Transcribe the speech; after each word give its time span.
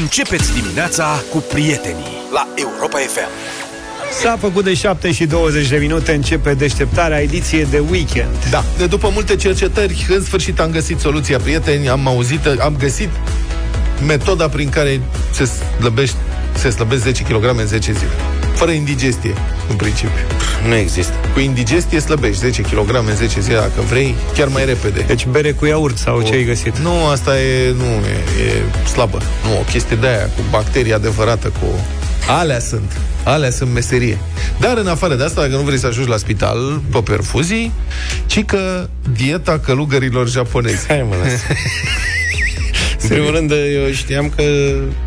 Începeți 0.00 0.52
dimineața 0.52 1.22
cu 1.30 1.38
prietenii 1.38 2.16
la 2.32 2.48
Europa 2.54 2.98
FM. 2.98 3.28
S-a 4.22 4.36
făcut 4.40 4.64
de 4.64 4.74
7 4.74 5.12
și 5.12 5.26
20 5.26 5.68
de 5.68 5.76
minute, 5.76 6.12
începe 6.12 6.54
deșteptarea 6.54 7.20
ediție 7.20 7.62
de 7.70 7.78
weekend. 7.90 8.48
Da, 8.50 8.64
de 8.78 8.86
după 8.86 9.10
multe 9.12 9.36
cercetări, 9.36 10.06
în 10.08 10.22
sfârșit 10.24 10.60
am 10.60 10.70
găsit 10.70 10.98
soluția, 10.98 11.38
prieteni, 11.38 11.88
am 11.88 12.06
auzit, 12.06 12.46
am 12.46 12.76
găsit 12.78 13.08
metoda 14.06 14.48
prin 14.48 14.68
care 14.68 15.00
se 15.30 15.44
slăbește 15.78 16.16
se 16.54 16.70
slăbesc 16.70 17.02
10 17.02 17.22
kg 17.22 17.44
în 17.44 17.66
10 17.66 17.92
zile. 17.92 18.33
Fără 18.54 18.70
indigestie, 18.70 19.34
în 19.70 19.76
principiu. 19.76 20.24
Nu 20.68 20.74
există. 20.74 21.14
Cu 21.32 21.40
indigestie 21.40 21.98
slăbești 22.00 22.38
10 22.38 22.62
kg 22.62 22.94
în 23.08 23.14
10 23.14 23.40
zile, 23.40 23.54
dacă 23.54 23.80
vrei, 23.88 24.14
chiar 24.34 24.48
mai 24.48 24.64
repede. 24.64 25.00
Deci 25.06 25.26
bere 25.26 25.52
cu 25.52 25.66
iaurt 25.66 25.96
sau 25.96 26.16
o... 26.18 26.22
ce 26.22 26.34
ai 26.34 26.44
găsit? 26.44 26.78
Nu, 26.78 27.06
asta 27.06 27.40
e, 27.40 27.72
nu, 27.76 27.84
e, 27.84 28.44
e 28.44 28.88
slabă. 28.88 29.18
Nu, 29.44 29.58
o 29.58 29.62
chestie 29.62 29.96
de 29.96 30.06
aia, 30.06 30.24
cu 30.24 30.42
bacterii 30.50 30.92
adevărată, 30.92 31.48
cu... 31.48 31.66
Alea 32.28 32.58
sunt. 32.58 32.92
Alea 33.24 33.50
sunt 33.50 33.72
meserie. 33.72 34.18
Dar 34.58 34.76
în 34.76 34.86
afară 34.86 35.14
de 35.14 35.24
asta, 35.24 35.40
dacă 35.40 35.54
nu 35.54 35.62
vrei 35.62 35.78
să 35.78 35.86
ajungi 35.86 36.10
la 36.10 36.16
spital 36.16 36.80
pe 36.90 36.98
perfuzii, 36.98 37.72
ci 38.26 38.44
că 38.44 38.88
dieta 39.16 39.58
călugărilor 39.58 40.28
japonezi. 40.28 40.86
Hai 40.86 41.06
mă, 41.08 41.14
În 43.02 43.08
primul 43.08 43.30
rând, 43.30 43.50
eu 43.50 43.90
știam 43.92 44.32
că 44.36 44.42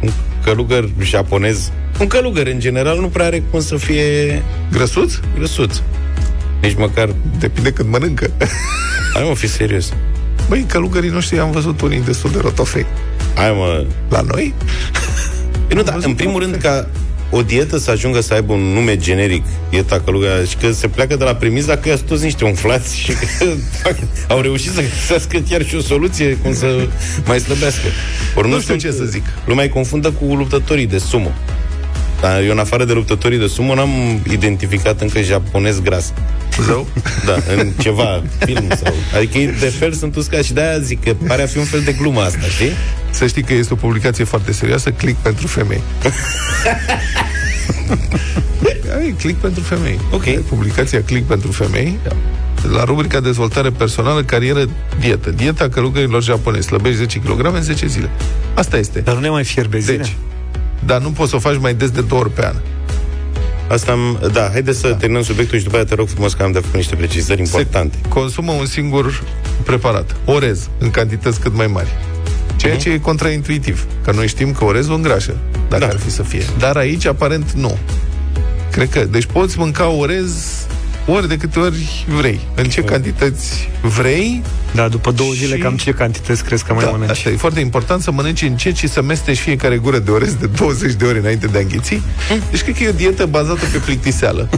un 0.01 0.11
călugăr 0.43 0.89
japonez, 1.01 1.71
un 1.99 2.07
călugăr 2.07 2.47
în 2.47 2.59
general, 2.59 2.99
nu 2.99 3.07
prea 3.07 3.25
are 3.25 3.43
cum 3.51 3.61
să 3.61 3.75
fie 3.75 4.43
Grăsuț? 4.71 5.13
grăsuț. 5.37 5.81
Nici 6.61 6.75
măcar... 6.75 7.09
Depinde 7.39 7.71
cât 7.71 7.89
mănâncă. 7.89 8.31
Hai 9.13 9.23
mă, 9.27 9.35
fi 9.35 9.47
serios. 9.47 9.93
Băi, 10.49 10.65
călugării 10.67 11.09
noștri 11.09 11.39
am 11.39 11.51
văzut 11.51 11.81
unii 11.81 12.01
destul 12.01 12.31
de 12.31 12.39
rotofei. 12.41 12.85
Hai 13.35 13.51
mă... 13.51 13.85
La 14.09 14.21
noi? 14.21 14.53
E, 15.67 15.73
nu, 15.73 15.83
dar 15.83 15.93
văzut 15.93 16.09
în 16.09 16.15
primul 16.15 16.33
multe. 16.33 16.49
rând 16.49 16.61
ca 16.61 16.87
o 17.29 17.41
dietă 17.41 17.77
să 17.77 17.91
ajungă 17.91 18.21
să 18.21 18.33
aibă 18.33 18.53
un 18.53 18.59
nume 18.59 18.97
generic, 18.97 19.43
dieta 19.69 20.01
călugăr, 20.05 20.47
și 20.47 20.55
că 20.55 20.71
se 20.71 20.87
pleacă 20.87 21.15
de 21.15 21.23
la 21.23 21.35
premiza 21.35 21.77
că 21.77 21.95
sunt 21.95 22.07
toți 22.07 22.23
niște 22.23 22.45
umflați 22.45 22.97
și 22.97 23.11
că 23.11 23.45
fac, 23.81 23.95
au 24.27 24.41
reușit 24.41 24.71
să 24.71 24.81
găsească 24.81 25.37
chiar 25.49 25.65
și 25.65 25.75
o 25.75 25.81
soluție 25.81 26.37
cum 26.41 26.53
să 26.53 26.87
mai 27.25 27.39
slăbească. 27.39 27.87
Ori 28.35 28.49
Nu 28.49 28.59
știu 28.59 28.75
ce 28.75 28.91
să 28.91 29.03
zic. 29.03 29.23
Lumea 29.45 29.63
îi 29.63 29.69
confundă 29.69 30.11
cu 30.11 30.25
luptătorii 30.25 30.87
de 30.87 30.97
sumo. 30.97 31.31
Dar 32.21 32.41
eu, 32.41 32.51
în 32.51 32.59
afară 32.59 32.85
de 32.85 32.93
luptătorii 32.93 33.37
de 33.37 33.47
sumo, 33.47 33.75
n-am 33.75 34.21
identificat 34.31 35.01
încă 35.01 35.21
japonez 35.21 35.81
gras. 35.81 36.13
Zău? 36.61 36.87
Da, 37.25 37.37
în 37.57 37.71
ceva 37.79 38.23
film 38.45 38.67
sau... 38.83 38.93
Adică 39.15 39.37
ei 39.37 39.53
de 39.59 39.65
fel 39.65 39.93
sunt 39.93 40.15
uscați 40.15 40.47
și 40.47 40.53
de-aia 40.53 40.79
zic 40.79 41.03
că 41.03 41.13
pare 41.27 41.41
a 41.41 41.45
fi 41.45 41.57
un 41.57 41.63
fel 41.63 41.81
de 41.81 41.91
glumă 41.91 42.21
asta, 42.21 42.45
știi? 42.49 42.71
Să 43.09 43.27
știi 43.27 43.43
că 43.43 43.53
este 43.53 43.73
o 43.73 43.75
publicație 43.75 44.23
foarte 44.23 44.51
serioasă, 44.51 44.91
click 44.91 45.17
pentru 45.17 45.47
femei. 45.47 45.81
Ai 48.99 49.15
click 49.17 49.39
pentru 49.39 49.61
femei. 49.61 49.99
Ok. 50.11 50.25
E 50.25 50.39
Publicația 50.49 51.03
click 51.03 51.27
pentru 51.27 51.51
femei. 51.51 51.99
La 52.71 52.83
rubrica 52.83 53.19
dezvoltare 53.19 53.69
personală, 53.69 54.23
carieră, 54.23 54.69
dietă. 54.99 55.29
Dieta 55.29 55.69
călugărilor 55.69 56.23
japonezi. 56.23 56.67
Slăbești 56.67 56.97
10 56.97 57.19
kg 57.19 57.45
în 57.53 57.61
10 57.61 57.87
zile. 57.87 58.09
Asta 58.53 58.77
este. 58.77 58.99
Dar 58.99 59.13
nu 59.13 59.19
ne 59.19 59.29
mai 59.29 59.43
fierbe 59.43 59.79
zile? 59.79 59.97
Deci, 59.97 60.15
dar 60.87 61.01
nu 61.01 61.09
poți 61.11 61.29
să 61.29 61.35
o 61.35 61.39
faci 61.39 61.57
mai 61.59 61.73
des 61.73 61.89
de 61.89 62.01
două 62.01 62.21
ori 62.21 62.31
pe 62.31 62.45
an. 62.45 62.55
Asta 63.67 63.91
am, 63.91 64.29
da, 64.33 64.49
haideți 64.51 64.79
să 64.79 64.87
da. 64.89 64.95
terminăm 64.95 65.23
subiectul 65.23 65.57
și 65.57 65.63
după 65.63 65.75
aia 65.75 65.85
te 65.85 65.95
rog 65.95 66.07
frumos 66.07 66.33
că 66.33 66.43
am 66.43 66.51
de 66.51 66.59
făcut 66.59 66.75
niște 66.75 66.95
precizări 66.95 67.39
importante. 67.41 67.97
Se 68.01 68.07
consumă 68.07 68.51
un 68.51 68.65
singur 68.65 69.23
preparat, 69.63 70.15
orez, 70.25 70.69
în 70.79 70.89
cantități 70.91 71.39
cât 71.39 71.53
mai 71.55 71.67
mari. 71.67 71.87
Ceea 72.55 72.73
Mhm. 72.73 72.81
ce 72.81 72.89
e 72.89 72.97
contraintuitiv, 72.99 73.85
că 74.03 74.11
noi 74.11 74.27
știm 74.27 74.51
că 74.51 74.63
orezul 74.65 74.95
îngrașă, 74.95 75.37
dacă 75.69 75.85
Da. 75.85 75.89
ar 75.91 75.97
fi 75.97 76.11
să 76.11 76.23
fie. 76.23 76.43
Dar 76.59 76.75
aici, 76.75 77.05
aparent, 77.05 77.51
nu. 77.51 77.77
Cred 78.71 78.89
că. 78.89 79.05
Deci 79.05 79.25
poți 79.25 79.57
mânca 79.59 79.87
orez 79.87 80.33
ori 81.07 81.27
de 81.27 81.37
câte 81.37 81.59
ori 81.59 82.05
vrei. 82.07 82.39
În 82.55 82.63
ce 82.69 82.81
cantități 82.83 83.69
vrei. 83.81 84.41
Da, 84.73 84.87
după 84.87 85.11
două 85.11 85.31
zile 85.33 85.55
Și- 85.55 85.61
cam 85.61 85.75
ce 85.77 85.91
cantități 85.91 86.43
crezi 86.43 86.63
că 86.63 86.73
mai 86.73 86.83
Da, 86.83 86.89
mănânci? 86.91 87.09
asta 87.09 87.29
e 87.29 87.35
foarte 87.35 87.59
important 87.59 88.01
să 88.01 88.11
mănânci 88.11 88.41
încet 88.41 88.75
și 88.75 88.87
să 88.87 89.01
mestești 89.01 89.43
fiecare 89.43 89.77
gură 89.77 89.99
de 89.99 90.11
orez 90.11 90.33
de 90.33 90.45
20 90.47 90.93
de 90.93 91.05
ori 91.05 91.17
înainte 91.19 91.47
de 91.47 91.57
a 91.57 91.61
înghiți. 91.61 92.01
Deci 92.51 92.61
cred 92.61 92.75
că 92.75 92.83
e 92.83 92.89
o 92.89 92.91
dietă 92.91 93.25
bazată 93.25 93.65
pe 93.71 93.77
plictiseală. 93.77 94.49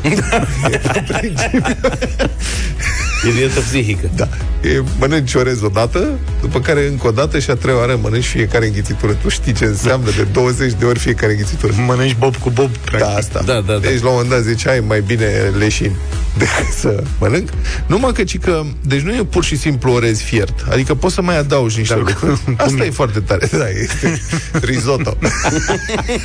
E 3.27 3.31
dietă 3.31 3.59
psihică. 3.59 4.09
Da. 4.15 4.27
E, 4.69 4.83
mănânci 4.99 5.33
orez 5.33 5.61
odată, 5.61 6.09
după 6.41 6.59
care 6.59 6.87
încă 6.87 7.07
o 7.07 7.11
dată 7.11 7.39
și 7.39 7.49
a 7.49 7.53
treia 7.55 7.77
oară 7.77 7.99
mănânci 8.01 8.25
fiecare 8.25 8.65
înghițitură. 8.65 9.11
Tu 9.13 9.29
știi 9.29 9.53
ce 9.53 9.65
înseamnă 9.65 10.09
de 10.15 10.27
20 10.31 10.73
de 10.79 10.85
ori 10.85 10.99
fiecare 10.99 11.31
înghițitură. 11.31 11.73
Mănânci 11.85 12.15
bob 12.19 12.35
cu 12.35 12.49
bob, 12.49 12.69
Da, 12.71 12.79
practic. 12.83 13.17
asta. 13.17 13.41
Da, 13.45 13.53
da, 13.53 13.61
da. 13.73 13.77
Deci, 13.79 14.01
la 14.01 14.07
un 14.09 14.13
moment 14.13 14.29
dat 14.29 14.41
zice, 14.41 14.69
ai 14.69 14.79
mai 14.87 15.01
bine 15.01 15.25
leșin 15.57 15.91
decât 16.39 16.73
să 16.77 17.03
mănânc. 17.19 17.49
Numai 17.85 18.11
că, 18.11 18.23
ci 18.23 18.37
că, 18.39 18.61
deci 18.81 19.01
nu 19.01 19.13
e 19.15 19.23
pur 19.23 19.43
și 19.43 19.57
simplu 19.57 19.91
orez 19.91 20.19
fiert. 20.21 20.65
Adică 20.71 20.95
poți 20.95 21.13
să 21.13 21.21
mai 21.21 21.37
adaugi 21.37 21.77
niște 21.77 21.93
Da, 21.93 21.99
lucruri. 21.99 22.39
cum 22.43 22.55
Asta 22.57 22.83
e? 22.83 22.87
e 22.87 22.91
foarte 22.91 23.19
tare. 23.19 23.49
Da, 23.51 23.69
este 23.69 24.21
risotto. 24.71 25.17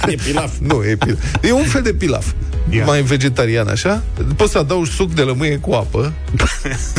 E 0.08 0.14
pilaf. 0.24 0.50
nu, 0.58 0.82
e 0.84 0.96
pilaf. 0.96 1.18
E 1.42 1.52
un 1.52 1.64
fel 1.64 1.82
de 1.82 1.92
pilaf. 1.94 2.26
Ia. 2.70 2.84
Mai 2.84 3.02
vegetarian, 3.02 3.68
așa. 3.68 4.02
Poți 4.36 4.52
să 4.52 4.58
adaugi 4.58 4.90
suc 4.90 5.12
de 5.14 5.22
lămâie 5.22 5.56
cu 5.56 5.72
apă. 5.72 6.12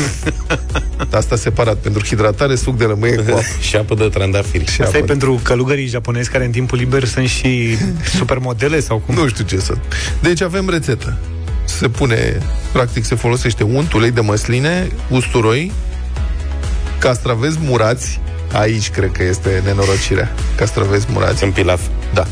Asta 1.12 1.36
separat. 1.36 1.78
Pentru 1.78 2.06
hidratare, 2.06 2.56
suc 2.56 2.78
de 2.78 2.84
lămâie 2.84 3.16
cu 3.16 3.32
apă. 3.32 3.42
și 3.68 3.76
apă 3.76 3.96
de 3.96 4.04
trandafiri. 4.08 4.66
Și 4.72 4.82
Asta 4.82 4.96
e 4.96 5.00
apă. 5.00 5.08
pentru 5.08 5.40
călugării 5.44 5.88
japonezi 5.88 6.30
care 6.30 6.46
în 6.46 6.52
timpul 6.52 6.78
liber 6.78 7.04
sunt 7.06 7.28
și 7.28 7.78
supermodele 8.18 8.80
sau 8.80 8.98
cum? 9.06 9.16
Nu 9.16 9.28
știu 9.28 9.44
ce 9.44 9.60
să... 9.60 9.74
Deci 10.22 10.42
avem 10.42 10.70
rețetă. 10.70 11.18
Se 11.80 11.88
pune, 11.90 12.38
practic 12.72 13.06
se 13.06 13.16
folosește 13.16 13.64
unt, 13.64 13.94
ulei 13.94 14.12
de 14.12 14.22
măsline, 14.22 14.88
usturoi, 15.10 15.72
castraveți 17.00 17.58
murați, 17.62 18.20
aici 18.54 18.90
cred 18.90 19.12
că 19.12 19.24
este 19.24 19.62
nenorocirea, 19.66 20.34
castraveți 20.56 21.06
murați, 21.10 21.44
În 21.44 21.52
pilaf. 21.52 21.82
da. 22.14 22.28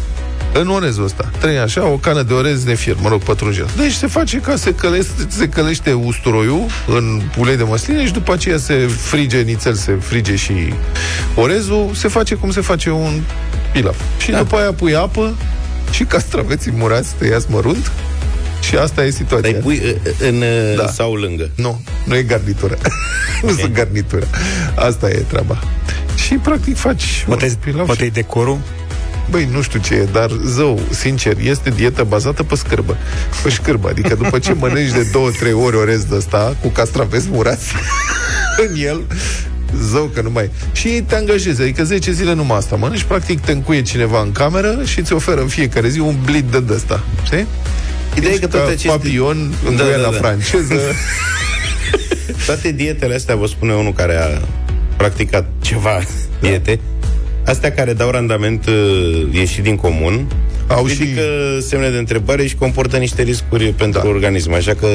În 0.54 0.68
orezul 0.70 1.04
ăsta. 1.04 1.32
Trei 1.40 1.58
așa, 1.60 1.86
o 1.86 1.98
cană 1.98 2.22
de 2.24 2.34
orez 2.34 2.64
nefier, 2.64 2.96
mă 3.02 3.10
rog, 3.10 3.22
pătrunjel. 3.22 3.70
Deci 3.78 3.92
se 3.92 4.08
face 4.08 4.38
ca 4.38 4.56
se, 4.56 4.76
călește, 4.76 5.12
se 5.28 5.50
călește 5.50 5.94
usturoiul 5.94 6.66
în 6.88 7.22
ulei 7.38 7.58
de 7.58 7.64
măsline 7.64 8.06
și 8.06 8.12
după 8.14 8.34
aceea 8.34 8.58
se 8.58 8.90
frige 9.00 9.42
nițel, 9.42 9.74
se 9.74 9.98
frige 10.00 10.36
și 10.36 10.74
orezul, 11.36 11.92
se 11.94 12.08
face 12.08 12.36
cum 12.36 12.52
se 12.52 12.62
face 12.62 12.90
un 12.90 13.22
pilaf. 13.72 13.96
Și 14.18 14.32
da. 14.32 14.38
după 14.38 14.56
aia 14.56 14.72
pui 14.74 14.96
apă 14.96 15.36
și 15.92 16.04
castraveții 16.04 16.72
murați 16.72 17.14
tăiați 17.18 17.46
mărunt 17.50 17.92
și 18.68 18.76
asta 18.76 19.06
e 19.06 19.10
situația. 19.12 19.52
Dar 19.52 19.60
îi 19.60 19.64
pui 19.64 19.82
uh, 20.06 20.12
în, 20.28 20.44
Da. 20.76 20.84
da. 20.84 20.92
sau 20.92 21.14
lângă. 21.14 21.50
Nu, 21.56 21.82
nu 22.06 22.16
e 22.16 22.22
garnitură. 22.24 22.78
nu 23.44 23.50
sunt 23.52 23.74
garnitură. 23.74 24.28
Asta 24.76 25.10
e 25.10 25.24
treaba. 25.28 25.60
Și 26.16 26.34
practic 26.34 26.78
faci 26.78 27.24
Poate, 27.28 27.46
un 27.46 27.54
pilaf 27.64 27.86
poate 27.86 28.02
și- 28.02 28.08
e 28.08 28.12
decorul? 28.14 28.60
Băi, 29.30 29.48
nu 29.52 29.62
știu 29.62 29.80
ce 29.80 29.94
e, 29.94 30.08
dar 30.12 30.30
zău, 30.46 30.80
sincer, 30.90 31.36
este 31.42 31.70
dietă 31.70 32.04
bazată 32.04 32.44
pe 32.44 32.56
scârbă. 32.56 32.98
Pe 33.44 33.50
scârbă, 33.50 33.90
adică 33.90 34.16
după 34.16 34.40
ce 34.40 34.54
mănânci 34.54 34.92
de 34.92 35.08
două, 35.12 35.30
trei 35.40 35.54
ori 35.54 35.76
orez 35.76 36.04
de 36.04 36.16
ăsta, 36.16 36.56
cu 36.62 36.68
castraveți 36.68 37.28
murați 37.30 37.66
în 38.70 38.76
el, 38.84 39.02
zău 39.92 40.10
că 40.14 40.22
nu 40.22 40.30
mai... 40.30 40.50
Și 40.72 40.88
ei 40.88 41.02
te 41.02 41.16
angajezi, 41.16 41.62
adică 41.62 41.84
10 41.84 42.12
zile 42.12 42.34
numai 42.34 42.58
asta 42.58 42.76
mănânci, 42.76 43.04
practic 43.04 43.40
te 43.40 43.52
încuie 43.52 43.82
cineva 43.82 44.22
în 44.22 44.32
cameră 44.32 44.80
și 44.86 45.00
îți 45.00 45.14
oferă 45.14 45.42
în 45.42 45.48
fiecare 45.48 45.88
zi 45.90 46.00
un 46.00 46.16
blit 46.26 46.44
de 46.44 46.64
ăsta, 46.74 47.04
știi? 47.24 47.48
Ideea 48.16 48.32
e 48.32 48.36
Ești 48.36 48.42
că 48.46 48.48
toate 48.48 48.66
ca 48.66 48.72
aceste- 48.72 48.88
Papion, 48.88 49.54
în 49.68 49.76
Da, 49.76 49.84
da, 49.84 49.90
da, 49.90 49.96
la 49.98 50.10
da. 50.10 50.18
franceză. 50.18 50.74
Toate 52.46 52.72
dietele 52.72 53.16
astea, 53.16 53.36
vă 53.36 53.46
spune 53.48 53.74
unul 53.74 53.94
care 53.94 54.16
a 54.16 54.28
practicat 54.98 55.46
ceva 55.62 56.00
diete, 56.42 56.80
astea 57.46 57.72
care 57.72 57.94
dau 57.94 58.10
randament 58.10 58.66
uh, 58.68 59.28
ieșit 59.32 59.64
din 59.64 59.76
comun, 59.76 60.28
Au 60.68 60.88
și- 60.88 60.98
ridică 61.04 61.22
semne 61.68 61.90
de 61.90 61.98
întrebare 61.98 62.46
și 62.48 62.56
comportă 62.56 62.98
niște 62.98 63.22
riscuri 63.22 63.74
pentru 63.78 64.02
Da. 64.04 64.08
organism. 64.08 64.54
Așa 64.54 64.74
că 64.74 64.88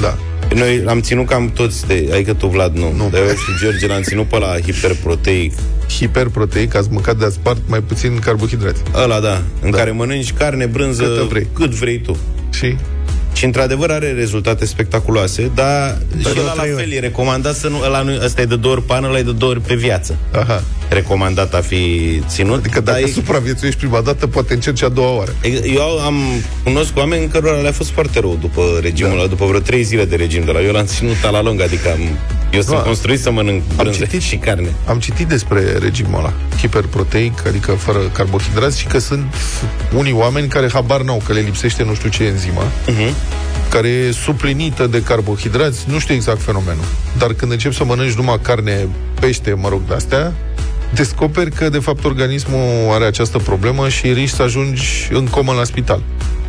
Da. 0.00 0.18
noi 0.54 0.82
am 0.86 1.00
ținut 1.00 1.26
cam 1.26 1.50
toți, 1.54 1.86
de, 1.86 2.08
adică 2.12 2.32
tu, 2.32 2.46
Vlad, 2.46 2.76
nu. 2.76 2.92
Nu. 2.96 3.08
Dar 3.12 3.20
eu 3.20 3.26
și 3.28 3.62
George 3.62 3.86
l-am 3.86 4.02
ținut 4.02 4.26
pe 4.28 4.38
la 4.38 4.54
hiperproteic. 4.64 5.52
hiperproteic, 5.98 6.74
ați 6.74 6.88
măcat 6.90 7.16
de 7.16 7.28
spart 7.30 7.60
mai 7.66 7.80
puțin 7.80 8.18
carbohidrați. 8.18 8.82
Ăla, 9.02 9.20
da, 9.20 9.42
în 9.62 9.70
Da. 9.70 9.76
care 9.76 9.90
mănânci 9.90 10.32
carne, 10.32 10.66
brânză, 10.66 11.02
Câtă 11.02 11.26
vrei. 11.28 11.46
cât 11.52 11.70
vrei 11.70 11.98
tu. 12.00 12.16
Și 12.52 12.76
Și 13.32 13.44
într-adevăr 13.44 13.90
are 13.90 14.12
rezultate 14.12 14.64
spectaculoase, 14.66 15.50
dar 15.54 15.98
și 16.18 16.22
de 16.22 16.40
ăla 16.40 16.52
trei 16.52 16.70
la 16.70 16.76
ori. 16.76 16.82
fel 16.84 16.92
e 16.92 16.98
recomandat 16.98 17.54
să 17.54 17.68
nu, 17.68 17.80
ăla 17.84 18.02
nu, 18.02 18.12
ăsta 18.24 18.40
e 18.40 18.44
de 18.44 18.56
două 18.56 18.74
ori 18.74 18.82
pe 18.84 18.92
an, 18.92 19.04
ăla 19.04 19.18
e 19.18 19.22
de 19.22 19.32
două 19.32 19.50
ori 19.52 19.60
pe 19.60 19.74
viață. 19.74 20.16
aha. 20.32 20.62
Recomandat 20.92 21.54
a 21.54 21.60
fi 21.60 22.22
ținut. 22.28 22.58
Adică 22.58 22.80
dar 22.80 22.94
dacă 22.94 23.06
e- 23.08 23.12
supraviețuiești 23.12 23.78
prima 23.80 24.00
dată, 24.00 24.26
poate 24.26 24.54
încerci 24.54 24.82
a 24.82 24.88
doua 24.88 25.10
oară. 25.16 25.34
Eu 25.74 25.82
am 26.04 26.14
cunosc 26.64 26.96
oameni 26.96 27.28
cărora 27.28 27.60
le-a 27.60 27.72
fost 27.72 27.90
foarte 27.90 28.20
rău 28.20 28.38
după 28.40 28.62
regimul 28.82 29.10
Da. 29.12 29.18
ăla, 29.18 29.26
după 29.26 29.44
vreo 29.46 29.60
trei 29.60 29.82
zile 29.82 30.04
de 30.04 30.16
regim 30.16 30.44
de 30.44 30.50
la 30.50 30.60
eu 30.60 30.72
l-am 30.72 30.84
ținut 30.86 31.22
la 31.30 31.42
lung, 31.42 31.60
adică 31.60 31.90
am 31.90 32.00
Eu 32.52 32.60
sunt 32.60 32.76
Da. 32.76 32.82
construit 32.82 33.20
să 33.20 33.30
mănânc 33.30 33.62
Am 33.68 33.76
brânză 33.76 34.04
citit- 34.04 34.22
și 34.22 34.36
carne. 34.36 34.68
Am 34.86 34.98
citit 34.98 35.26
despre 35.26 35.60
regimul 35.78 36.18
ăla, 36.18 36.32
hiperproteic, 36.60 37.46
adică 37.46 37.72
fără 37.72 37.98
carbohidrați 37.98 38.78
și 38.78 38.86
că 38.86 38.98
sunt 38.98 39.24
unii 39.96 40.12
oameni 40.12 40.48
care 40.48 40.68
habar 40.72 41.00
n-au 41.02 41.22
că 41.26 41.32
le 41.32 41.40
lipsește 41.40 41.84
nu 41.84 41.94
știu 41.94 42.08
ce 42.08 42.24
enzimă, 42.24 42.62
Uh-huh. 42.86 43.12
care 43.70 43.88
e 43.88 44.12
suplinită 44.12 44.86
de 44.86 45.02
carbohidrați, 45.02 45.84
nu 45.88 45.98
știu 45.98 46.14
exact 46.14 46.42
fenomenul. 46.42 46.84
Dar 47.18 47.32
când 47.32 47.52
începi 47.52 47.74
să 47.74 47.84
mănânci 47.84 48.12
numai 48.12 48.38
carne, 48.42 48.88
pește, 49.20 49.52
mă 49.54 49.68
rog, 49.68 49.80
de-astea, 49.88 50.32
descoperi 50.94 51.50
că, 51.50 51.68
de 51.68 51.78
fapt, 51.78 52.04
organismul 52.04 52.60
are 52.90 53.04
această 53.04 53.38
problemă 53.38 53.88
și 53.88 54.12
riști 54.12 54.36
să 54.36 54.42
ajungi 54.42 55.08
în 55.12 55.26
comă 55.26 55.52
la 55.52 55.64
spital. 55.64 56.02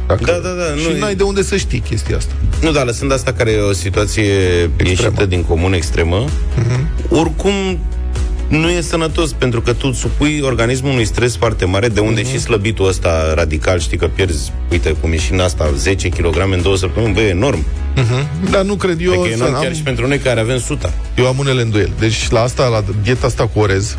Dacă... 0.07 0.23
Da, 0.25 0.31
da, 0.31 0.49
da, 0.49 0.79
Și 0.81 0.87
nu- 0.93 0.97
n-ai 0.99 1.15
de 1.15 1.23
unde 1.23 1.41
să 1.43 1.57
știi 1.57 1.79
chestia 1.79 2.17
asta. 2.17 2.33
Nu, 2.61 2.71
dar 2.71 2.85
lăsând 2.85 3.11
asta 3.11 3.33
care 3.33 3.51
e 3.51 3.59
o 3.59 3.73
situație 3.73 4.23
ieșită 4.85 5.25
din 5.25 5.43
comun 5.43 5.73
extremă, 5.73 6.25
Mhm. 6.57 6.89
oricum 7.09 7.53
nu 8.47 8.69
e 8.69 8.81
sănătos, 8.81 9.31
pentru 9.33 9.61
că 9.61 9.73
tu 9.73 9.91
supui 9.91 10.39
organismul 10.43 10.91
unui 10.91 11.05
stres 11.05 11.35
foarte 11.37 11.65
mare, 11.65 11.87
de 11.87 11.99
unde 11.99 12.21
Mhm. 12.21 12.29
și 12.29 12.39
slăbitul 12.39 12.87
ăsta 12.87 13.33
radical, 13.35 13.79
știi 13.79 13.97
că 13.97 14.07
pierzi, 14.07 14.51
uite, 14.71 14.95
cum 15.01 15.11
e 15.11 15.17
și 15.17 15.31
în 15.33 15.39
asta, 15.39 15.71
10 15.77 16.09
kg 16.09 16.35
în 16.51 16.61
două 16.61 16.75
săptămâni, 16.77 17.13
bă, 17.13 17.19
e 17.21 17.27
enorm. 17.29 17.65
Uh-huh. 17.97 18.49
Dar 18.51 18.63
nu 18.63 18.75
cred 18.75 19.01
eu... 19.01 19.11
Eu, 19.13 19.21
că 19.21 19.27
e 19.27 19.31
să 19.31 19.37
enorm 19.37 19.55
am- 19.55 19.61
chiar 19.61 19.75
și 19.75 19.81
pentru 19.81 20.07
noi 20.07 20.17
care 20.17 20.39
avem 20.39 20.59
suta. 20.59 20.93
Eu 21.17 21.27
am 21.27 21.35
unele 21.37 21.61
îndoieli. 21.61 21.91
Deci 21.99 22.29
la 22.29 22.41
asta, 22.41 22.67
la 22.67 22.83
dieta 23.03 23.25
asta 23.27 23.47
cu 23.47 23.59
orez, 23.59 23.97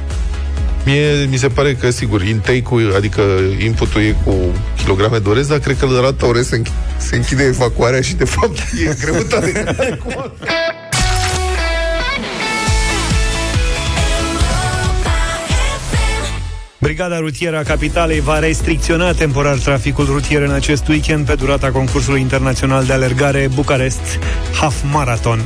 mie 0.84 1.26
mi 1.30 1.36
se 1.36 1.48
pare 1.48 1.74
că, 1.74 1.90
sigur, 1.90 2.22
intake-ul, 2.22 2.92
adică 2.96 3.22
inputul 3.58 4.00
e 4.00 4.14
cu 4.24 4.34
kilograme 4.82 5.18
de 5.18 5.28
orez, 5.28 5.46
dar 5.46 5.58
cred 5.58 5.76
că 5.78 5.86
la 5.86 6.00
rata 6.00 6.26
orez 6.26 6.48
se, 6.48 6.58
înch- 6.62 6.96
se 6.96 7.16
închide 7.16 7.44
evacuarea 7.44 8.00
și, 8.00 8.14
de 8.14 8.24
fapt, 8.24 8.58
e 8.88 8.96
greutate. 9.00 9.64
Brigada 16.84 17.18
rutieră 17.18 17.58
a 17.58 17.62
capitalei 17.62 18.20
va 18.20 18.38
restricționa 18.38 19.12
temporar 19.12 19.56
traficul 19.56 20.04
rutier 20.04 20.42
în 20.42 20.50
acest 20.50 20.88
weekend 20.88 21.26
pe 21.26 21.34
durata 21.34 21.70
concursului 21.70 22.20
internațional 22.20 22.84
de 22.84 22.92
alergare 22.92 23.48
Bucarest 23.54 24.18
Half 24.60 24.74
Marathon. 24.92 25.40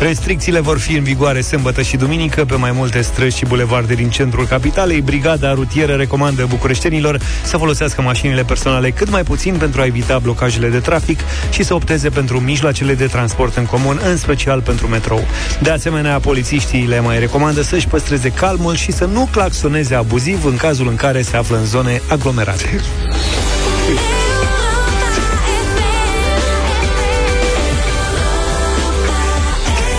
Restricțiile 0.00 0.60
vor 0.60 0.78
fi 0.78 0.96
în 0.96 1.02
vigoare 1.02 1.40
sâmbătă 1.40 1.82
și 1.82 1.96
duminică 1.96 2.44
pe 2.44 2.54
mai 2.54 2.72
multe 2.72 3.00
străzi 3.00 3.36
și 3.36 3.44
bulevarde 3.44 3.94
din 3.94 4.10
centrul 4.10 4.46
capitalei. 4.46 5.00
Brigada 5.00 5.52
rutieră 5.52 5.94
recomandă 5.94 6.46
bucureștenilor 6.48 7.20
să 7.44 7.56
folosească 7.56 8.02
mașinile 8.02 8.42
personale 8.42 8.90
cât 8.90 9.10
mai 9.10 9.22
puțin 9.22 9.54
pentru 9.54 9.80
a 9.80 9.84
evita 9.84 10.18
blocajele 10.18 10.68
de 10.68 10.78
trafic 10.78 11.20
și 11.50 11.62
să 11.62 11.74
opteze 11.74 12.08
pentru 12.08 12.40
mijloacele 12.40 12.94
de 12.94 13.06
transport 13.06 13.56
în 13.56 13.64
comun, 13.64 14.00
în 14.08 14.16
special 14.16 14.60
pentru 14.60 14.86
metrou. 14.86 15.24
De 15.62 15.70
asemenea, 15.70 16.18
polițiștii 16.18 16.86
le 16.86 17.00
mai 17.00 17.18
recomandă 17.18 17.62
să-și 17.62 17.86
păstreze 17.86 18.28
calmul 18.28 18.74
și 18.74 18.92
să 18.92 19.04
nu 19.04 19.28
claxoneze 19.30 19.94
abuziv 19.94 20.44
în 20.44 20.56
cazul 20.56 20.80
în 20.86 20.96
care 20.96 21.22
se 21.22 21.36
află 21.36 21.56
în 21.56 21.64
zone 21.64 22.02
aglomerate. 22.08 22.80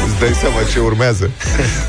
Îți 0.06 0.20
dai 0.20 0.32
seama 0.42 0.56
ce 0.72 0.80
urmează. 0.80 1.30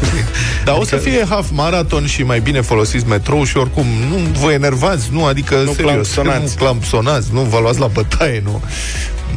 Dar 0.64 0.76
o 0.79 0.85
să 0.85 0.96
fie 0.96 1.26
half 1.29 1.46
marathon 1.52 2.06
și 2.06 2.23
mai 2.23 2.41
bine 2.41 2.61
folosiți 2.61 3.06
metrou 3.06 3.44
și 3.44 3.56
oricum 3.56 3.87
nu 4.08 4.17
vă 4.41 4.52
enervați, 4.52 5.08
nu, 5.12 5.25
adică 5.25 5.55
Nu 5.55 5.73
serios, 5.73 5.82
clampsonați. 6.12 6.41
nu 6.41 6.64
clampsonați, 6.64 7.29
nu 7.32 7.41
vă 7.41 7.58
luați 7.58 7.79
la 7.79 7.87
bătaie, 7.87 8.41
nu. 8.44 8.62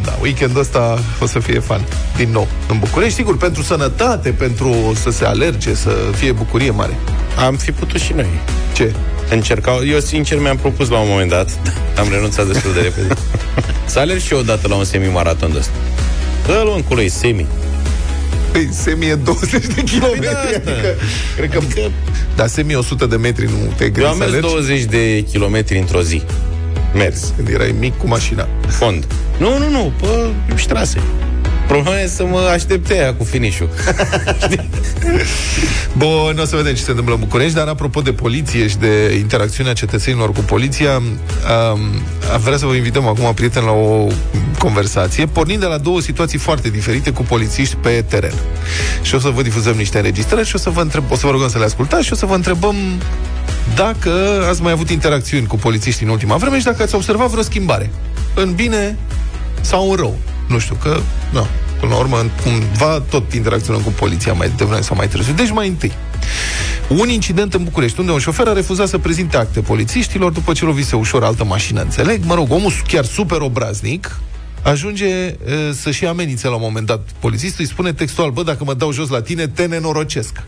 Da, 0.04 0.18
weekendul 0.22 0.60
ăsta 0.62 1.00
o 1.22 1.26
să 1.26 1.40
fie 1.40 1.60
fan 1.60 1.82
din 2.16 2.30
nou 2.32 2.48
în 2.70 2.80
București, 2.80 3.14
sigur, 3.16 3.38
pentru 3.38 3.62
sănătate, 3.64 4.30
pentru 4.30 4.94
să 5.04 5.10
se 5.10 5.26
alerge, 5.26 5.76
să 5.76 5.90
fie 6.16 6.32
bucurie 6.32 6.72
mare. 6.72 6.98
Am 7.46 7.56
fi 7.56 7.72
putut 7.72 8.00
și 8.00 8.14
noi. 8.14 8.28
Ce? 8.74 8.94
Încercau, 9.30 9.86
eu 9.86 10.00
sincer 10.00 10.40
mi-am 10.40 10.58
propus 10.58 10.90
la 10.90 11.00
un 11.00 11.08
moment 11.10 11.30
dat, 11.30 11.60
am 12.00 12.08
renunțat 12.12 12.48
destul 12.48 12.74
de 12.74 12.80
repede, 12.80 13.14
să 13.86 14.00
alerg 14.00 14.20
și 14.20 14.34
eu 14.34 14.40
odată 14.40 14.68
la 14.68 14.76
un 14.76 14.84
semi-maraton 14.84 15.52
de 15.52 15.58
ăsta. 15.58 15.72
Dă 16.46 16.62
luăm 16.66 16.82
cu 16.82 16.94
lui 16.94 17.10
semi. 17.10 17.46
Păi, 18.52 18.70
semi 18.72 19.06
e 19.06 19.16
20 19.16 19.66
de 19.66 19.84
kilometri, 19.84 20.24
da, 20.24 20.40
asta. 20.40 20.72
adică, 20.72 20.96
cred 21.36 21.50
că... 21.50 21.60
Da, 22.36 22.48
semi 22.48 22.76
100 22.76 23.06
de 23.06 23.16
metri 23.16 23.46
nu 23.46 23.74
te 23.78 23.84
Eu 23.84 23.90
gândi 23.90 24.10
am 24.10 24.12
să 24.12 24.18
mers 24.18 24.30
alergi 24.30 24.48
20 24.48 24.84
de 24.84 25.22
kilometri 25.32 25.78
într-o 25.78 26.02
zi. 26.02 26.22
Mers. 26.94 27.34
când 27.36 27.48
erai 27.48 27.76
mic 27.80 27.98
cu 27.98 28.08
mașina. 28.08 28.48
Fond. 28.68 29.06
Nu, 29.38 29.58
nu, 29.58 29.70
nu, 29.70 29.92
pe 30.00 30.08
ștrase. 30.56 31.02
Problema 31.68 32.00
e 32.00 32.08
să 32.08 32.26
mă 32.26 32.40
aștepte 32.40 32.94
aia 32.94 33.14
cu 33.14 33.24
finișul. 33.24 33.70
Bun, 35.98 36.40
o 36.42 36.46
să 36.46 36.56
vedem 36.56 36.74
ce 36.74 36.82
se 36.82 36.90
întâmplă 36.90 37.14
în 37.14 37.20
București, 37.20 37.54
dar 37.54 37.68
apropo 37.68 38.02
de 38.02 38.14
poliție 38.14 38.68
și 38.68 38.78
de 38.78 39.16
interacțiunea 39.20 39.74
cetățenilor 39.74 40.32
cu 40.32 40.40
poliția, 40.40 40.96
um, 40.96 41.80
am 42.34 42.40
vrea 42.40 42.58
să 42.58 42.66
vă 42.66 42.74
invităm 42.74 43.08
acum, 43.08 43.34
prieteni, 43.34 43.66
la 43.66 43.72
o 43.72 44.08
conversație, 44.60 45.26
pornind 45.26 45.60
de 45.60 45.66
la 45.66 45.78
două 45.78 46.02
situații 46.02 46.38
foarte 46.38 46.70
diferite 46.70 47.12
cu 47.12 47.22
polițiști 47.22 47.76
pe 47.76 48.04
teren. 48.08 48.34
Și 49.02 49.16
o 49.16 49.20
să 49.20 49.30
vă 49.30 49.42
difuzăm 49.42 49.76
niște 49.76 49.98
înregistrări 49.98 50.48
și 50.48 50.56
o 50.56 50.60
să 50.60 50.70
vă, 50.70 50.82
întreb, 50.82 51.04
o 51.10 51.16
să 51.16 51.26
vă 51.26 51.32
rugăm 51.32 51.50
să 51.50 51.58
le 51.58 51.66
ascultați 51.66 52.06
și 52.06 52.14
o 52.14 52.16
să 52.16 52.26
vă 52.26 52.36
întrebăm 52.36 52.76
dacă 53.76 54.46
ați 54.50 54.62
mai 54.62 54.72
avut 54.72 54.90
interacțiuni 54.90 55.48
cu 55.48 55.56
polițiști 55.56 56.04
în 56.04 56.10
ultima 56.10 56.36
vreme 56.36 56.58
și 56.58 56.66
dacă 56.66 56.84
ați 56.84 56.96
observat 56.96 57.30
vreo 57.30 57.44
schimbare. 57.44 57.92
În 58.34 58.54
bine 58.54 58.98
sau 59.62 59.90
în 59.90 59.96
rău. 59.96 60.18
Nu 60.48 60.60
știu, 60.60 60.76
că, 60.76 61.00
nu, 61.32 61.48
până 61.80 61.92
la 61.92 61.98
urmă, 61.98 62.26
cumva 62.44 63.00
tot 63.00 63.34
interacționăm 63.34 63.82
cu 63.82 63.90
poliția 63.90 64.34
mai 64.34 64.52
devreme 64.58 64.82
sau 64.82 64.96
mai 64.96 65.08
târziu. 65.08 65.34
Deci 65.34 65.52
mai 65.52 65.68
întâi. 65.68 65.92
Un 66.88 67.10
incident 67.10 67.54
în 67.54 67.64
București, 67.64 68.00
unde 68.00 68.12
un 68.12 68.20
șofer 68.20 68.48
a 68.48 68.54
refuzat 68.54 68.88
să 68.88 68.98
prezinte 68.98 69.38
acte 69.38 69.60
polițiștilor 69.60 70.32
după 70.32 70.54
ce 70.54 70.66
lovise 70.66 70.96
ușor 70.96 71.24
altă 71.24 71.44
mașină, 71.44 71.82
înțeleg? 71.82 72.24
Mă 72.24 72.34
rog, 72.34 72.52
omul 72.52 72.72
chiar 72.88 73.06
super 73.06 73.42
obraznic, 73.42 74.20
ajunge 74.62 75.06
e, 75.06 75.36
să-și 75.74 76.06
amenințe 76.06 76.48
la 76.48 76.56
un 76.56 76.62
moment 76.62 76.86
dat 76.86 77.10
polițistul, 77.20 77.64
îi 77.64 77.70
spune 77.70 77.94
textual, 77.94 78.32
bă, 78.32 78.44
dacă 78.44 78.64
mă 78.64 78.74
dau 78.74 78.92
jos 78.92 79.10
la 79.10 79.22
tine, 79.22 79.48
te 79.48 79.66
nenorocesc. 79.66 80.44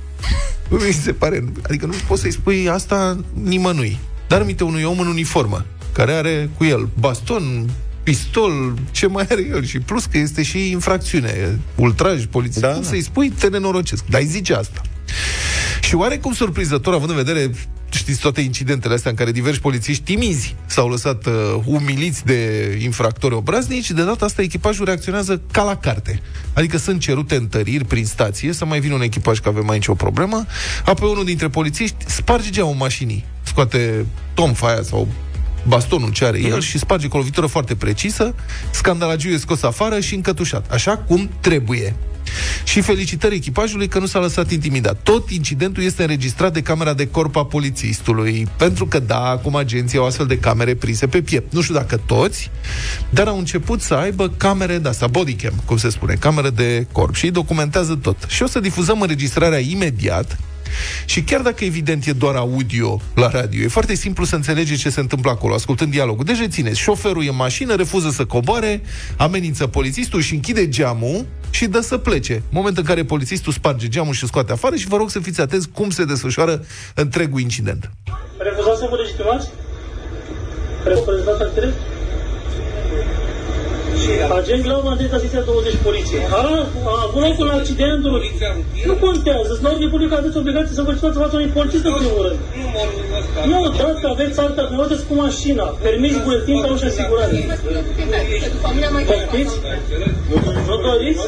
Bă, 0.69 0.77
Mi 0.85 0.91
se 0.91 1.11
pare, 1.11 1.43
adică 1.63 1.85
nu 1.85 1.93
poți 2.07 2.21
să-i 2.21 2.31
spui 2.31 2.69
asta 2.69 3.17
nimănui. 3.33 3.99
Dar 4.27 4.43
minte 4.43 4.63
unui 4.63 4.83
om 4.83 4.99
în 4.99 5.07
uniformă, 5.07 5.65
care 5.91 6.11
are 6.11 6.49
cu 6.57 6.63
el 6.63 6.89
baston, 6.99 7.69
pistol, 8.09 8.73
ce 8.91 9.07
mai 9.07 9.25
are 9.29 9.45
el 9.49 9.65
și 9.65 9.79
plus 9.79 10.05
că 10.05 10.17
este 10.17 10.43
și 10.43 10.69
infracțiune, 10.69 11.59
ultraj, 11.75 12.25
poliție. 12.25 12.61
Da, 12.61 12.67
Da, 12.67 12.73
Cum 12.73 12.81
da. 12.81 12.87
să-i 12.87 13.01
spui, 13.01 13.29
te 13.29 13.47
nenorocesc. 13.47 14.03
Dar 14.09 14.21
îi 14.21 14.27
zice 14.27 14.53
asta. 14.53 14.81
Și 15.81 15.95
oarecum 15.95 16.33
surprinzător, 16.33 16.93
având 16.93 17.09
în 17.09 17.15
vedere 17.15 17.51
știți 17.89 18.19
toate 18.19 18.41
incidentele 18.41 18.93
astea 18.93 19.11
în 19.11 19.17
care 19.17 19.31
diversi 19.31 19.59
polițiști 19.59 20.03
timizi 20.03 20.55
s-au 20.65 20.89
lăsat 20.89 21.25
uh, 21.25 21.33
umiliți 21.65 22.25
de 22.25 22.39
infractori 22.81 23.33
obraznici, 23.33 23.91
de 23.91 24.03
data 24.03 24.25
asta 24.25 24.41
echipajul 24.41 24.85
reacționează 24.85 25.41
ca 25.51 25.63
la 25.63 25.75
carte. 25.77 26.21
Adică 26.53 26.77
sunt 26.77 26.99
cerute 26.99 27.35
întăriri 27.35 27.85
prin 27.85 28.05
stație, 28.05 28.53
să 28.53 28.65
mai 28.65 28.79
vină 28.79 28.93
un 28.93 29.01
echipaj 29.01 29.39
că 29.39 29.49
avem 29.49 29.69
aici 29.69 29.87
o 29.87 29.93
problemă, 29.95 30.45
apoi 30.85 31.09
unul 31.09 31.25
dintre 31.25 31.47
polițiști 31.47 31.95
sparge 32.07 32.49
geamul 32.49 32.75
mașinii, 32.75 33.25
scoate 33.43 34.05
tomfa 34.33 34.67
aia 34.67 34.81
sau 34.81 35.07
bastonul 35.69 36.11
ce 36.11 36.25
are 36.25 36.41
el 36.41 36.61
și 36.61 36.77
sparge 36.77 37.07
cu 37.07 37.15
o 37.15 37.19
lovitură 37.19 37.45
foarte 37.45 37.75
precisă, 37.75 38.35
scandalagiul 38.71 39.33
e 39.33 39.37
scos 39.37 39.63
afară 39.63 39.99
și 39.99 40.15
încătușat, 40.15 40.71
așa 40.71 40.97
cum 40.97 41.29
trebuie. 41.39 41.95
Și 42.63 42.81
felicitări 42.81 43.35
echipajului 43.35 43.87
că 43.87 43.99
nu 43.99 44.05
s-a 44.05 44.19
lăsat 44.19 44.51
intimidat. 44.51 44.99
Tot 45.03 45.29
incidentul 45.29 45.83
este 45.83 46.01
înregistrat 46.01 46.53
de 46.53 46.61
camera 46.61 46.93
de 46.93 47.07
corp 47.07 47.35
a 47.35 47.45
polițistului, 47.45 48.47
pentru 48.57 48.85
că 48.85 48.99
da, 48.99 49.29
acum 49.29 49.55
agenții 49.55 49.97
au 49.97 50.05
astfel 50.05 50.25
de 50.25 50.37
camere 50.37 50.75
prise 50.75 51.07
pe 51.07 51.21
piept. 51.21 51.53
Nu 51.53 51.61
știu 51.61 51.73
dacă 51.73 51.99
toți, 52.05 52.51
dar 53.09 53.27
au 53.27 53.37
început 53.37 53.81
să 53.81 53.93
aibă 53.93 54.29
camere 54.29 54.77
de 54.77 54.87
asta, 54.89 55.07
bodycam, 55.07 55.53
cum 55.65 55.77
se 55.77 55.89
spune, 55.89 56.13
camere 56.13 56.49
de 56.49 56.87
corp 56.91 57.15
și 57.15 57.25
îi 57.25 57.31
documentează 57.31 57.95
tot. 57.95 58.25
Și 58.27 58.43
o 58.43 58.47
să 58.47 58.59
difuzăm 58.59 59.01
înregistrarea 59.01 59.59
imediat 59.59 60.37
și 61.05 61.21
chiar 61.21 61.41
dacă 61.41 61.63
evident 61.63 62.05
e 62.05 62.11
doar 62.11 62.35
audio 62.35 63.01
la 63.15 63.29
radio, 63.29 63.61
e 63.61 63.67
foarte 63.67 63.95
simplu 63.95 64.25
să 64.25 64.35
înțelegeți 64.35 64.79
ce 64.79 64.89
se 64.89 64.99
întâmplă 64.99 65.31
acolo, 65.31 65.53
ascultând 65.53 65.91
dialogul. 65.91 66.25
Deci 66.25 66.39
rețineți, 66.39 66.79
șoferul 66.79 67.25
e 67.25 67.29
în 67.29 67.35
mașină, 67.35 67.75
refuză 67.75 68.09
să 68.09 68.25
coboare, 68.25 68.81
amenință 69.17 69.67
polițistul 69.67 70.21
și 70.21 70.33
închide 70.33 70.69
geamul 70.69 71.25
și 71.49 71.65
dă 71.65 71.79
să 71.79 71.97
plece. 71.97 72.43
Moment 72.49 72.77
în 72.77 72.83
care 72.83 73.03
polițistul 73.03 73.53
sparge 73.53 73.87
geamul 73.87 74.13
și 74.13 74.25
scoate 74.25 74.51
afară 74.51 74.75
și 74.75 74.87
vă 74.87 74.97
rog 74.97 75.09
să 75.09 75.19
fiți 75.19 75.41
atenți 75.41 75.69
cum 75.69 75.89
se 75.89 76.05
desfășoară 76.05 76.65
întregul 76.95 77.39
incident. 77.39 77.91
Refuzați 78.37 78.79
să 78.79 78.87
vă 78.89 78.95
legitimați? 78.95 79.49
Reprezentați 80.83 81.43
actele? 81.43 81.73
Agent 84.39 84.63
la 84.65 84.77
Madrid, 84.89 85.11
asistența 85.13 85.45
20 85.45 85.75
poliție. 85.87 86.19
A, 86.41 86.43
a 86.91 86.95
avut 87.07 87.21
loc 87.25 87.39
un 87.45 87.49
accident, 87.59 88.01
nu 88.89 88.93
contează, 89.05 89.49
sunt 89.55 89.61
la 89.65 89.69
ordine 89.73 89.89
publică, 89.93 90.13
aveți 90.15 90.37
obligație 90.37 90.73
să 90.79 90.83
vă 90.87 90.91
citați 90.93 91.17
fața 91.23 91.35
unui 91.39 91.55
polițist 91.57 91.85
în 91.89 91.95
primul 91.99 92.21
rând. 92.27 92.39
Nu, 93.51 93.59
dacă 93.83 94.05
aveți 94.15 94.39
altă, 94.45 94.61
nu 94.71 94.75
mergeți 94.81 95.05
cu 95.09 95.13
mașina, 95.25 95.65
permis 95.87 96.13
buletin 96.23 96.57
sau 96.65 96.75
și 96.79 96.85
asigurare. 96.91 97.33
Poftiți? 99.09 99.55
Nu 100.67 100.75
doriți? 100.87 101.25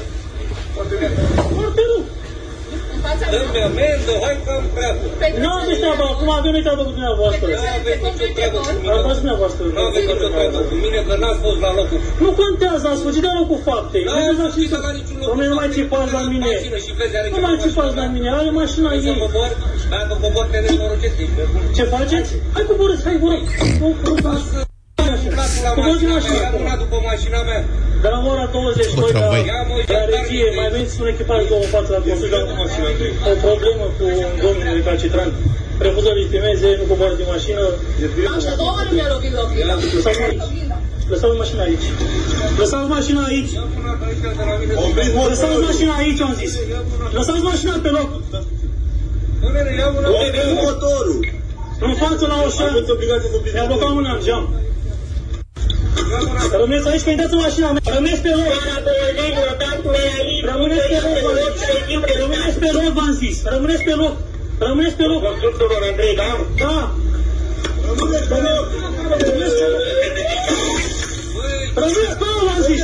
Foarte 3.32 3.38
rău. 3.38 3.48
Dă-mi 3.56 3.62
amendă, 3.70 4.14
hai 4.26 4.36
că 4.46 4.52
am 4.58 4.66
treabă. 4.76 5.04
Nu 5.44 5.50
aveți 5.60 5.80
treabă, 5.84 6.04
acum 6.14 6.28
avem 6.40 6.52
noi 6.56 6.64
treabă 6.68 6.82
cu 6.88 6.94
dumneavoastră. 6.98 7.46
Nu 7.60 7.70
avem 7.80 7.98
nicio 8.08 8.28
treabă 8.38 8.58
cu 8.66 8.72
mine. 8.82 8.92
Aveți 9.02 9.20
dumneavoastră. 9.22 9.62
Nu 9.78 9.82
avem 9.90 10.04
nicio 10.12 10.30
treabă 10.36 10.60
cu 10.70 10.74
mine, 10.84 11.00
că 11.08 11.14
n-ați 11.22 11.40
fost 11.46 11.60
la 11.66 11.72
locul. 11.80 12.00
Nu 12.24 12.30
contează, 12.42 12.86
ați 12.92 13.02
fugit 13.06 13.24
de 13.28 13.32
locul 13.40 13.60
faptei. 13.70 14.04
Da, 14.08 14.12
Nu 14.12 14.18
am 14.32 14.36
mai 14.42 14.50
fugit 14.56 14.70
țipați- 14.70 14.86
la 14.88 14.92
niciun 15.00 15.16
loc. 15.22 15.28
Dom'le, 15.30 15.46
nu 15.52 15.58
mai 15.62 15.70
țipați 15.76 16.12
la 16.18 16.24
mine. 16.34 16.48
Mașină 16.56 16.78
și 16.86 16.92
vezi, 17.00 17.16
are 17.20 17.28
Nu 17.36 17.40
mai 17.46 17.54
ceva 17.56 17.64
țipați 17.66 17.94
mașină. 17.96 18.02
la 18.04 18.08
mine, 18.16 18.28
are 18.40 18.50
mașina 18.62 18.88
Vrei 18.92 19.04
să 19.08 19.12
ei. 19.14 19.20
cobor? 19.24 19.50
Dacă 19.94 20.14
cobor 20.24 20.46
te 20.52 20.58
nenorocesc. 20.66 21.16
Ce 21.78 21.84
faceți? 21.94 22.32
Hai 22.56 22.64
coborâți, 22.70 23.04
hai, 23.08 23.16
vă 23.24 23.28
rog. 23.34 23.44
Coborâți 23.82 24.70
din 26.02 26.10
mașină. 26.16 26.38
Ia 26.46 26.52
una 26.62 26.76
după 26.84 26.98
mașina 27.12 27.40
mea. 27.50 27.62
De 28.04 28.10
la 28.14 28.20
ora 28.32 28.46
22 28.52 29.12
la, 29.14 29.20
tramvai. 29.20 29.44
la 29.96 30.04
regie, 30.14 30.48
mai 30.60 30.70
veniți 30.76 30.94
un 31.04 31.08
echipaj 31.14 31.42
două 31.52 31.62
în 31.66 31.72
față 31.76 31.90
la 31.96 32.02
consul, 32.06 32.30
dar 32.34 32.44
o 33.32 33.34
problemă 33.46 33.86
cu 33.98 34.04
un 34.24 34.32
domn 34.44 34.62
recalcitrant. 34.80 35.34
Refuză 35.86 36.08
să-l 36.08 36.28
filmeze, 36.32 36.70
nu 36.80 36.86
coboară 36.92 37.16
din 37.22 37.28
mașină. 37.36 37.64
Așa, 38.38 38.52
două 38.62 38.74
ori 38.80 38.92
mi-a 38.98 39.10
lovit 39.14 39.34
locul. 39.40 39.56
Lăsați 39.98 40.22
aici. 40.28 40.48
Lăsați 41.12 41.38
mașina 41.44 41.62
aici. 41.68 41.88
Lăsați 42.62 42.88
mașina 42.96 43.22
aici. 43.32 43.54
Lăsați 45.32 45.60
mașina 45.68 45.94
aici, 46.02 46.22
am 46.28 46.34
zis. 46.42 46.54
Lăsați 47.18 47.44
mașina 47.52 47.74
pe 47.86 47.90
loc. 47.98 48.10
motorul. 50.66 51.20
În 51.86 51.94
față 52.02 52.24
la 52.32 52.38
ușă. 52.48 52.66
Mi-a 53.54 53.66
blocat 53.70 53.94
mâna 53.98 54.14
în 54.18 54.22
geam. 54.26 54.46
Rămâneți 56.60 56.88
aici, 56.90 57.04
că 57.04 57.10
intrați 57.10 57.34
în 57.34 57.40
mașina 57.40 57.72
mea. 57.72 57.82
Rămâneți 57.96 58.22
pe 58.26 58.30
loc. 58.40 58.52
Rămâneți 60.50 60.88
pe 60.92 60.98
loc. 61.04 61.16
Rămâneți 62.20 62.58
pe 62.62 62.70
loc, 62.78 62.94
v-am 62.98 63.14
zis. 63.22 63.36
Rămâneți 63.54 63.84
pe 63.84 63.94
loc. 64.02 64.16
Rămâneți 64.60 64.96
pe 64.96 65.04
loc. 65.12 65.22
Da? 66.62 66.76
Rămâneți 67.88 68.28
pe 68.32 68.38
loc. 68.46 68.66
Rămâneți 69.22 69.56
pe 69.60 69.66
loc. 69.72 69.82
Rămâneți 71.76 72.18
pe 72.20 72.26
loc, 72.32 72.44
v-am 72.48 72.62
zis. 72.70 72.82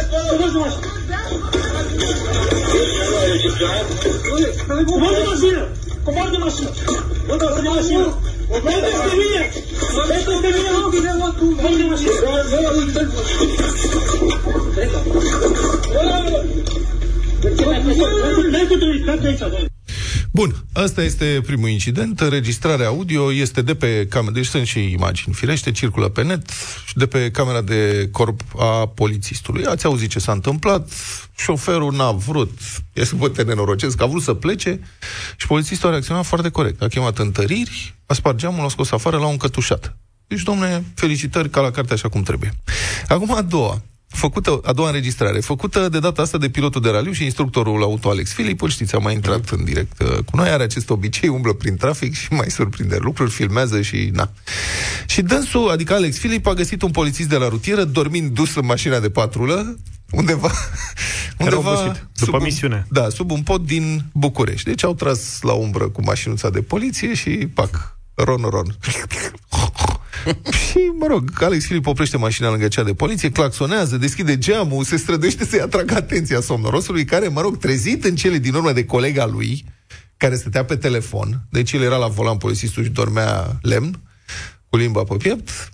De 5.11 5.23
mașină. 5.25 5.63
Coborți 6.03 6.31
de 6.31 6.37
mașină. 6.37 6.69
Coborți 7.27 7.61
de 7.61 7.69
mașină. 7.75 8.05
Coborți 8.49 8.81
de 8.81 8.91
mașină. 8.97 9.49
Vedeți 10.07 10.25
pe 10.25 10.37
mine. 10.41 10.61
Vedeți 10.63 10.81
pe 10.81 10.89
mine, 10.93 11.11
mă. 11.19 11.27
Coborți 11.39 11.77
de 11.77 11.83
mașină. 11.83 12.11
Dai 18.51 18.67
cu 18.69 18.75
trei, 18.75 18.99
dai 19.05 19.19
aici, 19.23 19.39
domnule. 19.39 19.76
Bun, 20.37 20.55
asta 20.73 21.03
este 21.03 21.41
primul 21.45 21.69
incident. 21.69 22.19
Înregistrarea 22.19 22.87
audio 22.87 23.33
este 23.33 23.61
de 23.61 23.75
pe 23.75 24.07
cameră, 24.09 24.33
deci 24.33 24.45
sunt 24.45 24.67
și 24.67 24.91
imagini 24.91 25.35
firește, 25.35 25.71
circulă 25.71 26.09
pe 26.09 26.23
net 26.23 26.49
și 26.85 26.95
de 26.95 27.05
pe 27.05 27.31
camera 27.31 27.61
de 27.61 28.09
corp 28.11 28.41
a 28.59 28.87
polițistului. 28.87 29.65
Ați 29.65 29.85
auzit 29.85 30.09
ce 30.09 30.19
s-a 30.19 30.31
întâmplat, 30.31 30.91
șoferul 31.37 31.93
n-a 31.93 32.11
vrut, 32.11 32.59
este 32.93 33.15
poate 33.15 33.43
nenorocesc, 33.43 34.01
a 34.01 34.05
vrut 34.05 34.21
să 34.21 34.33
plece 34.33 34.79
și 35.37 35.47
polițistul 35.47 35.87
a 35.87 35.91
reacționat 35.91 36.25
foarte 36.25 36.49
corect. 36.49 36.81
A 36.81 36.87
chemat 36.87 37.17
întăriri, 37.17 37.95
a 38.05 38.13
spart 38.13 38.37
geamul, 38.37 38.61
l-a 38.61 38.69
scos 38.69 38.91
afară, 38.91 39.17
l-a 39.17 39.29
încătușat. 39.29 39.97
Deci, 40.27 40.43
domne, 40.43 40.83
felicitări 40.95 41.49
ca 41.49 41.61
la 41.61 41.71
carte 41.71 41.93
așa 41.93 42.09
cum 42.09 42.23
trebuie. 42.23 42.53
Acum 43.07 43.35
a 43.35 43.41
doua 43.41 43.81
făcută, 44.07 44.59
a 44.63 44.73
doua 44.73 44.87
înregistrare, 44.87 45.39
făcută 45.39 45.89
de 45.89 45.99
data 45.99 46.21
asta 46.21 46.37
de 46.37 46.49
pilotul 46.49 46.81
de 46.81 46.89
raliu 46.89 47.11
și 47.11 47.23
instructorul 47.23 47.83
auto 47.83 48.09
Alex 48.09 48.33
Filip, 48.33 48.61
îl 48.61 48.69
știți, 48.69 48.95
a 48.95 48.97
mai 48.97 49.13
intrat 49.13 49.49
în 49.49 49.63
direct 49.63 50.01
uh, 50.01 50.07
cu 50.07 50.35
noi, 50.35 50.49
are 50.49 50.63
acest 50.63 50.89
obicei, 50.89 51.29
umblă 51.29 51.53
prin 51.53 51.75
trafic 51.75 52.15
și 52.15 52.33
mai 52.33 52.49
surprinde 52.49 52.97
lucruri, 52.99 53.31
filmează 53.31 53.81
și 53.81 54.09
na. 54.13 54.31
Și 55.05 55.21
dânsul, 55.21 55.69
adică 55.69 55.93
Alex 55.93 56.17
Filip, 56.17 56.47
a 56.47 56.53
găsit 56.53 56.81
un 56.81 56.91
polițist 56.91 57.29
de 57.29 57.37
la 57.37 57.47
rutieră 57.47 57.83
dormind 57.83 58.31
dus 58.31 58.55
în 58.55 58.65
mașina 58.65 58.99
de 58.99 59.09
patrulă, 59.09 59.77
undeva, 60.11 60.51
undeva 61.37 61.71
obosit, 61.71 62.07
după 62.15 62.37
un, 62.37 62.43
misiune. 62.43 62.85
Da, 62.89 63.09
sub 63.09 63.31
un 63.31 63.41
pod 63.41 63.65
din 63.65 64.05
București. 64.13 64.69
Deci 64.69 64.83
au 64.83 64.93
tras 64.93 65.41
la 65.41 65.53
umbră 65.53 65.89
cu 65.89 66.03
mașinuța 66.03 66.49
de 66.49 66.61
poliție 66.61 67.13
și, 67.13 67.29
pac, 67.29 67.97
ron, 68.13 68.41
ron. 68.41 68.77
Și, 70.51 70.91
mă 70.99 71.05
rog, 71.07 71.31
Alex 71.41 71.65
Filip 71.65 71.87
oprește 71.87 72.17
mașina 72.17 72.49
lângă 72.49 72.67
cea 72.67 72.83
de 72.83 72.93
poliție, 72.93 73.31
claxonează, 73.31 73.97
deschide 73.97 74.37
geamul, 74.37 74.83
se 74.83 74.97
străduiește 74.97 75.45
să-i 75.45 75.61
atragă 75.61 75.95
atenția 75.95 76.41
somnorosului, 76.41 77.05
care, 77.05 77.27
mă 77.27 77.41
rog, 77.41 77.57
trezit 77.57 78.03
în 78.03 78.15
cele 78.15 78.37
din 78.37 78.53
urmă 78.53 78.71
de 78.71 78.85
colega 78.85 79.25
lui, 79.25 79.65
care 80.17 80.35
stătea 80.35 80.65
pe 80.65 80.75
telefon, 80.75 81.47
deci 81.49 81.71
el 81.71 81.81
era 81.81 81.95
la 81.95 82.07
volan, 82.07 82.37
polițistul 82.37 82.83
și 82.83 82.89
dormea 82.89 83.59
lemn, 83.61 83.99
cu 84.69 84.77
limba 84.77 85.03
pe 85.03 85.15
piept, 85.15 85.69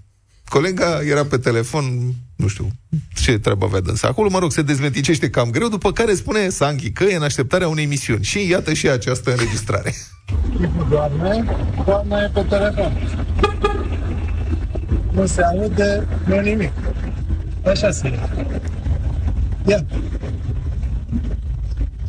colega 0.45 0.99
era 1.01 1.25
pe 1.25 1.37
telefon, 1.37 2.13
nu 2.35 2.47
știu 2.47 2.67
ce 3.15 3.39
treabă 3.39 3.65
avea 3.65 3.79
dânsa 3.79 4.07
acolo, 4.07 4.29
mă 4.29 4.39
rog, 4.39 4.51
se 4.51 4.61
dezmenticește 4.61 5.29
cam 5.29 5.49
greu, 5.49 5.67
după 5.67 5.91
care 5.91 6.13
spune 6.13 6.49
Sanchi 6.49 6.91
că 6.91 7.03
e 7.03 7.15
în 7.15 7.23
așteptarea 7.23 7.67
unei 7.67 7.85
misiuni. 7.85 8.23
Și 8.23 8.47
iată 8.49 8.73
și 8.73 8.89
această 8.89 9.31
înregistrare. 9.31 9.93
doamne, 10.89 11.45
doamna 11.85 12.17
e 12.21 12.31
pe 12.33 12.45
telefon. 12.49 12.91
Nu 15.13 15.25
se 15.25 15.41
aude, 15.41 16.07
nu 16.25 16.39
nimic. 16.39 16.71
Așa 17.65 17.91
se 17.91 18.07
e. 18.07 18.19
Ia. 19.67 19.85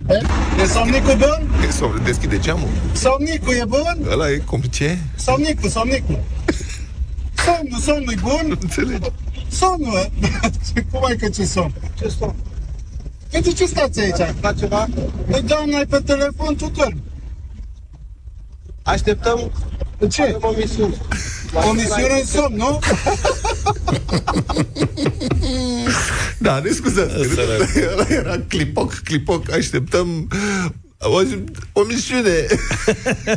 E? 0.09 0.21
E 0.63 0.67
somnicul 0.67 1.17
bun? 1.17 1.67
E 1.69 1.71
somn, 1.71 2.05
deschide 2.05 2.39
geamul. 2.39 2.69
Somnicul 2.95 3.55
e 3.55 3.65
bun? 3.65 4.07
Ăla 4.11 4.31
e 4.31 4.37
cum 4.37 4.61
ce? 4.61 4.99
Somnicul, 5.17 5.69
somnicul. 5.69 6.19
Somnul, 7.45 7.81
somnul 7.81 8.13
e 8.13 8.19
bun? 8.21 8.59
Înțelegi? 8.63 9.11
Somnul. 9.51 10.11
Cum 10.91 11.05
ai 11.05 11.17
că 11.17 11.29
ce 11.29 11.45
somn? 11.45 11.73
Ce 11.99 12.09
somn? 12.09 12.35
Păi 13.31 13.43
de 13.43 13.53
ce 13.53 13.67
stați 13.67 14.01
aici? 14.01 14.35
La 14.41 14.53
ceva? 14.53 14.87
Păi 15.31 15.43
doamna 15.43 15.79
e 15.79 15.85
pe 15.85 15.99
telefon, 15.99 16.57
tu 16.57 16.71
dormi. 16.77 17.03
Așteptăm 18.83 19.51
Ce? 20.11 20.23
avem 20.23 20.39
o 20.41 20.55
misiune. 20.59 20.95
O 21.69 21.73
misiune 21.73 22.19
în 22.21 22.27
somn, 22.27 22.57
nu? 22.57 22.79
Da, 26.39 26.59
ne 26.59 26.71
scuzați. 26.71 27.13
Ăla 27.93 28.07
era 28.09 28.39
clipoc, 28.49 28.95
clipoc, 29.05 29.53
așteptăm 29.53 30.29
o, 30.99 31.21
o 31.73 31.85
misiune. 31.85 32.47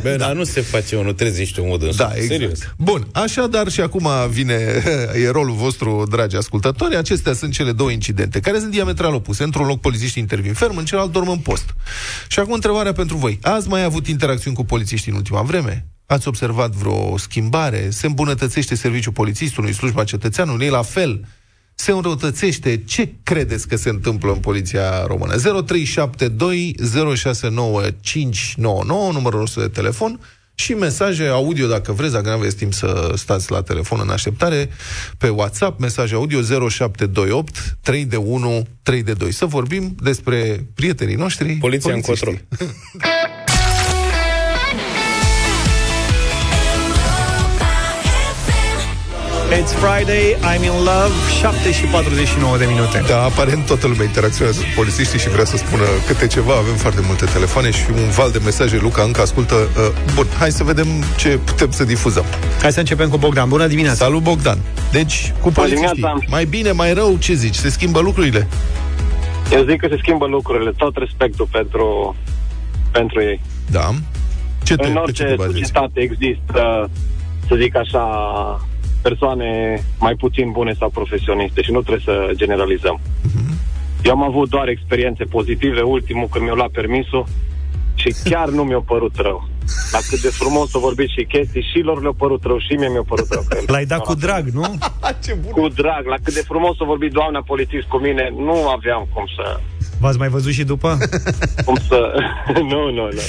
Bă, 0.02 0.16
dar 0.18 0.32
nu 0.32 0.44
se 0.44 0.60
face 0.60 0.96
unul 0.96 1.12
trezește 1.12 1.60
un 1.60 1.68
mod 1.68 1.82
în 1.82 1.90
Da, 1.96 2.04
sus. 2.08 2.14
exact. 2.14 2.28
Serios. 2.30 2.58
Bun, 2.78 3.06
așadar 3.12 3.68
și 3.70 3.80
acum 3.80 4.08
vine 4.30 4.82
e 5.14 5.28
rolul 5.30 5.54
vostru, 5.54 6.04
dragi 6.10 6.36
ascultători. 6.36 6.96
Acestea 6.96 7.32
sunt 7.32 7.52
cele 7.52 7.72
două 7.72 7.90
incidente, 7.90 8.40
care 8.40 8.58
sunt 8.58 8.70
diametral 8.70 9.14
opuse. 9.14 9.42
Într-un 9.42 9.66
loc 9.66 9.80
polițiștii 9.80 10.22
intervin 10.22 10.52
ferm, 10.52 10.76
în 10.76 10.84
celălalt 10.84 11.12
dorm 11.12 11.28
în 11.28 11.38
post. 11.38 11.74
Și 12.28 12.38
acum 12.38 12.52
întrebarea 12.52 12.92
pentru 12.92 13.16
voi. 13.16 13.38
Ați 13.42 13.68
mai 13.68 13.84
avut 13.84 14.06
interacțiuni 14.06 14.56
cu 14.56 14.64
polițiștii 14.64 15.10
în 15.12 15.16
ultima 15.16 15.42
vreme? 15.42 15.86
Ați 16.10 16.28
observat 16.28 16.70
vreo 16.70 17.16
schimbare? 17.16 17.90
Se 17.90 18.06
îmbunătățește 18.06 18.74
serviciul 18.74 19.12
polițistului, 19.12 19.72
slujba 19.72 20.04
cetățeanului? 20.04 20.66
E 20.66 20.70
la 20.70 20.82
fel? 20.82 21.26
se 21.80 21.92
înrăutățește. 21.92 22.82
Ce 22.84 23.12
credeți 23.22 23.68
că 23.68 23.76
se 23.76 23.88
întâmplă 23.88 24.32
în 24.32 24.38
poliția 24.38 25.04
română? 25.06 25.36
0372 25.36 26.74
069599, 27.16 29.12
numărul 29.12 29.38
nostru 29.38 29.60
de 29.60 29.68
telefon, 29.68 30.20
și 30.54 30.72
mesaje 30.74 31.26
audio, 31.26 31.66
dacă 31.66 31.92
vreți, 31.92 32.12
dacă 32.12 32.28
nu 32.28 32.34
aveți 32.34 32.56
timp 32.56 32.72
să 32.72 33.12
stați 33.16 33.50
la 33.50 33.62
telefon 33.62 34.00
în 34.02 34.08
așteptare, 34.08 34.68
pe 35.18 35.28
WhatsApp, 35.28 35.80
mesaje 35.80 36.14
audio 36.14 36.40
0728 36.42 37.76
3 37.82 38.04
de 38.04 38.16
1 38.16 38.66
3 38.82 39.02
de 39.02 39.12
2. 39.12 39.32
Să 39.32 39.46
vorbim 39.46 39.94
despre 40.02 40.66
prietenii 40.74 41.14
noștri, 41.14 41.52
Poliția 41.52 41.94
în 41.94 42.00
It's 49.50 49.72
Friday, 49.72 50.36
I'm 50.42 50.62
in 50.62 50.72
love, 50.90 51.12
7 51.40 51.72
și 51.72 51.84
49 51.84 52.56
de 52.58 52.64
minute. 52.64 53.02
Da, 53.08 53.22
aparent 53.22 53.66
toată 53.66 53.86
lumea 53.86 54.04
interacționează 54.04 54.60
cu 54.60 54.66
polițiștii 54.76 55.18
și 55.18 55.28
vrea 55.28 55.44
să 55.44 55.56
spună 55.56 55.82
câte 56.06 56.26
ceva. 56.26 56.54
Avem 56.56 56.74
foarte 56.74 57.00
multe 57.06 57.24
telefoane 57.24 57.70
și 57.70 57.84
un 57.94 58.08
val 58.10 58.30
de 58.30 58.40
mesaje. 58.44 58.78
Luca 58.82 59.02
încă 59.02 59.20
ascultă. 59.20 59.54
Uh, 59.54 59.90
bun, 60.14 60.26
hai 60.38 60.50
să 60.50 60.64
vedem 60.64 60.86
ce 61.18 61.28
putem 61.44 61.70
să 61.70 61.84
difuzăm. 61.84 62.24
Hai 62.60 62.72
să 62.72 62.78
începem 62.78 63.08
cu 63.08 63.16
Bogdan. 63.16 63.48
Bună 63.48 63.66
dimineața! 63.66 64.04
Salut, 64.04 64.22
Bogdan! 64.22 64.58
Deci, 64.92 65.32
cu 65.40 65.50
polițiștii, 65.50 65.92
dimineața. 65.94 66.24
mai 66.28 66.44
bine, 66.44 66.70
mai 66.72 66.92
rău, 66.92 67.16
ce 67.18 67.32
zici? 67.32 67.54
Se 67.54 67.68
schimbă 67.70 68.00
lucrurile? 68.00 68.46
Eu 69.52 69.64
zic 69.64 69.80
că 69.80 69.86
se 69.90 69.96
schimbă 70.02 70.26
lucrurile, 70.26 70.72
tot 70.76 70.96
respectul 70.96 71.48
pentru, 71.50 72.16
pentru 72.90 73.20
ei. 73.22 73.40
Da. 73.70 73.90
Ce 74.62 74.76
te, 74.76 74.86
În 74.86 74.92
pe 75.04 75.12
ce 75.12 75.22
te 75.22 75.28
orice 75.30 75.34
bazezi? 75.36 75.58
societate 75.58 76.00
există, 76.00 76.90
să 77.48 77.54
zic 77.60 77.76
așa, 77.76 78.04
persoane 79.02 79.48
mai 79.98 80.14
puțin 80.14 80.50
bune 80.50 80.72
sau 80.78 80.88
profesioniste 80.90 81.62
și 81.62 81.70
nu 81.70 81.80
trebuie 81.82 82.04
să 82.04 82.30
generalizăm. 82.34 83.00
Mhm. 83.22 83.52
Eu 84.02 84.12
am 84.12 84.22
avut 84.22 84.48
doar 84.48 84.68
experiențe 84.68 85.24
pozitive, 85.24 85.80
ultimul 85.80 86.28
când 86.30 86.44
mi-au 86.44 86.56
luat 86.56 86.70
permisul, 86.70 87.24
Și 88.02 88.14
chiar 88.24 88.48
nu 88.48 88.62
mi-a 88.62 88.82
părut 88.86 89.14
rău. 89.16 89.48
La 89.92 89.98
cât 90.08 90.20
de 90.22 90.28
frumos 90.28 90.72
o 90.74 90.78
vorbit 90.78 91.08
și 91.08 91.24
chestii, 91.24 91.68
și 91.72 91.78
lor 91.88 92.02
le-a 92.02 92.14
părut 92.18 92.42
rău, 92.44 92.58
și 92.58 92.72
mie 92.80 92.88
mi-a 92.88 93.04
părut 93.12 93.26
rău. 93.30 93.44
că- 93.48 93.58
L-ai 93.72 93.84
dat 93.84 93.98
cu 93.98 94.14
drag, 94.14 94.44
nu? 94.48 94.64
Ce 95.24 95.34
bun! 95.42 95.50
Cu 95.52 95.68
drag, 95.68 96.06
la 96.06 96.16
cât 96.22 96.34
de 96.34 96.40
frumos 96.40 96.78
o 96.78 96.84
vorbit 96.84 97.12
doamna 97.12 97.42
polițist 97.46 97.86
cu 97.86 97.96
mine, 97.98 98.32
nu 98.36 98.68
aveam 98.68 99.08
cum 99.14 99.24
să... 99.36 99.60
V-ați 100.00 100.18
mai 100.18 100.28
văzut 100.28 100.52
și 100.52 100.64
după? 100.64 100.98
Cum 101.64 101.76
să... 101.88 101.98
nu, 102.72 102.90
nu, 102.90 103.04
nu. 103.18 103.22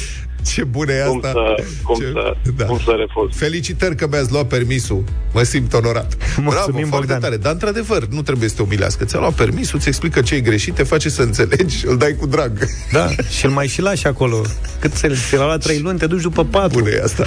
Ce 0.47 0.63
bună 0.63 0.91
e 0.91 1.03
Cum 1.07 1.15
asta! 1.23 1.31
să, 1.31 1.63
cum, 1.83 1.95
Ce- 1.99 2.11
să, 2.11 2.35
da. 2.57 2.65
cum 2.65 2.79
să 2.85 2.91
refuz. 2.97 3.35
Felicitări 3.37 3.95
că 3.95 4.07
mi-ați 4.11 4.31
luat 4.31 4.47
permisul. 4.47 5.03
Mă 5.33 5.41
simt 5.43 5.73
onorat. 5.73 6.17
Mulțumim, 6.37 6.49
Bravo, 6.49 6.87
foarte 6.87 6.89
Bogdan. 6.97 7.19
tare. 7.19 7.37
Dar, 7.37 7.51
într-adevăr, 7.51 8.05
nu 8.07 8.21
trebuie 8.21 8.49
să 8.49 8.55
te 8.55 8.61
umilească. 8.61 9.05
Ți-a 9.05 9.19
luat 9.19 9.33
permisul, 9.33 9.77
îți 9.77 9.87
explică 9.87 10.21
ce 10.21 10.35
e 10.35 10.39
greșit, 10.39 10.73
te 10.73 10.83
face 10.83 11.09
să 11.09 11.21
înțelegi, 11.21 11.77
îl 11.89 11.97
dai 11.97 12.15
cu 12.19 12.25
drag. 12.25 12.51
Da, 12.91 13.07
și 13.37 13.45
îl 13.45 13.51
mai 13.51 13.67
și 13.67 13.81
lași 13.81 14.07
acolo. 14.07 14.41
Cât 14.79 14.93
se 14.93 15.07
ți 15.27 15.35
l-a 15.35 15.45
luat 15.45 15.61
trei 15.63 15.79
luni, 15.79 15.97
te 15.99 16.07
duci 16.07 16.21
după 16.21 16.43
patru. 16.45 16.79
Bună 16.79 16.89
e 16.91 17.01
asta. 17.03 17.23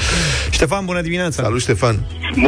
Ștefan, 0.50 0.84
bună 0.84 1.00
dimineața! 1.00 1.42
Salut, 1.42 1.60
Ștefan. 1.60 1.96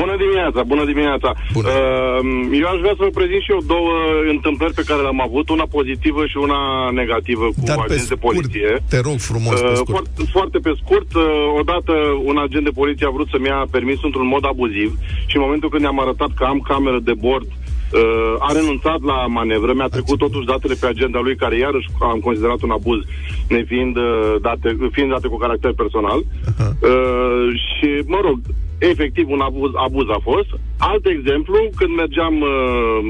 Bună 0.01 0.15
dimineața, 0.25 0.61
bună 0.73 0.85
dimineața. 0.93 1.29
Bună. 1.53 1.69
Uh, 1.69 2.59
eu 2.63 2.67
aș 2.73 2.79
vrea 2.85 2.95
să 2.99 3.03
vă 3.07 3.11
prezint 3.21 3.43
și 3.47 3.51
eu 3.57 3.61
două 3.75 3.93
întâmplări 4.35 4.75
pe 4.81 4.83
care 4.89 5.01
le-am 5.07 5.21
avut, 5.29 5.47
una 5.57 5.67
pozitivă 5.77 6.23
și 6.31 6.37
una 6.47 6.61
negativă 7.01 7.45
cu 7.57 7.63
Dar 7.71 7.77
pe 7.77 7.83
agenți 7.87 8.09
de 8.13 8.17
scurt, 8.19 8.35
poliție. 8.37 8.71
te 8.93 8.99
rog 9.09 9.19
frumos, 9.31 9.59
pe 9.61 9.67
Uh, 9.67 9.75
scurt. 9.83 9.91
foarte, 9.97 10.11
foarte 10.37 10.54
pe 10.59 10.73
scurt, 10.83 11.15
uh, 11.15 11.23
odată 11.59 11.93
un 12.25 12.37
agent 12.39 12.65
de 12.65 12.79
poliție 12.81 13.07
a 13.07 13.11
vrut 13.17 13.29
să-mi 13.31 13.47
ia 13.47 13.67
permisul 13.71 14.05
într-un 14.11 14.27
mod 14.27 14.45
abuziv 14.47 14.91
și 15.27 15.37
în 15.37 15.43
momentul 15.43 15.69
când 15.69 15.83
i-am 15.83 16.01
arătat 16.01 16.31
că 16.35 16.45
am 16.45 16.61
cameră 16.71 16.99
de 17.03 17.15
bord, 17.15 17.47
uh, 17.47 18.35
a 18.39 18.53
renunțat 18.53 19.01
la 19.03 19.27
manevră, 19.27 19.73
mi-a 19.75 19.95
trecut 19.97 20.19
totuși 20.19 20.47
datele 20.47 20.75
pe 20.81 20.87
agenda 20.87 21.21
lui, 21.21 21.37
care 21.37 21.57
iarăși 21.59 21.89
am 22.01 22.19
considerat 22.19 22.63
un 22.63 22.71
abuz, 22.71 23.01
nefiind 23.49 23.97
uh, 23.97 24.35
date, 24.41 24.69
fiind 24.91 25.11
date 25.11 25.29
cu 25.29 25.37
caracter 25.37 25.73
personal. 25.73 26.19
Uh, 26.19 27.47
și, 27.75 27.89
mă 28.07 28.21
rog, 28.23 28.39
efectiv 28.79 29.27
un 29.31 29.41
abuz, 29.41 29.71
abuz 29.75 30.07
a 30.09 30.21
fost. 30.23 30.51
Alt 30.91 31.07
exemplu, 31.07 31.59
când 31.77 31.93
mergeam 31.95 32.35
uh, 32.41 32.51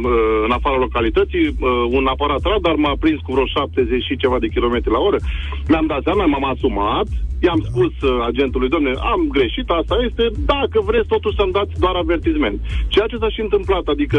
uh, 0.04 0.42
în 0.44 0.50
afara 0.50 0.78
localității, 0.86 1.46
uh, 1.46 1.56
un 1.98 2.06
aparat 2.06 2.42
radar 2.52 2.74
m-a 2.74 2.94
prins 3.00 3.20
cu 3.20 3.32
vreo 3.32 3.46
70 3.46 4.02
și 4.02 4.16
ceva 4.16 4.38
de 4.38 4.48
kilometri 4.54 4.90
la 4.90 4.98
oră. 4.98 5.18
Mi-am 5.68 5.86
dat 5.86 6.02
seama, 6.02 6.24
m-am 6.26 6.44
asumat, 6.44 7.06
i-am 7.46 7.60
spus 7.70 7.92
uh, 8.02 8.10
agentului, 8.30 8.68
domne, 8.68 8.92
am 9.12 9.20
greșit, 9.36 9.68
asta 9.68 9.96
este, 10.08 10.24
dacă 10.52 10.78
vreți 10.88 11.12
totuși 11.14 11.38
să-mi 11.38 11.56
dați 11.58 11.80
doar 11.84 11.94
avertizment. 11.94 12.58
Ceea 12.88 13.06
ce 13.10 13.20
s-a 13.20 13.30
și 13.34 13.40
întâmplat, 13.46 13.84
adică 13.94 14.18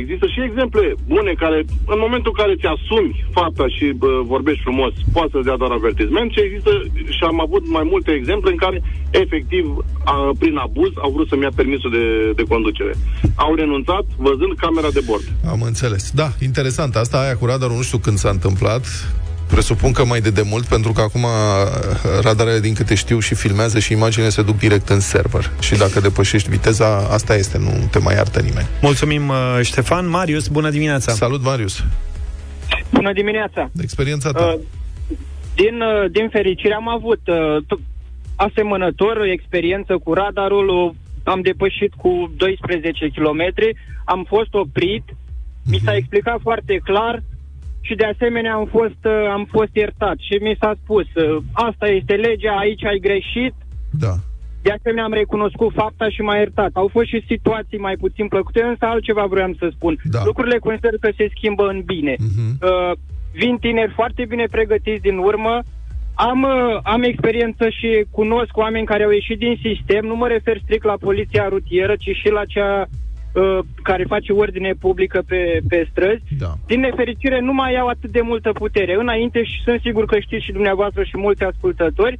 există 0.00 0.26
și 0.34 0.40
exemple 0.48 0.94
bune 1.12 1.32
care, 1.44 1.58
în 1.94 1.98
momentul 2.04 2.32
în 2.32 2.38
care 2.42 2.60
ți 2.60 2.72
asumi 2.74 3.24
fapta 3.38 3.66
și 3.76 3.86
bă, 4.00 4.10
vorbești 4.34 4.62
frumos, 4.66 4.92
poți 5.12 5.32
să-ți 5.32 5.48
dea 5.48 5.56
doar 5.62 5.70
avertizment 5.70 6.28
și 6.32 6.40
există 6.46 6.72
și 7.16 7.22
am 7.30 7.40
avut 7.40 7.64
mai 7.76 7.84
multe 7.92 8.10
exemple 8.12 8.50
în 8.50 8.60
care, 8.64 8.78
efectiv, 9.10 9.64
a, 10.04 10.14
prin 10.38 10.56
abuz, 10.56 10.92
au 11.04 11.10
vrut 11.10 11.28
să-mi 11.28 11.42
ia 11.42 11.52
permisul 11.60 11.90
de, 11.90 12.04
de 12.38 12.42
conducere. 12.52 12.87
Au 13.34 13.54
renunțat 13.54 14.04
văzând 14.16 14.52
camera 14.56 14.88
de 14.92 15.00
bord. 15.04 15.24
Am 15.48 15.62
înțeles. 15.62 16.10
Da, 16.10 16.32
interesant. 16.40 16.96
Asta 16.96 17.20
aia 17.20 17.36
cu 17.36 17.46
radarul 17.46 17.76
nu 17.76 17.82
știu 17.82 17.98
când 17.98 18.18
s-a 18.18 18.28
întâmplat. 18.28 18.84
Presupun 19.46 19.92
că 19.92 20.04
mai 20.04 20.20
de 20.20 20.30
demult, 20.30 20.64
pentru 20.64 20.92
că 20.92 21.00
acum 21.00 21.22
uh, 21.22 21.28
radarele, 22.22 22.60
din 22.60 22.74
câte 22.74 22.94
știu, 22.94 23.18
și 23.18 23.34
filmează 23.34 23.78
și 23.78 23.92
imaginele 23.92 24.30
se 24.30 24.42
duc 24.42 24.58
direct 24.58 24.88
în 24.88 25.00
server. 25.00 25.50
Și 25.60 25.74
dacă 25.76 26.00
depășești 26.00 26.48
viteza, 26.48 26.96
asta 26.96 27.34
este, 27.36 27.58
nu 27.58 27.88
te 27.90 27.98
mai 27.98 28.14
iartă 28.14 28.40
nimeni. 28.40 28.66
Mulțumim, 28.82 29.28
uh, 29.28 29.58
Ștefan. 29.62 30.08
Marius, 30.08 30.48
bună 30.48 30.70
dimineața! 30.70 31.12
Salut, 31.12 31.42
Marius! 31.42 31.84
Bună 32.92 33.12
dimineața! 33.12 33.70
De 33.72 33.82
experiența 33.82 34.30
ta. 34.30 34.44
Uh, 34.44 34.60
din, 35.54 35.80
uh, 35.80 36.10
din 36.10 36.28
fericire 36.28 36.74
am 36.74 36.88
avut 36.88 37.20
uh, 37.26 37.64
t- 37.64 37.82
asemănător 38.36 39.22
experiență 39.32 39.98
cu 40.04 40.12
radarul, 40.12 40.68
uh, 40.68 40.94
am 41.28 41.40
depășit 41.40 41.92
cu 42.02 42.32
12 42.36 43.08
km, 43.16 43.42
am 44.04 44.24
fost 44.28 44.54
oprit, 44.54 45.04
mi 45.70 45.80
s-a 45.84 45.94
explicat 45.96 46.38
foarte 46.42 46.80
clar 46.84 47.22
și 47.80 47.94
de 47.94 48.04
asemenea 48.04 48.54
am 48.54 48.66
fost, 48.76 49.02
uh, 49.04 49.28
am 49.30 49.44
fost 49.50 49.72
iertat 49.72 50.16
și 50.18 50.34
mi 50.40 50.56
s-a 50.60 50.72
spus, 50.82 51.06
uh, 51.14 51.42
asta 51.52 51.86
este 51.88 52.14
legea, 52.14 52.54
aici 52.56 52.84
ai 52.84 52.98
greșit, 52.98 53.54
Da. 54.04 54.14
de 54.62 54.70
asemenea 54.70 55.04
am 55.04 55.12
recunoscut 55.12 55.72
fapta 55.74 56.08
și 56.08 56.20
m-a 56.20 56.36
iertat. 56.36 56.70
Au 56.72 56.88
fost 56.92 57.06
și 57.06 57.24
situații 57.26 57.78
mai 57.78 57.96
puțin 57.96 58.28
plăcute, 58.28 58.62
însă 58.62 58.84
altceva 58.84 59.24
vreau 59.26 59.52
să 59.58 59.68
spun. 59.74 59.98
Da. 60.04 60.20
Lucrurile 60.24 60.58
consider 60.58 60.94
că 61.00 61.10
se 61.16 61.28
schimbă 61.36 61.64
în 61.68 61.82
bine. 61.84 62.14
Mhm. 62.18 62.58
Uh, 62.62 62.92
vin 63.32 63.56
tineri 63.56 63.92
foarte 63.92 64.24
bine 64.28 64.46
pregătiți 64.50 65.02
din 65.02 65.16
urmă, 65.18 65.62
am, 66.20 66.42
uh, 66.42 66.78
am 66.82 67.02
experiență 67.02 67.68
și 67.68 68.04
cunosc 68.10 68.56
oameni 68.56 68.86
care 68.86 69.04
au 69.04 69.10
ieșit 69.10 69.38
din 69.38 69.58
sistem, 69.62 70.04
nu 70.04 70.16
mă 70.16 70.26
refer 70.28 70.58
strict 70.62 70.84
la 70.84 70.96
poliția 71.00 71.48
rutieră, 71.48 71.94
ci 71.96 72.16
și 72.16 72.28
la 72.30 72.44
cea 72.44 72.86
uh, 72.86 73.58
care 73.82 74.04
face 74.04 74.32
ordine 74.32 74.72
publică 74.80 75.22
pe, 75.28 75.60
pe 75.68 75.88
străzi. 75.90 76.22
Da. 76.38 76.52
Din 76.66 76.80
nefericire 76.80 77.40
nu 77.40 77.52
mai 77.52 77.76
au 77.76 77.86
atât 77.86 78.10
de 78.10 78.20
multă 78.20 78.52
putere. 78.52 78.94
Înainte, 78.94 79.42
și 79.44 79.62
sunt 79.64 79.80
sigur 79.80 80.04
că 80.04 80.18
știți 80.18 80.44
și 80.44 80.52
dumneavoastră 80.52 81.02
și 81.02 81.16
mulți 81.16 81.42
ascultători, 81.42 82.18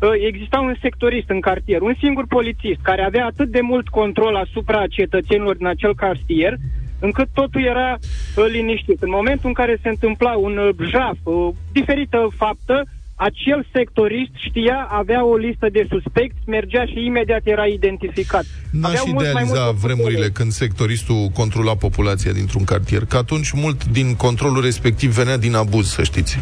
uh, 0.00 0.10
exista 0.26 0.60
un 0.60 0.74
sectorist 0.80 1.28
în 1.30 1.40
cartier, 1.40 1.80
un 1.80 1.94
singur 1.98 2.24
polițist, 2.28 2.80
care 2.82 3.02
avea 3.02 3.26
atât 3.26 3.48
de 3.48 3.60
mult 3.60 3.88
control 3.88 4.34
asupra 4.34 4.86
cetățenilor 4.86 5.56
din 5.56 5.66
acel 5.66 5.94
cartier, 5.94 6.54
încât 7.00 7.28
totul 7.34 7.62
era 7.62 7.92
uh, 7.92 8.44
liniștit. 8.48 9.02
În 9.02 9.10
momentul 9.10 9.48
în 9.48 9.54
care 9.54 9.78
se 9.82 9.88
întâmpla 9.88 10.36
un 10.36 10.56
uh, 10.56 10.68
jaf, 10.90 11.16
uh, 11.22 11.48
diferită 11.72 12.28
faptă, 12.36 12.84
acel 13.18 13.66
sectorist 13.72 14.30
știa, 14.48 14.88
avea 14.90 15.24
o 15.24 15.36
listă 15.36 15.66
de 15.72 15.86
suspecți, 15.90 16.38
mergea 16.46 16.84
și 16.84 17.04
imediat 17.04 17.40
era 17.44 17.64
identificat. 17.64 18.44
N-aș 18.70 18.90
Aveau 18.90 19.06
mult 19.06 19.18
mai 19.18 19.30
idealiza 19.30 19.64
multă 19.64 19.78
vremurile 19.80 20.26
putere. 20.26 20.32
când 20.32 20.50
sectoristul 20.50 21.28
controla 21.34 21.74
populația 21.74 22.32
dintr-un 22.32 22.64
cartier, 22.64 23.04
că 23.04 23.16
atunci 23.16 23.50
mult 23.52 23.84
din 23.84 24.14
controlul 24.14 24.62
respectiv 24.62 25.10
venea 25.10 25.36
din 25.36 25.54
abuz, 25.54 25.86
să 25.86 26.02
știți. 26.02 26.38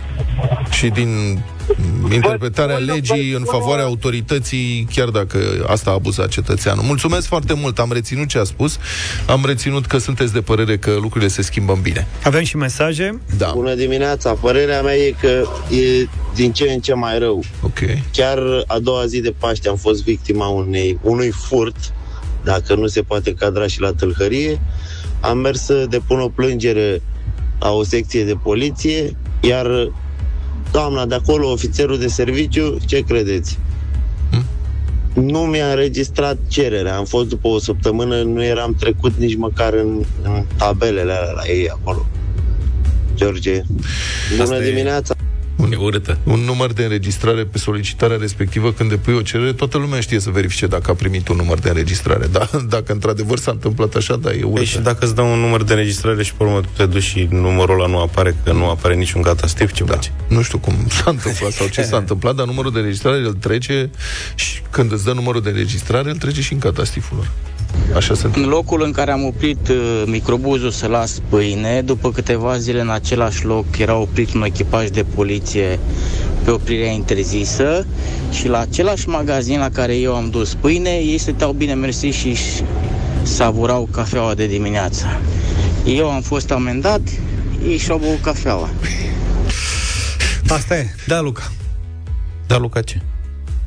Și 0.71 0.89
din 0.89 1.09
interpretarea 2.13 2.77
spun- 2.77 2.85
legii 2.87 3.31
vă 3.31 3.37
în 3.37 3.45
spun 3.45 3.59
favoarea 3.59 3.85
o- 3.85 3.89
autorității, 3.89 4.89
chiar 4.95 5.09
dacă 5.09 5.39
asta 5.69 5.91
a 5.91 5.93
abuzat 5.93 6.29
cetățeanul. 6.29 6.85
Mulțumesc 6.85 7.27
foarte 7.27 7.55
mult, 7.55 7.79
am 7.79 7.93
reținut 7.93 8.29
ce 8.29 8.39
a 8.39 8.45
spus, 8.45 8.79
am 9.27 9.43
reținut 9.47 9.87
că 9.87 9.99
sunteți 9.99 10.33
de 10.33 10.41
părere 10.41 10.77
că 10.79 10.91
lucrurile 11.01 11.31
se 11.31 11.43
schimbă 11.43 11.73
în 11.73 11.81
bine. 11.81 12.07
Avem 12.25 12.43
și 12.45 12.57
mesaje. 12.57 13.21
Da, 13.39 13.51
Bună 13.55 13.75
dimineața! 13.75 14.33
Părerea 14.33 14.83
mea 14.83 14.95
e 14.97 15.15
că 15.21 15.43
e 15.75 16.09
din 16.35 16.53
ce 16.53 16.71
în 16.71 16.81
ce 16.81 16.95
mai 16.95 17.19
rău. 17.19 17.43
ok. 17.63 17.79
Chiar 18.13 18.39
a 18.67 18.79
doua 18.79 19.07
zi 19.07 19.21
de 19.21 19.35
Paște 19.39 19.69
am 19.69 19.77
fost 19.77 20.03
victima 20.05 20.47
unei, 20.47 20.99
unui 21.03 21.31
furt, 21.31 21.77
dacă 22.45 22.75
nu 22.75 22.87
se 22.87 23.03
poate 23.03 23.33
cadra 23.35 23.67
și 23.67 23.81
la 23.81 23.93
tâlhărie. 23.93 24.61
Am 25.21 25.39
mers 25.39 25.65
să 25.65 25.87
depun 25.89 26.21
o 26.21 26.29
plângere 26.29 27.03
la 27.61 27.71
o 27.71 27.83
secție 27.85 28.25
de 28.25 28.35
poliție, 28.43 29.17
iar 29.41 29.67
doamna 30.73 31.07
de 31.07 31.15
acolo, 31.15 31.51
ofițerul 31.51 31.99
de 31.99 32.07
serviciu, 32.07 32.77
ce 32.87 33.01
credeți? 33.01 33.59
Nu 35.15 35.39
mi-a 35.39 35.71
înregistrat 35.71 36.39
cererea. 36.49 36.97
Am 36.97 37.05
fost 37.05 37.29
după 37.29 37.49
o 37.49 37.59
săptămână, 37.59 38.23
nu 38.23 38.45
eram 38.45 38.75
trecut 38.75 39.13
nici 39.17 39.37
măcar 39.37 39.73
în, 39.73 40.05
în 40.23 40.45
tabelele 40.57 41.13
alea 41.13 41.33
la 41.33 41.43
ei 41.47 41.69
acolo. 41.71 42.07
George, 43.15 43.63
bună 44.31 44.43
Asta 44.43 44.55
e- 44.55 44.59
dimineața! 45.57 45.83
E 45.83 45.87
urâtă. 45.87 46.19
Un 46.25 46.41
număr 46.41 46.73
de 46.73 46.83
înregistrare 46.83 47.45
pe 47.45 47.59
solicitarea 47.59 48.17
respectivă 48.17 48.73
când 48.73 48.91
depui 48.91 49.15
o 49.15 49.23
cerere, 49.23 49.53
toată 49.53 49.79
lumea 49.79 50.01
știe 50.01 50.21
să 50.21 50.31
verifice 50.31 50.67
dacă 50.67 50.91
a 50.91 50.95
primit 50.95 51.29
un 51.29 51.37
număr 51.37 51.59
de 51.59 51.69
înregistrare. 51.69 52.27
Da? 52.27 52.49
Dacă 52.69 52.93
într-adevăr 52.93 53.39
s-a 53.39 53.51
întâmplat 53.51 53.95
așa, 53.95 54.17
da, 54.17 54.31
e 54.31 54.43
urât. 54.43 54.55
Păi 54.55 54.65
și 54.65 54.79
dacă 54.79 55.05
îți 55.05 55.15
dau 55.15 55.33
un 55.33 55.39
număr 55.39 55.63
de 55.63 55.73
înregistrare 55.73 56.23
și 56.23 56.35
pe 56.35 56.45
urmă 56.45 56.61
tu 56.61 56.69
te 56.77 56.87
duci 56.87 57.03
și 57.03 57.29
numărul 57.31 57.81
ăla 57.81 57.91
nu 57.91 57.99
apare, 58.01 58.37
că 58.45 58.53
nu 58.53 58.69
apare 58.69 58.95
niciun 58.95 59.23
catastif, 59.23 59.73
ce 59.73 59.85
Da. 59.85 59.93
faci? 59.93 60.13
Nu 60.29 60.43
știu 60.43 60.59
cum 60.59 60.75
s-a 61.03 61.11
întâmplat 61.11 61.53
sau 61.53 61.67
ce 61.67 61.83
s-a 61.83 61.97
întâmplat, 61.97 62.35
dar 62.35 62.47
numărul 62.47 62.73
de 62.73 62.79
înregistrare 62.79 63.17
îl 63.19 63.33
trece 63.33 63.91
și 64.35 64.63
când 64.71 64.93
îți 64.93 65.05
dă 65.05 65.13
numărul 65.13 65.43
de 65.43 65.49
înregistrare, 65.49 66.11
îl 66.11 66.17
trece 66.17 66.43
și 66.43 66.53
în 66.53 66.59
catastiful 66.59 67.17
lor. 67.17 67.31
Așa 67.97 68.15
se 68.15 68.21
În 68.21 68.27
întâmplă. 68.27 68.51
locul 68.55 68.83
în 68.83 68.91
care 68.93 69.11
am 69.11 69.25
oprit 69.25 69.69
uh, 69.69 70.03
microbuzul 70.07 70.71
să 70.71 70.87
las 70.87 71.19
pâine, 71.29 71.83
după 71.83 72.13
câteva 72.13 72.59
zile 72.59 72.81
în 72.81 72.91
același 72.91 73.45
loc 73.45 73.65
era 73.79 73.97
oprit 73.97 74.35
un 74.35 74.43
echipaj 74.45 74.89
de 74.89 75.05
poliție 75.15 75.79
pe 76.45 76.51
oprirea 76.51 76.91
interzisă 76.91 77.87
și 78.31 78.49
la 78.49 78.59
același 78.59 79.09
magazin 79.09 79.59
la 79.59 79.69
care 79.71 79.97
eu 79.97 80.15
am 80.15 80.31
dus 80.31 80.55
pâine, 80.55 80.91
ei 80.91 81.19
stăteau 81.19 81.53
bine 81.53 81.75
mersi 81.75 82.07
și 82.07 82.29
își 82.29 82.63
savurau 83.23 83.89
cafeaua 83.93 84.35
de 84.35 84.47
dimineață. 84.47 85.05
Eu 85.85 86.11
am 86.11 86.21
fost 86.21 86.51
amendat, 86.51 87.01
ei 87.69 87.77
și-au 87.79 87.99
băut 87.99 88.21
cafeaua. 88.23 88.69
Asta 90.49 90.77
e. 90.77 90.87
Da, 91.07 91.21
Luca. 91.21 91.53
Da, 92.47 92.57
Luca, 92.59 92.81
ce? 92.83 93.01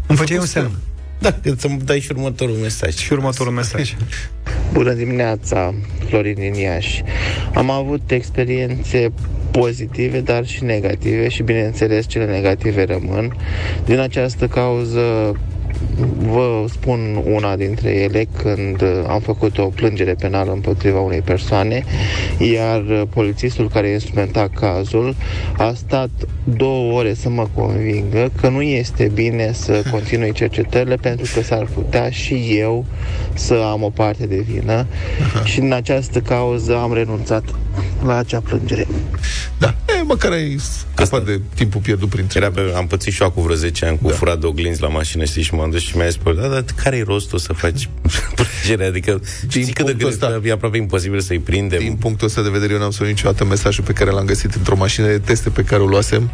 Îmi 0.08 0.18
făceai 0.18 0.38
un 0.38 0.46
semn. 0.46 0.72
Da, 1.20 1.32
că 1.32 1.54
să-mi 1.58 1.80
dai 1.86 2.00
și 2.00 2.12
următorul 2.12 2.56
mesaj. 2.56 2.96
Și 2.96 3.14
următorul 3.14 3.54
mesaj. 3.54 3.96
Bună 4.74 4.94
dimineața, 4.94 5.74
Florin 6.08 6.36
din 6.36 6.54
Iași. 6.54 7.04
Am 7.54 7.70
avut 7.70 8.12
experiențe 8.12 9.12
pozitive, 9.52 10.22
dar 10.22 10.46
și 10.46 10.64
negative 10.64 11.30
și, 11.30 11.44
bineînțeles, 11.44 12.08
cele 12.08 12.26
negative 12.26 12.84
rămân. 12.84 13.36
Din 13.86 14.00
această 14.00 14.48
cauză 14.48 15.36
Vă 16.18 16.66
spun 16.70 17.24
una 17.26 17.56
dintre 17.56 17.90
ele 17.90 18.28
când 18.38 18.84
am 19.08 19.20
făcut 19.20 19.58
o 19.58 19.66
plângere 19.66 20.14
penală 20.14 20.52
împotriva 20.52 21.00
unei 21.00 21.22
persoane, 21.22 21.84
iar 22.38 23.08
polițistul 23.10 23.70
care 23.70 23.90
instrumenta 23.90 24.50
cazul 24.54 25.16
a 25.58 25.74
stat 25.76 26.10
două 26.44 26.94
ore 26.94 27.14
să 27.14 27.30
mă 27.30 27.48
convingă 27.54 28.32
că 28.42 28.50
nu 28.50 28.62
este 28.62 29.12
bine 29.14 29.52
să 29.54 29.82
continui 29.92 30.32
cercetările 30.32 30.96
pentru 30.96 31.32
că 31.34 31.42
s-ar 31.42 31.68
putea 31.74 32.10
și 32.10 32.56
eu 32.58 32.86
să 33.34 33.54
am 33.72 33.84
o 33.84 33.90
parte 33.90 34.26
de 34.26 34.46
vină 34.50 34.86
și 35.50 35.60
în 35.60 35.72
această 35.72 36.20
cauză 36.20 36.78
am 36.78 36.94
renunțat 36.94 37.44
la 38.06 38.16
acea 38.18 38.40
plângere. 38.40 38.88
Da, 39.60 39.76
e, 39.86 39.89
măcar 40.10 40.32
ai 40.32 40.58
scăpat 40.94 41.26
de 41.26 41.42
timpul 41.56 41.82
pierdut 41.82 42.10
printre 42.10 42.40
Era 42.40 42.52
pe, 42.52 42.62
am 42.76 42.88
pățit 42.88 43.14
și 43.14 43.22
eu 43.22 43.28
acum 43.28 43.44
vreo 43.44 43.56
10 43.56 43.86
ani 43.86 43.98
cu 44.02 44.08
da. 44.08 44.14
furat 44.14 44.40
de 44.40 44.46
oglinzi 44.46 44.82
la 44.82 44.88
mașină, 44.88 45.24
știi, 45.24 45.42
și 45.42 45.54
m-am 45.54 45.70
dus 45.70 45.82
și 45.82 45.98
mi-a 45.98 46.10
spus, 46.10 46.36
da, 46.36 46.48
dar 46.48 46.66
care 46.84 46.98
e 46.98 47.04
rostul 47.04 47.40
să 47.40 47.54
faci 47.54 47.90
plângere? 48.38 48.86
Adică, 48.86 49.22
știi 49.48 49.74
cât 49.74 49.86
de 49.86 49.94
greu, 49.94 50.08
ăsta, 50.08 50.42
e 50.44 50.52
aproape 50.52 50.78
imposibil 50.78 51.20
să-i 51.20 51.40
prindem. 51.40 51.80
Din 51.80 51.96
punctul 51.96 52.28
ăsta 52.28 52.42
de 52.42 52.50
vedere, 52.50 52.74
eu 52.74 52.80
n-am 52.80 52.92
sunat 52.92 53.12
niciodată 53.12 53.46
mesajul 53.46 53.84
pe 53.84 53.94
care 53.94 54.12
l-am 54.12 54.26
găsit 54.26 54.54
într-o 54.54 54.76
mașină 54.76 55.08
de 55.08 55.20
teste 55.20 55.50
pe 55.50 55.64
care 55.64 55.82
o 55.82 55.86
luasem 55.86 56.32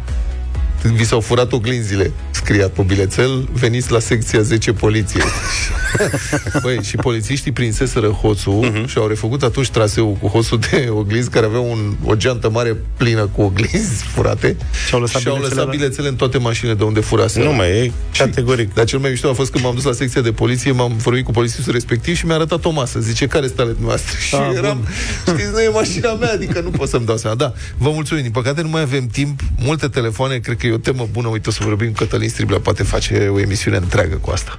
vi 0.94 1.04
s-au 1.04 1.20
furat 1.20 1.52
oglinzile, 1.52 2.12
scria 2.30 2.68
pe 2.68 2.82
bilețel, 2.82 3.48
veniți 3.52 3.92
la 3.92 3.98
secția 3.98 4.40
10 4.40 4.72
poliție. 4.72 5.22
Băi, 6.62 6.82
și 6.82 6.96
polițiștii 6.96 7.52
prinseseră 7.52 8.06
hoțul 8.06 8.70
uh-huh. 8.70 8.86
și 8.88 8.98
au 8.98 9.06
refăcut 9.06 9.42
atunci 9.42 9.68
traseul 9.70 10.12
cu 10.12 10.26
hoțul 10.26 10.58
de 10.70 10.88
oglinzi 10.90 11.30
care 11.30 11.46
avea 11.46 11.58
un, 11.60 11.94
o 12.04 12.14
geantă 12.14 12.50
mare 12.50 12.76
plină 12.96 13.26
cu 13.32 13.42
oglinzi 13.42 14.02
furate 14.14 14.56
și 14.86 14.94
au 14.94 15.00
lăsat, 15.00 15.20
și 15.20 15.28
au 15.28 15.36
lăsat 15.40 15.68
bilețele 15.68 16.08
în 16.08 16.16
toate 16.16 16.38
mașinile 16.38 16.74
de 16.76 16.84
unde 16.84 17.00
furase. 17.00 17.42
Nu 17.42 17.52
mai 17.52 17.68
e 17.68 17.92
categoric. 18.18 18.74
Dar 18.74 18.84
cel 18.84 18.98
mai 18.98 19.10
mișto 19.10 19.28
a 19.28 19.32
fost 19.32 19.50
când 19.50 19.64
m-am 19.64 19.74
dus 19.74 19.84
la 19.84 19.92
secția 19.92 20.20
de 20.20 20.32
poliție, 20.32 20.72
m-am 20.72 20.96
vorbit 20.96 21.24
cu 21.24 21.30
polițistul 21.30 21.72
respectiv 21.72 22.16
și 22.16 22.26
mi-a 22.26 22.34
arătat 22.34 22.64
o 22.64 22.70
masă. 22.70 23.00
Zice, 23.00 23.26
care 23.26 23.46
sunt 23.46 23.58
ale 23.58 23.76
noastre? 23.80 24.18
Și 24.20 24.34
Ah, 24.34 24.50
eram, 24.54 24.80
bun. 25.24 25.34
știți, 25.36 25.52
nu 25.52 25.60
e 25.60 25.68
mașina 25.68 26.12
mea, 26.12 26.32
adică 26.32 26.60
nu 26.60 26.70
pot 26.70 26.88
să-mi 26.88 27.06
dau 27.06 27.16
seama. 27.16 27.36
Da, 27.36 27.52
vă 27.78 27.90
mulțumim. 27.90 28.22
Din 28.22 28.32
păcate 28.32 28.62
nu 28.62 28.68
mai 28.68 28.80
avem 28.80 29.06
timp. 29.06 29.40
Multe 29.58 29.88
telefoane, 29.88 30.36
cred 30.38 30.56
că 30.56 30.66
e 30.66 30.72
o 30.76 30.78
temă 30.78 31.08
bună. 31.12 31.28
Uite, 31.28 31.48
o 31.48 31.52
să 31.52 31.60
vorbim 31.62 31.88
cu 31.88 31.94
Cătălin 31.98 32.28
Striblea, 32.28 32.60
poate 32.60 32.82
face 32.82 33.28
o 33.28 33.40
emisiune 33.40 33.76
întreagă 33.76 34.16
cu 34.16 34.30
asta. 34.30 34.58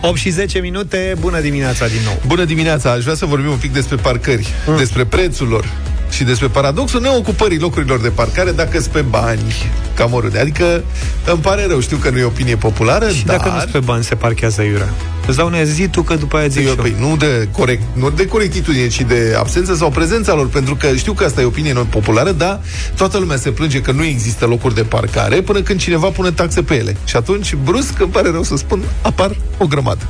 8 0.00 0.18
și 0.18 0.30
10 0.30 0.58
minute, 0.58 1.14
bună 1.20 1.40
dimineața 1.40 1.86
din 1.86 2.00
nou. 2.04 2.22
Bună 2.26 2.44
dimineața, 2.44 2.90
aș 2.90 3.02
vrea 3.02 3.14
să 3.14 3.26
vorbim 3.26 3.50
un 3.50 3.56
pic 3.56 3.72
despre 3.72 3.96
parcări, 3.96 4.48
mm. 4.66 4.76
despre 4.76 5.04
prețul 5.04 5.48
lor 5.48 5.87
și 6.18 6.24
despre 6.24 6.48
paradoxul 6.48 7.00
neocupării 7.00 7.58
locurilor 7.58 8.00
de 8.00 8.08
parcare 8.08 8.50
dacă 8.50 8.80
sunt 8.80 8.92
pe 8.92 9.00
bani, 9.00 9.54
cam 9.94 10.12
oriunde. 10.12 10.38
Adică 10.38 10.84
îmi 11.26 11.40
pare 11.40 11.66
rău, 11.66 11.80
știu 11.80 11.96
că 11.96 12.10
nu 12.10 12.18
e 12.18 12.24
opinie 12.24 12.56
populară, 12.56 13.08
Și 13.10 13.24
dar... 13.24 13.36
dacă 13.36 13.48
nu 13.48 13.58
sunt 13.58 13.70
pe 13.70 13.78
bani, 13.78 14.04
se 14.04 14.14
parchează 14.14 14.62
iurea. 14.62 14.88
Îți 15.26 15.36
dau 15.36 15.46
un 15.46 15.64
zi 15.64 15.88
tu 15.88 16.02
că 16.02 16.14
după 16.14 16.36
aia 16.36 16.48
zic 16.48 16.64
Eu, 16.64 16.70
și 16.70 16.76
eu. 16.76 16.82
păi, 16.82 16.94
nu 16.98 17.16
de, 17.16 17.48
corect, 17.52 17.82
nu 17.92 18.10
de 18.10 18.26
corectitudine, 18.26 18.88
ci 18.88 19.00
de 19.00 19.34
absență 19.38 19.74
sau 19.74 19.90
prezența 19.90 20.34
lor, 20.34 20.48
pentru 20.48 20.76
că 20.76 20.94
știu 20.94 21.12
că 21.12 21.24
asta 21.24 21.40
e 21.40 21.44
opinie 21.44 21.72
populară, 21.72 22.32
dar 22.32 22.60
toată 22.96 23.18
lumea 23.18 23.36
se 23.36 23.50
plânge 23.50 23.80
că 23.80 23.92
nu 23.92 24.04
există 24.04 24.46
locuri 24.46 24.74
de 24.74 24.82
parcare 24.82 25.40
până 25.40 25.60
când 25.60 25.80
cineva 25.80 26.08
pune 26.08 26.30
taxe 26.30 26.62
pe 26.62 26.74
ele. 26.74 26.96
Și 27.04 27.16
atunci, 27.16 27.54
brusc, 27.54 28.00
îmi 28.00 28.10
pare 28.10 28.30
rău 28.30 28.42
să 28.42 28.56
spun, 28.56 28.82
apar 29.02 29.36
o 29.58 29.66
grămadă. 29.66 30.08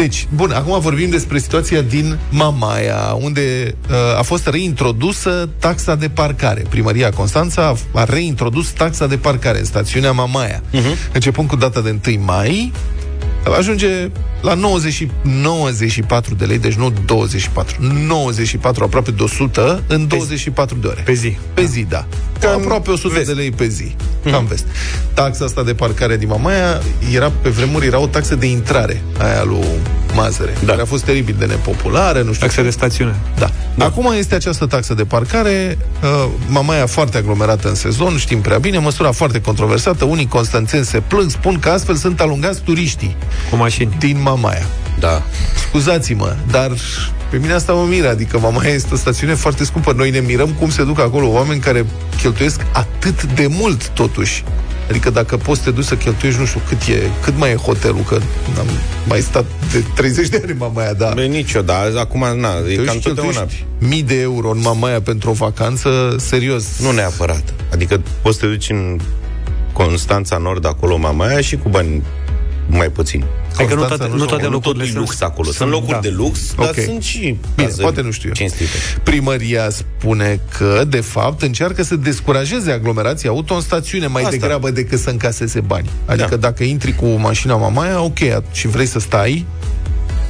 Deci, 0.00 0.26
bun, 0.34 0.50
acum 0.50 0.80
vorbim 0.80 1.10
despre 1.10 1.38
situația 1.38 1.80
din 1.80 2.18
Mamaia, 2.30 3.18
unde 3.20 3.74
uh, 3.90 4.18
a 4.18 4.22
fost 4.22 4.46
reintrodusă 4.46 5.48
taxa 5.58 5.94
de 5.94 6.08
parcare. 6.08 6.64
Primăria 6.68 7.10
Constanța 7.10 7.74
a 7.94 8.04
reintrodus 8.04 8.70
taxa 8.70 9.06
de 9.06 9.16
parcare 9.16 9.58
în 9.58 9.64
stațiunea 9.64 10.12
Mamaia. 10.12 10.62
Uh-huh. 10.62 11.12
Începând 11.12 11.48
cu 11.48 11.56
data 11.56 11.80
de 11.80 11.98
1 12.06 12.24
mai, 12.24 12.72
ajunge 13.56 14.10
la 14.40 14.54
90, 14.54 15.06
94 15.22 16.34
de 16.34 16.44
lei, 16.44 16.58
deci 16.58 16.74
nu 16.74 16.92
24, 17.04 17.76
94, 18.06 18.84
aproape 18.84 19.10
de 19.10 19.22
100 19.22 19.82
în 19.86 20.06
24 20.06 20.76
de 20.76 20.86
ore. 20.86 21.02
Pe 21.04 21.12
zi. 21.12 21.36
Pe 21.54 21.64
zi, 21.64 21.86
da. 21.88 22.06
Cam 22.40 22.60
aproape 22.60 22.90
100 22.90 23.14
vest. 23.14 23.26
de 23.26 23.32
lei 23.32 23.50
pe 23.50 23.66
zi. 23.68 23.96
Cam 24.24 24.46
vest. 24.46 24.66
Taxa 25.14 25.44
asta 25.44 25.62
de 25.62 25.74
parcare 25.74 26.16
din 26.16 26.28
Mamaia 26.28 26.80
era, 27.14 27.32
pe 27.42 27.48
vremuri, 27.48 27.86
era 27.86 27.98
o 27.98 28.06
taxă 28.06 28.34
de 28.34 28.46
intrare 28.46 29.02
aia 29.18 29.44
lui 29.44 29.64
Mazăre, 30.20 30.56
da. 30.64 30.70
care 30.70 30.82
a 30.82 30.84
fost 30.84 31.04
teribil 31.04 31.34
de 31.38 31.44
nepopulară, 31.44 32.22
nu 32.22 32.32
știu. 32.32 32.46
Taxa 32.46 32.62
de 32.62 32.70
stațiune. 32.70 33.14
Da. 33.38 33.50
da. 33.74 33.84
Acum 33.84 34.12
este 34.18 34.34
această 34.34 34.66
taxă 34.66 34.94
de 34.94 35.04
parcare, 35.04 35.78
uh, 36.02 36.30
Mamaia 36.48 36.86
foarte 36.86 37.16
aglomerată 37.16 37.68
în 37.68 37.74
sezon, 37.74 38.16
știm 38.16 38.40
prea 38.40 38.58
bine, 38.58 38.78
măsura 38.78 39.12
foarte 39.12 39.40
controversată, 39.40 40.04
unii 40.04 40.26
constanțeni 40.28 40.84
se 40.84 41.00
plâng, 41.00 41.30
spun 41.30 41.58
că 41.58 41.68
astfel 41.68 41.94
sunt 41.94 42.20
alungați 42.20 42.60
turiștii 42.60 43.16
cu 43.50 43.56
mașini 43.56 43.96
din 43.98 44.20
Mamaia. 44.22 44.66
Da. 44.98 45.22
Scuzați-mă, 45.68 46.36
dar 46.50 46.70
pe 47.30 47.36
mine 47.36 47.52
asta 47.52 47.72
mă 47.72 47.84
miră, 47.88 48.08
adică 48.08 48.38
Mamaia 48.38 48.72
este 48.72 48.94
o 48.94 48.96
stațiune 48.96 49.34
foarte 49.34 49.64
scumpă. 49.64 49.92
Noi 49.96 50.10
ne 50.10 50.20
mirăm 50.20 50.48
cum 50.48 50.70
se 50.70 50.84
duc 50.84 51.00
acolo 51.00 51.28
oameni 51.28 51.60
care 51.60 51.86
cheltuiesc 52.20 52.60
atât 52.72 53.22
de 53.22 53.46
mult, 53.46 53.88
totuși. 53.88 54.44
Adică 54.90 55.10
dacă 55.10 55.36
poți 55.36 55.58
să 55.58 55.64
te 55.64 55.70
duci 55.70 55.84
să 55.84 55.94
cheltuiești, 55.94 56.40
nu 56.40 56.46
știu 56.46 56.60
cât 56.68 56.82
e, 56.82 57.10
cât 57.22 57.36
mai 57.36 57.50
e 57.50 57.54
hotelul, 57.54 58.02
că 58.08 58.14
am 58.58 58.66
mai 59.06 59.20
stat 59.20 59.44
de 59.72 59.84
30 59.94 60.28
de 60.28 60.40
ani 60.42 60.50
în 60.50 60.56
Mamaia, 60.58 60.92
da. 60.92 61.10
Bă, 61.14 61.20
niciodată, 61.20 61.98
acum, 61.98 62.38
na, 62.40 62.48
e 62.68 62.74
Te 62.76 62.82
cam 62.84 62.94
duci, 62.94 63.02
totdeauna. 63.02 63.32
cheltuiești 63.32 63.64
mii 63.78 64.02
de 64.02 64.20
euro 64.20 64.50
în 64.50 64.60
Mamaia 64.60 65.00
pentru 65.00 65.30
o 65.30 65.32
vacanță, 65.32 66.16
serios. 66.18 66.64
Nu 66.82 66.90
neapărat. 66.90 67.54
Adică 67.72 68.00
poți 68.22 68.38
să 68.38 68.44
te 68.44 68.50
duci 68.50 68.70
în 68.70 68.98
Constanța 69.72 70.36
Nord, 70.36 70.66
acolo, 70.66 70.96
Mamaia, 70.96 71.40
și 71.40 71.56
cu 71.56 71.68
bani 71.68 72.02
mai 72.70 72.88
puțini. 72.88 73.24
Adică 73.58 73.74
nu 73.74 73.84
toate, 73.84 74.08
nu 74.12 74.24
toate 74.24 74.42
nu 74.42 74.48
tot 74.48 74.52
locurile 74.52 74.82
e 74.84 74.86
sunt 74.86 74.98
lux 74.98 75.20
acolo. 75.20 75.50
Sunt 75.50 75.70
locuri 75.70 75.90
da. 75.92 75.98
de 75.98 76.08
lux, 76.08 76.54
dar 76.56 76.68
Ok. 76.68 76.78
sunt 76.84 77.02
și 77.02 77.18
Bine, 77.18 77.38
cazări 77.68 77.82
poate 77.82 78.00
nu 78.02 78.10
știu 78.10 78.28
eu. 78.28 78.34
cinstite. 78.34 78.70
Primăria 79.02 79.70
spune 79.70 80.40
că, 80.58 80.84
de 80.88 81.00
fapt, 81.00 81.42
încearcă 81.42 81.82
să 81.82 81.96
descurajeze 81.96 82.70
aglomerația 82.72 83.30
auto 83.30 83.54
în 83.54 83.60
stațiune 83.60 84.06
mai 84.06 84.22
Asta. 84.22 84.36
degrabă 84.36 84.70
decât 84.70 84.98
să 84.98 85.10
încaseze 85.10 85.60
bani. 85.60 85.90
Adică 86.06 86.28
Da. 86.28 86.36
dacă 86.36 86.64
intri 86.64 86.94
cu 86.94 87.06
mașina 87.06 87.56
Mamaia, 87.56 88.02
ok, 88.02 88.18
at- 88.18 88.52
și 88.52 88.68
vrei 88.68 88.86
să 88.86 88.98
stai 88.98 89.46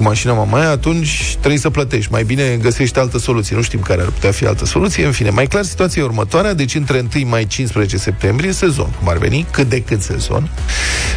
cu 0.00 0.06
mașina 0.06 0.32
Mamaia, 0.32 0.70
atunci 0.70 1.36
trebuie 1.38 1.60
să 1.60 1.70
plătești. 1.70 2.12
Mai 2.12 2.24
bine 2.24 2.56
găsești 2.56 2.98
altă 2.98 3.18
soluție. 3.18 3.56
Nu 3.56 3.62
știm 3.62 3.80
care 3.80 4.02
ar 4.02 4.08
putea 4.08 4.30
fi 4.30 4.46
altă 4.46 4.64
soluție. 4.64 5.06
În 5.06 5.12
fine, 5.12 5.30
mai 5.30 5.46
clar, 5.46 5.64
situația 5.64 6.02
e 6.02 6.04
următoarea. 6.04 6.54
Deci 6.54 6.74
între 6.74 7.04
1 7.16 7.28
mai 7.28 7.46
15 7.46 7.96
septembrie, 7.96 8.52
sezon, 8.52 8.90
cum 8.98 9.08
ar 9.08 9.16
veni, 9.16 9.46
cât 9.50 9.68
de 9.68 9.82
cât 9.82 10.02
sezon. 10.02 10.50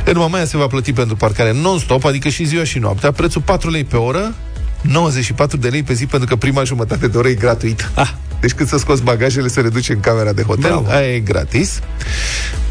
În 0.05 0.17
Mamaia 0.17 0.45
se 0.45 0.57
va 0.57 0.67
plăti 0.67 0.93
pentru 0.93 1.15
parcare 1.15 1.53
non-stop, 1.53 2.05
adică 2.05 2.29
și 2.29 2.43
ziua 2.43 2.63
și 2.63 2.79
noaptea, 2.79 3.11
prețul 3.11 3.41
4 3.41 3.69
lei 3.69 3.83
pe 3.83 3.95
oră, 3.95 4.33
94 4.81 5.57
de 5.57 5.67
lei 5.67 5.83
pe 5.83 5.93
zi, 5.93 6.05
pentru 6.05 6.27
că 6.27 6.35
prima 6.35 6.63
jumătate 6.63 7.07
de 7.07 7.17
oră 7.17 7.27
e 7.27 7.33
gratuit. 7.33 7.89
Ah. 7.93 8.09
Deci 8.39 8.51
când 8.51 8.69
să 8.69 8.77
scoți 8.77 9.03
bagajele, 9.03 9.47
se 9.47 9.61
reduce 9.61 9.93
în 9.93 9.99
camera 9.99 10.33
de 10.33 10.41
hotel, 10.41 10.69
Bravo. 10.69 10.89
aia 10.89 11.13
e 11.15 11.19
gratis. 11.19 11.79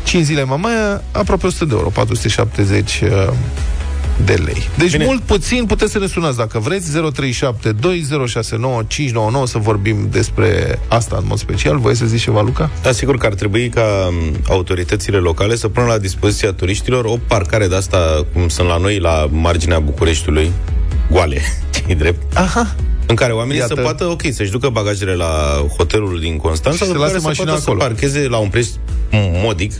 5 0.05 0.25
zile 0.25 0.45
Mamaia, 0.45 1.03
aproape 1.13 1.47
100 1.47 1.65
de 1.65 1.75
euro, 1.75 1.89
470 1.89 3.01
uh, 3.03 3.33
de 4.25 4.35
lei. 4.35 4.69
Deci 4.79 4.91
Bine. 4.93 5.05
mult 5.05 5.23
puțin 5.23 5.65
puteți 5.67 5.93
să 5.93 5.99
ne 5.99 6.07
sunați 6.07 6.37
dacă 6.37 6.59
vreți 6.59 6.91
0372069599 6.91 6.97
să 9.45 9.59
vorbim 9.59 10.09
despre 10.11 10.79
asta 10.89 11.17
în 11.21 11.25
mod 11.27 11.39
special. 11.39 11.79
Voi 11.79 11.97
să 11.97 12.07
zici 12.07 12.23
ceva, 12.23 12.41
Luca? 12.41 12.71
Da, 12.83 12.93
sigur 12.93 13.19
că 13.19 13.27
ar 13.27 13.35
trebui 13.35 13.69
ca 13.69 14.09
m, 14.11 14.37
autoritățile 14.49 15.17
locale 15.17 15.57
să 15.57 15.69
pună 15.69 15.87
la 15.87 15.99
dispoziția 15.99 16.53
turiștilor 16.53 17.05
o 17.05 17.17
parcare 17.27 17.67
de 17.67 17.77
asta, 17.77 18.27
cum 18.33 18.49
sunt 18.49 18.69
la 18.69 18.77
noi, 18.77 18.99
la 18.99 19.29
marginea 19.31 19.79
Bucureștiului, 19.79 20.53
goale, 21.11 21.41
e 21.89 21.95
drept, 21.95 22.37
Aha. 22.37 22.75
în 23.07 23.15
care 23.15 23.33
oamenii 23.33 23.59
Iată. 23.61 23.75
să 23.75 23.81
poată, 23.81 24.05
ok, 24.05 24.23
să-și 24.33 24.51
ducă 24.51 24.69
bagajele 24.69 25.15
la 25.15 25.65
hotelul 25.77 26.19
din 26.21 26.37
Constanța, 26.37 26.79
Și 26.79 26.85
să 26.85 26.93
după 26.93 26.99
lase 27.05 27.11
care 27.11 27.23
să 27.23 27.27
mașina 27.29 27.47
poată 27.47 27.61
acolo. 27.63 27.81
să 27.81 27.87
parcheze 27.87 28.29
la 28.29 28.37
un 28.37 28.49
preț 28.49 28.67
modic, 29.43 29.73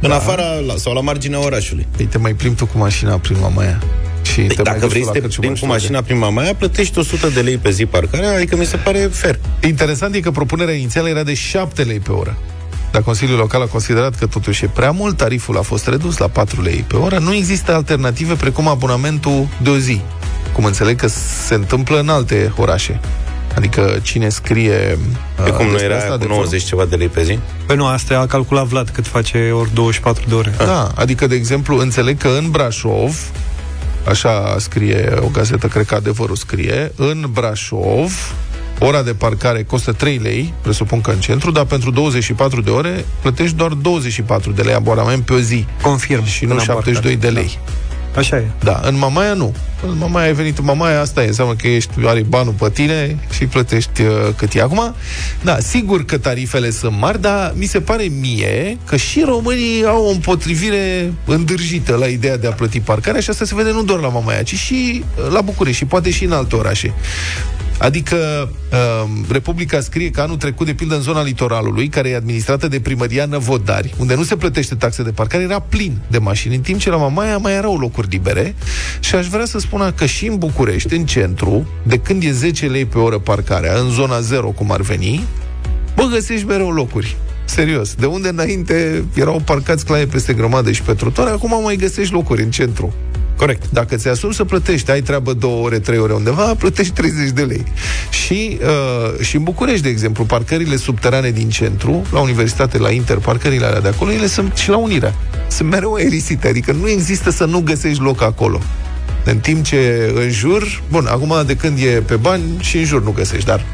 în 0.00 0.10
afara 0.10 0.44
la, 0.66 0.74
sau 0.76 0.92
la 0.92 1.00
marginea 1.00 1.44
orașului. 1.44 1.86
Păi 1.96 2.04
te 2.04 2.18
mai 2.18 2.32
plimbi 2.32 2.56
tu 2.56 2.66
cu 2.66 2.78
mașina 2.78 3.18
prin 3.18 3.36
Mamaia. 3.40 3.78
Și 4.22 4.34
te 4.34 4.40
mai 4.40 4.54
Păi 4.54 4.64
Dacă 4.64 4.78
duci 4.78 4.88
vrei 4.88 5.00
tu 5.00 5.06
să 5.06 5.12
la 5.12 5.12
te 5.12 5.20
Cărciuma 5.20 5.40
plimbi 5.40 5.60
cu 5.60 5.66
Ștrude. 5.66 5.72
mașina 5.72 6.02
prin 6.02 6.18
Mamaia, 6.18 6.54
plătești 6.54 6.98
100 6.98 7.28
de 7.28 7.40
lei 7.40 7.56
pe 7.56 7.70
zi 7.70 7.86
parcare, 7.86 8.26
adică 8.26 8.56
mi 8.56 8.64
se 8.64 8.76
pare 8.76 8.98
fair. 8.98 9.38
Interesant 9.62 10.14
e 10.14 10.20
că 10.20 10.30
propunerea 10.30 10.74
inițială 10.74 11.08
era 11.08 11.22
de 11.22 11.34
7 11.34 11.82
lei 11.82 11.98
pe 11.98 12.12
oră. 12.12 12.36
Dar 12.92 13.02
Consiliul 13.02 13.38
Local 13.38 13.62
a 13.62 13.66
considerat 13.66 14.14
că 14.18 14.26
totuși 14.26 14.64
e 14.64 14.70
prea 14.74 14.90
mult, 14.90 15.16
tariful 15.16 15.58
a 15.58 15.62
fost 15.62 15.86
redus 15.86 16.16
la 16.16 16.28
4 16.28 16.62
lei 16.62 16.84
pe 16.88 16.96
oră. 16.96 17.18
Nu 17.18 17.34
există 17.34 17.74
alternative 17.74 18.34
precum 18.34 18.68
abonamentul 18.68 19.46
de 19.62 19.70
o 19.70 19.76
zi, 19.76 20.00
cum 20.52 20.64
înțeleg 20.64 20.96
că 20.96 21.08
se 21.46 21.54
întâmplă 21.54 21.98
în 22.00 22.08
alte 22.08 22.52
orașe. 22.56 23.00
Adică 23.60 23.98
cine 24.02 24.28
scrie... 24.28 24.98
De 25.44 25.50
uh, 25.50 25.56
cum 25.56 25.64
nu 25.64 25.70
despre 25.70 25.86
era 25.86 25.96
asta, 25.96 26.08
aia 26.08 26.16
cu 26.16 26.26
de 26.26 26.28
90 26.28 26.62
ceva 26.62 26.84
de 26.84 26.96
lei 26.96 27.08
pe 27.08 27.22
zi? 27.22 27.38
Păi 27.66 27.76
nu, 27.76 27.86
asta 27.86 28.18
a 28.18 28.26
calculat 28.26 28.66
Vlad 28.66 28.88
cât 28.88 29.06
face 29.06 29.50
ori 29.50 29.74
24 29.74 30.24
de 30.28 30.34
ore. 30.34 30.54
Da, 30.58 30.92
adică, 30.94 31.26
de 31.26 31.34
exemplu, 31.34 31.78
înțeleg 31.78 32.18
că 32.18 32.28
în 32.28 32.50
Brașov 32.50 33.30
Așa 34.08 34.56
scrie 34.58 35.14
o 35.20 35.26
gazetă, 35.26 35.66
cred 35.66 35.86
că 35.86 35.94
adevărul 35.94 36.36
scrie. 36.36 36.92
În 36.96 37.26
Brașov, 37.32 38.34
ora 38.78 39.02
de 39.02 39.12
parcare 39.12 39.62
costă 39.62 39.92
3 39.92 40.16
lei, 40.16 40.54
presupun 40.62 41.00
că 41.00 41.10
în 41.10 41.20
centru, 41.20 41.50
dar 41.50 41.64
pentru 41.64 41.90
24 41.90 42.60
de 42.60 42.70
ore 42.70 43.04
plătești 43.20 43.56
doar 43.56 43.72
24 43.72 44.52
de 44.52 44.62
lei 44.62 44.74
abonament 44.74 45.24
pe 45.24 45.32
o 45.32 45.38
zi. 45.38 45.66
Confirm. 45.82 46.24
Și 46.24 46.44
nu 46.44 46.54
În 46.54 46.60
72 46.60 47.16
de 47.16 47.28
lei. 47.28 47.58
Așa 48.16 48.36
e. 48.36 48.44
Da, 48.62 48.80
în 48.84 48.98
Mamaia 48.98 49.32
nu. 49.32 49.54
În 49.82 49.98
Mamaia 49.98 50.26
ai 50.26 50.32
venit 50.32 50.58
în 50.58 50.64
Mamaia, 50.64 51.00
asta 51.00 51.22
e, 51.22 51.26
înseamnă 51.26 51.54
că 51.54 51.68
ești, 51.68 51.90
are 52.04 52.22
banul 52.22 52.52
pe 52.52 52.70
tine 52.70 53.18
și 53.32 53.46
plătești 53.46 54.02
uh, 54.02 54.08
cât 54.36 54.54
e. 54.54 54.60
Acum, 54.60 54.94
da, 55.42 55.58
sigur 55.58 56.04
că 56.04 56.18
tarifele 56.18 56.70
sunt 56.70 56.96
mari, 56.98 57.20
dar 57.20 57.52
mi 57.56 57.64
se 57.64 57.80
pare 57.80 58.02
mie 58.20 58.78
că 58.86 58.96
și 58.96 59.22
românii 59.26 59.84
au 59.84 60.04
o 60.04 60.10
împotrivire 60.10 61.12
îndârjită 61.24 61.96
la 61.96 62.06
ideea 62.06 62.36
de 62.36 62.46
a 62.46 62.52
plăti 62.52 62.80
parcarea 62.80 63.20
și 63.20 63.30
asta 63.30 63.44
se 63.44 63.54
vede 63.54 63.70
nu 63.70 63.82
doar 63.82 64.00
la 64.00 64.08
Mamaia, 64.08 64.42
ci 64.42 64.54
și 64.54 65.04
uh, 65.16 65.32
la 65.32 65.40
București 65.40 65.78
și 65.78 65.84
poate 65.84 66.10
și 66.10 66.24
în 66.24 66.32
alte 66.32 66.56
orașe. 66.56 66.94
Adică 67.80 68.50
uh, 68.72 69.10
Republica 69.30 69.80
scrie 69.80 70.10
că 70.10 70.20
anul 70.20 70.36
trecut, 70.36 70.66
de 70.66 70.74
pildă, 70.74 70.94
în 70.94 71.00
zona 71.00 71.22
litoralului, 71.22 71.88
care 71.88 72.08
e 72.08 72.16
administrată 72.16 72.68
de 72.68 72.80
primăria 72.80 73.24
Năvodari, 73.24 73.94
unde 73.98 74.14
nu 74.14 74.22
se 74.22 74.36
plătește 74.36 74.74
taxe 74.74 75.02
de 75.02 75.10
parcare, 75.10 75.42
era 75.42 75.60
plin 75.60 75.98
de 76.10 76.18
mașini, 76.18 76.54
în 76.54 76.60
timp 76.60 76.80
ce 76.80 76.90
la 76.90 76.96
Mamaia 76.96 77.36
mai 77.36 77.54
erau 77.54 77.78
locuri 77.78 78.08
libere. 78.10 78.54
Și 79.00 79.14
aș 79.14 79.26
vrea 79.26 79.44
să 79.44 79.58
spun 79.58 79.92
că 79.96 80.06
și 80.06 80.26
în 80.26 80.36
București, 80.36 80.94
în 80.94 81.06
centru, 81.06 81.68
de 81.82 81.96
când 81.98 82.22
e 82.22 82.32
10 82.32 82.66
lei 82.66 82.84
pe 82.84 82.98
oră 82.98 83.18
parcarea, 83.18 83.78
în 83.78 83.90
zona 83.90 84.20
0, 84.20 84.48
cum 84.48 84.72
ar 84.72 84.80
veni, 84.80 85.24
bă, 85.94 86.02
găsești 86.10 86.46
mereu 86.46 86.70
locuri. 86.70 87.16
Serios. 87.44 87.94
De 87.94 88.06
unde 88.06 88.28
înainte 88.28 89.04
erau 89.14 89.42
parcați 89.44 89.84
claie 89.84 90.06
peste 90.06 90.32
grămadă 90.32 90.72
și 90.72 90.82
pe 90.82 90.94
trotuare, 90.94 91.30
acum 91.30 91.62
mai 91.62 91.76
găsești 91.76 92.12
locuri 92.12 92.42
în 92.42 92.50
centru. 92.50 92.94
Corect. 93.40 93.70
Dacă 93.70 93.96
ți 93.96 94.08
asumi 94.08 94.34
să 94.34 94.44
plătești, 94.44 94.90
ai 94.90 95.00
treabă 95.00 95.32
două 95.32 95.64
ore, 95.64 95.78
trei 95.78 95.98
ore 95.98 96.12
undeva, 96.12 96.54
plătești 96.54 96.92
30 96.92 97.30
de 97.30 97.42
lei. 97.42 97.64
Și, 98.10 98.58
uh, 98.62 99.20
și 99.20 99.36
în 99.36 99.42
București, 99.42 99.82
de 99.82 99.88
exemplu, 99.88 100.24
parcările 100.24 100.76
subterane 100.76 101.30
din 101.30 101.48
centru, 101.48 102.02
la 102.12 102.20
universitate, 102.20 102.78
la 102.78 102.90
Inter, 102.90 103.16
parcările 103.16 103.66
alea 103.66 103.80
de 103.80 103.88
acolo, 103.88 104.12
ele 104.12 104.26
sunt 104.26 104.56
și 104.56 104.68
la 104.68 104.76
Unirea. 104.76 105.14
Sunt 105.48 105.70
mereu 105.70 105.92
aerisite, 105.92 106.48
adică 106.48 106.72
nu 106.72 106.88
există 106.88 107.30
să 107.30 107.44
nu 107.44 107.60
găsești 107.60 108.02
loc 108.02 108.22
acolo. 108.22 108.60
În 109.24 109.38
timp 109.38 109.64
ce 109.64 110.12
în 110.14 110.30
jur, 110.30 110.82
bun, 110.90 111.06
acum 111.06 111.42
de 111.46 111.56
când 111.56 111.78
e 111.78 112.02
pe 112.06 112.16
bani 112.16 112.42
și 112.60 112.78
în 112.78 112.84
jur 112.84 113.02
nu 113.02 113.10
găsești, 113.10 113.46
dar 113.46 113.64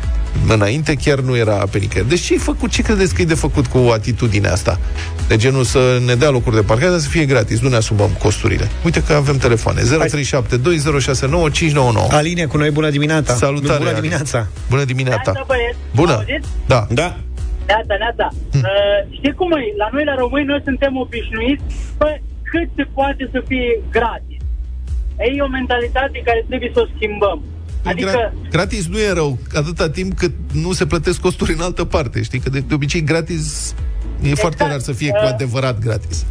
înainte 0.49 0.95
chiar 0.95 1.19
nu 1.19 1.37
era 1.37 1.55
pe 1.55 1.79
nicăieri. 1.79 2.09
Deci 2.09 2.21
ce 2.21 2.33
ai 2.33 2.39
făcut? 2.39 2.71
Ce 2.71 2.83
credeți 2.83 3.15
că 3.15 3.23
e 3.23 3.25
de 3.25 3.35
făcut 3.35 3.67
cu 3.67 3.79
atitudinea 3.93 4.53
asta? 4.53 4.79
De 5.29 5.37
genul 5.37 5.65
să 5.65 5.99
ne 6.07 6.15
dea 6.15 6.31
locuri 6.31 6.55
de 6.55 6.63
parcare, 6.63 6.91
dar 6.91 6.99
să 6.99 7.09
fie 7.09 7.25
gratis, 7.25 7.61
nu 7.61 7.69
ne 7.69 7.77
asumăm 7.77 8.11
costurile. 8.19 8.69
Uite 8.85 9.03
că 9.03 9.13
avem 9.13 9.37
telefoane. 9.37 9.81
0372069599. 9.81 9.85
Aline 12.11 12.45
cu 12.45 12.57
noi, 12.57 12.71
bună 12.71 12.91
dimineața. 12.91 13.35
Salutare. 13.35 13.79
Bună 13.79 13.89
Aline. 13.89 14.01
dimineața. 14.01 14.47
Bună 14.69 14.85
dimineața. 14.85 15.33
Neața, 15.33 15.45
băieți. 15.47 15.77
Bună. 15.95 16.13
Auziți? 16.13 16.49
Da. 16.67 16.87
Da. 16.91 17.17
Neața, 17.67 17.95
neața. 18.05 18.27
Hm. 18.53 18.59
Uh, 18.59 19.17
știi 19.17 19.35
cum 19.35 19.53
e? 19.53 19.61
La 19.83 19.89
noi, 19.93 20.05
la 20.05 20.15
români, 20.15 20.47
noi 20.53 20.61
suntem 20.65 20.93
obișnuiți 20.97 21.63
bă, 21.99 22.11
cât 22.51 22.69
se 22.77 22.85
poate 22.95 23.29
să 23.33 23.43
fie 23.47 23.81
gratis. 23.97 24.41
E 25.37 25.43
o 25.43 25.49
mentalitate 25.59 26.19
care 26.29 26.45
trebuie 26.49 26.71
să 26.75 26.81
o 26.85 26.91
schimbăm. 26.95 27.39
Adică, 27.87 28.11
Gra- 28.11 28.51
gratis 28.51 28.87
nu 28.87 28.99
e 28.99 29.13
rău, 29.13 29.39
atâta 29.55 29.91
timp 29.91 30.19
cât 30.19 30.33
nu 30.53 30.73
se 30.73 30.87
plătesc 30.87 31.21
costuri 31.21 31.53
în 31.53 31.61
altă 31.61 31.85
parte. 31.85 32.23
Știi 32.23 32.39
că 32.39 32.49
de, 32.51 32.59
de 32.69 32.75
obicei 32.75 33.03
gratis 33.03 33.75
e 34.23 34.35
foarte 34.35 34.67
rar 34.69 34.79
să 34.79 34.93
fie 34.93 35.11
cu 35.11 35.23
Uh, 35.25 35.29
adevărat 35.33 35.79
gratis. 35.79 36.27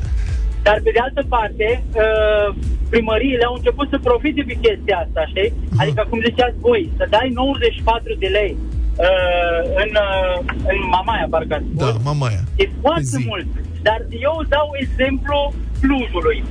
dar 0.64 0.82
pe 0.84 0.92
de 0.94 1.00
altă 1.08 1.26
parte, 1.30 1.84
uh, 1.94 2.56
primăriile 2.90 3.44
au 3.50 3.54
început 3.56 3.88
să 3.90 3.98
profite 4.10 4.42
de 4.48 4.54
chestia 4.66 4.98
asta, 5.06 5.22
știi? 5.32 5.54
Adică, 5.82 6.06
cum 6.10 6.20
ziceați 6.30 6.58
voi, 6.60 6.82
să 6.98 7.06
dai 7.10 7.30
94 7.34 8.16
de 8.20 8.28
lei 8.38 8.58
uh, 9.06 9.60
în, 9.84 9.92
uh, 10.08 10.38
în 10.72 10.78
Mamaia, 10.96 11.28
parcă 11.30 11.54
ați 11.54 11.66
spus. 11.74 11.86
Da, 11.86 11.92
mamaia. 12.10 12.44
E 12.62 12.66
foarte 12.82 13.18
mult. 13.30 13.48
Dar 13.88 14.00
eu 14.28 14.36
dau 14.56 14.68
exemplu 14.86 15.54
Clujului. 15.82 16.44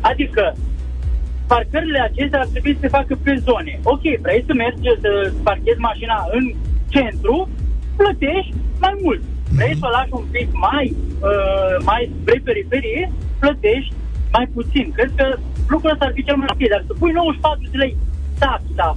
Adică, 0.00 0.42
parcările 1.52 2.00
acestea 2.00 2.40
ar 2.40 2.48
trebui 2.52 2.74
să 2.74 2.82
se 2.84 2.94
facă 2.96 3.12
pe 3.24 3.34
zone. 3.46 3.72
Ok, 3.82 4.04
vrei 4.24 4.42
să 4.46 4.52
mergi 4.54 4.88
să 5.02 5.10
parchezi 5.42 5.86
mașina 5.88 6.18
în 6.36 6.44
centru, 6.94 7.48
plătești 7.96 8.54
mai 8.84 8.94
mult. 9.02 9.22
Vrei 9.56 9.76
să 9.80 9.84
o 9.88 9.94
lași 9.96 10.12
un 10.20 10.26
pic 10.30 10.48
mai, 10.66 10.86
uh, 11.28 11.74
mai 11.90 12.02
spre 12.20 12.40
periferie, 12.44 13.12
plătești 13.42 13.92
mai 14.32 14.46
puțin. 14.54 14.86
Cred 14.96 15.10
că 15.16 15.26
lucrul 15.68 15.92
ăsta 15.92 16.04
ar 16.04 16.12
fi 16.14 16.24
cel 16.24 16.36
mai 16.36 16.52
ok, 16.54 16.62
dar 16.68 16.82
să 16.86 16.92
pui 16.98 17.12
94 17.12 17.68
de 17.70 17.76
lei 17.82 17.96
taxa, 18.38 18.96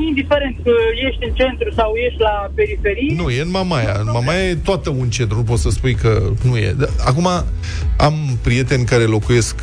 indiferent 0.00 0.56
că 0.64 0.72
ești 1.08 1.24
în 1.28 1.34
centru 1.34 1.72
sau 1.76 1.94
ești 2.06 2.20
la 2.20 2.50
periferie, 2.54 3.14
Nu, 3.16 3.30
e 3.30 3.40
în 3.40 3.50
Mamaia. 3.50 3.96
În 4.00 4.08
Mamaia 4.12 4.48
e 4.48 4.54
toată 4.54 4.90
un 4.90 5.08
centru, 5.08 5.36
nu 5.36 5.42
poți 5.42 5.62
să 5.62 5.70
spui 5.70 5.94
că 5.94 6.22
nu 6.42 6.56
e. 6.56 6.74
Da, 6.78 6.86
Acum, 7.04 7.28
am 7.96 8.14
prieteni 8.42 8.84
care 8.84 9.02
locuiesc 9.02 9.54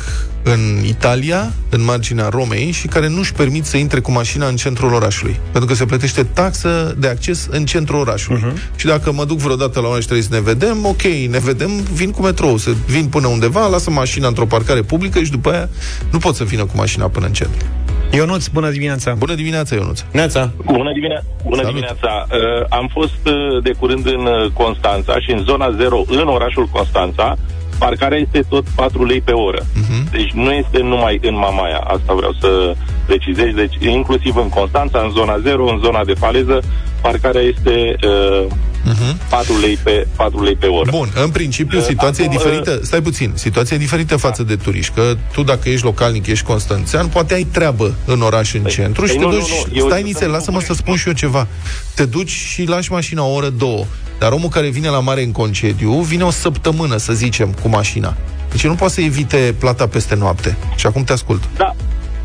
în 0.42 0.84
Italia, 0.86 1.52
în 1.68 1.84
marginea 1.84 2.28
Romei, 2.28 2.70
și 2.70 2.86
care 2.86 3.08
nu-și 3.08 3.32
permit 3.32 3.64
să 3.64 3.76
intre 3.76 4.00
cu 4.00 4.12
mașina 4.12 4.48
în 4.48 4.56
centrul 4.56 4.92
orașului. 4.92 5.40
Pentru 5.50 5.70
că 5.70 5.74
se 5.74 5.84
plătește 5.84 6.22
taxă 6.22 6.94
de 6.98 7.08
acces 7.08 7.48
în 7.50 7.64
centrul 7.64 7.98
orașului. 7.98 8.40
Uh-huh. 8.40 8.76
Și 8.76 8.86
dacă 8.86 9.12
mă 9.12 9.24
duc 9.24 9.38
vreodată 9.38 9.80
la 9.80 9.88
oraș 9.88 10.04
trebuie 10.04 10.24
să 10.24 10.34
ne 10.34 10.40
vedem, 10.40 10.84
ok, 10.84 11.02
ne 11.02 11.38
vedem, 11.38 11.70
vin 11.92 12.10
cu 12.10 12.22
metrou, 12.22 12.56
să 12.56 12.70
vin 12.86 13.06
până 13.06 13.26
undeva, 13.26 13.66
lasă 13.66 13.90
mașina 13.90 14.28
într-o 14.28 14.46
parcare 14.46 14.82
publică 14.82 15.22
și 15.22 15.30
după 15.30 15.50
aia 15.50 15.68
nu 16.10 16.18
pot 16.18 16.34
să 16.34 16.44
vină 16.44 16.64
cu 16.64 16.72
mașina 16.76 17.08
până 17.08 17.26
în 17.26 17.32
centru. 17.32 17.66
Ionuț, 18.12 18.46
bună 18.46 18.70
dimineața. 18.70 19.14
Bună 19.14 19.34
dimineața, 19.34 19.74
Ionuț. 19.74 20.00
Neața. 20.12 20.50
Bună, 20.64 20.92
dimine- 20.92 21.24
Bună 21.42 21.56
Salut. 21.56 21.68
dimineața! 21.70 22.26
Uh, 22.30 22.66
am 22.68 22.88
fost 22.92 23.20
uh, 23.26 23.62
de 23.62 23.72
curând 23.78 24.06
în 24.06 24.26
uh, 24.26 24.50
Constanța 24.52 25.14
și 25.20 25.30
în 25.30 25.42
zona 25.44 25.70
0, 25.70 26.02
în 26.06 26.28
orașul 26.28 26.66
Constanța, 26.72 27.36
parcarea 27.78 28.18
este 28.18 28.44
tot 28.48 28.64
4 28.74 29.04
lei 29.04 29.20
pe 29.20 29.32
oră. 29.32 29.58
Uh-huh. 29.60 30.10
Deci 30.10 30.30
nu 30.32 30.50
este 30.50 30.78
numai 30.82 31.18
în 31.22 31.34
Mamaia, 31.34 31.78
asta 31.78 32.12
vreau 32.14 32.32
să 32.40 32.74
precizez. 33.06 33.54
Deci 33.54 33.74
inclusiv 33.80 34.36
în 34.36 34.48
Constanța, 34.48 35.00
în 35.04 35.10
zona 35.10 35.38
0, 35.38 35.64
în 35.68 35.78
zona 35.84 36.04
de 36.04 36.14
faleză, 36.14 36.60
parcarea 37.02 37.40
este 37.40 37.94
uh, 38.06 38.46
uh-huh. 38.88 39.28
4, 39.28 39.58
lei 39.58 39.76
pe, 39.82 40.06
4 40.16 40.42
lei 40.42 40.56
pe 40.56 40.66
oră. 40.66 40.90
Bun, 40.90 41.08
în 41.14 41.30
principiu 41.30 41.78
Uh, 41.78 41.84
situația 41.84 42.24
acum, 42.24 42.36
e 42.36 42.38
diferită. 42.38 42.80
Stai 42.82 43.02
puțin, 43.02 43.32
situația 43.34 43.76
e 43.76 43.78
diferită 43.78 44.16
față 44.16 44.42
de 44.42 44.56
turiști, 44.56 44.92
că 44.94 45.16
tu 45.32 45.42
dacă 45.42 45.68
ești 45.68 45.84
localnic, 45.84 46.26
ești 46.26 46.44
constanțean, 46.44 47.06
poate 47.06 47.34
ai 47.34 47.42
treabă 47.42 47.94
în 48.04 48.20
oraș, 48.20 48.54
în 48.54 48.64
centru 48.64 49.06
și 49.06 49.14
păi 49.14 49.20
te 49.20 49.26
nu, 49.26 49.30
duci, 49.30 49.48
nu, 49.48 49.64
nu, 49.72 49.76
eu 49.76 49.86
stai 49.86 49.98
sunt 49.98 50.12
nițel, 50.12 50.26
în 50.26 50.32
lasă-mă 50.32 50.60
să 50.60 50.72
spun 50.72 50.96
și 50.96 51.08
eu 51.08 51.14
ceva. 51.14 51.46
Te 51.94 52.04
duci 52.04 52.30
și 52.30 52.64
lași 52.64 52.92
mașina 52.92 53.24
o 53.24 53.32
oră, 53.32 53.48
două. 53.48 53.84
Dar 54.18 54.32
omul 54.32 54.48
care 54.48 54.68
vine 54.68 54.88
la 54.88 55.00
mare 55.00 55.22
în 55.22 55.32
concediu, 55.32 55.92
vine 55.92 56.22
o 56.22 56.30
săptămână, 56.30 56.96
să 56.96 57.12
zicem, 57.12 57.56
cu 57.62 57.68
mașina. 57.68 58.16
Deci 58.50 58.66
nu 58.66 58.74
poate 58.74 58.92
să 58.92 59.00
evite 59.00 59.54
plata 59.58 59.86
peste 59.86 60.14
noapte. 60.14 60.56
Și 60.76 60.86
acum 60.86 61.04
te 61.04 61.12
ascult. 61.12 61.42
Da, 61.56 61.74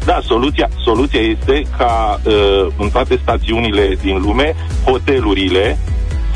da, 0.05 0.19
soluția, 0.23 0.69
soluția 0.83 1.19
este 1.19 1.67
ca 1.77 2.21
uh, 2.23 2.33
în 2.77 2.89
toate 2.89 3.19
stațiunile 3.21 3.97
din 4.01 4.21
lume, 4.21 4.55
hotelurile 4.83 5.77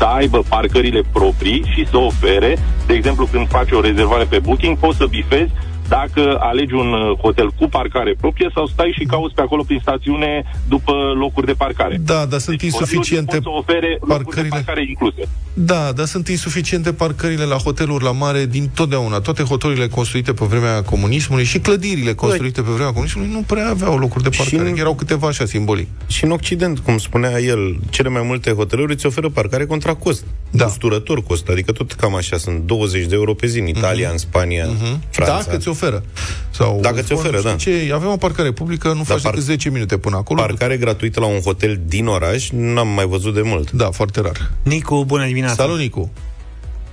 să 0.00 0.06
aibă 0.06 0.42
parcările 0.48 1.02
proprii 1.12 1.64
și 1.74 1.86
să 1.86 1.96
ofere, 1.96 2.58
de 2.86 2.94
exemplu, 2.94 3.28
când 3.32 3.48
faci 3.48 3.70
o 3.70 3.80
rezervare 3.80 4.24
pe 4.24 4.38
Booking, 4.38 4.76
poți 4.78 4.96
să 4.96 5.06
bifezi 5.06 5.50
dacă 5.96 6.36
alegi 6.40 6.74
un 6.74 6.92
uh, 6.92 7.18
hotel 7.24 7.48
cu 7.58 7.66
parcare 7.68 8.14
proprie 8.20 8.50
sau 8.54 8.66
stai 8.66 8.94
și 8.98 9.04
cauți 9.04 9.34
pe 9.34 9.40
acolo 9.40 9.62
prin 9.62 9.78
stațiune 9.82 10.32
după 10.68 10.92
locuri 11.18 11.46
de 11.46 11.52
parcare. 11.52 11.96
Da, 12.04 12.24
dar 12.32 12.40
sunt 12.40 12.56
Deci 12.58 12.70
insuficiente 12.70 13.36
hotelul 13.36 13.52
pot 13.52 13.64
să 13.66 13.72
ofere 13.72 13.90
locuri 14.00 14.08
de 14.08 14.24
parcările. 14.24 14.54
parcare 14.54 14.82
incluse. 14.88 15.22
Da, 15.54 15.92
dar 15.92 16.06
sunt 16.06 16.28
insuficiente 16.28 16.92
parcările 16.92 17.44
la 17.44 17.56
hoteluri 17.56 18.04
la 18.04 18.12
mare 18.12 18.46
din 18.46 18.70
totdeauna. 18.74 19.20
Toate 19.20 19.42
hotelurile 19.42 19.88
construite 19.88 20.32
pe 20.32 20.44
vremea 20.44 20.82
comunismului 20.82 21.44
și 21.44 21.58
clădirile 21.58 22.14
construite 22.14 22.62
pe 22.62 22.70
vremea 22.70 22.92
comunismului 22.92 23.30
nu 23.32 23.44
prea 23.46 23.68
aveau 23.68 23.96
locuri 23.98 24.22
de 24.22 24.28
parcare. 24.36 24.74
Erau 24.76 24.94
câteva 24.94 25.26
așa 25.26 25.44
simbolic. 25.44 25.88
Și 26.06 26.24
în 26.24 26.30
Occident, 26.30 26.78
cum 26.78 26.98
spunea 26.98 27.40
el, 27.40 27.78
cele 27.90 28.08
mai 28.08 28.22
multe 28.22 28.50
hoteluri 28.52 28.92
îți 28.92 29.06
oferă 29.06 29.28
parcare 29.28 29.66
contra 29.66 29.94
cost. 29.94 30.24
Da. 30.50 30.66
Usturător 30.66 31.22
cost, 31.22 31.48
adică 31.48 31.72
tot 31.72 31.92
cam 31.92 32.14
așa, 32.14 32.36
sunt 32.36 32.58
20 32.58 33.04
de 33.06 33.14
euro 33.14 33.34
pe 33.34 33.46
zi 33.46 33.58
în 33.58 33.66
Italia, 33.66 34.10
în 34.10 34.18
Spania, 34.18 34.66
Franța. 35.10 35.42
Dacă 35.44 35.56
ți 35.56 35.68
oferă. 35.80 36.02
Sau 36.50 36.78
Dacă 36.80 37.00
ți 37.02 37.12
oferă, 37.12 37.40
da. 37.40 37.54
Ce, 37.54 37.90
avem 37.94 38.08
o 38.08 38.16
parcare 38.16 38.50
publică, 38.52 38.88
nu 38.92 39.02
faci 39.02 39.20
par- 39.22 39.30
decât 39.30 39.46
10 39.46 39.70
minute 39.70 39.98
până 39.98 40.16
acolo. 40.16 40.40
Parcare 40.40 40.76
gratuită 40.76 41.20
la 41.20 41.26
un 41.26 41.40
hotel 41.40 41.80
din 41.86 42.06
oraș, 42.06 42.48
n-am 42.50 42.88
mai 42.88 43.06
văzut 43.06 43.34
de 43.34 43.42
mult. 43.44 43.70
Da, 43.70 43.90
foarte 43.90 44.20
rar. 44.20 44.36
Nicu, 44.62 45.04
bună 45.04 45.24
dimineața. 45.26 45.62
Salut, 45.62 45.78
Nicu. 45.78 46.10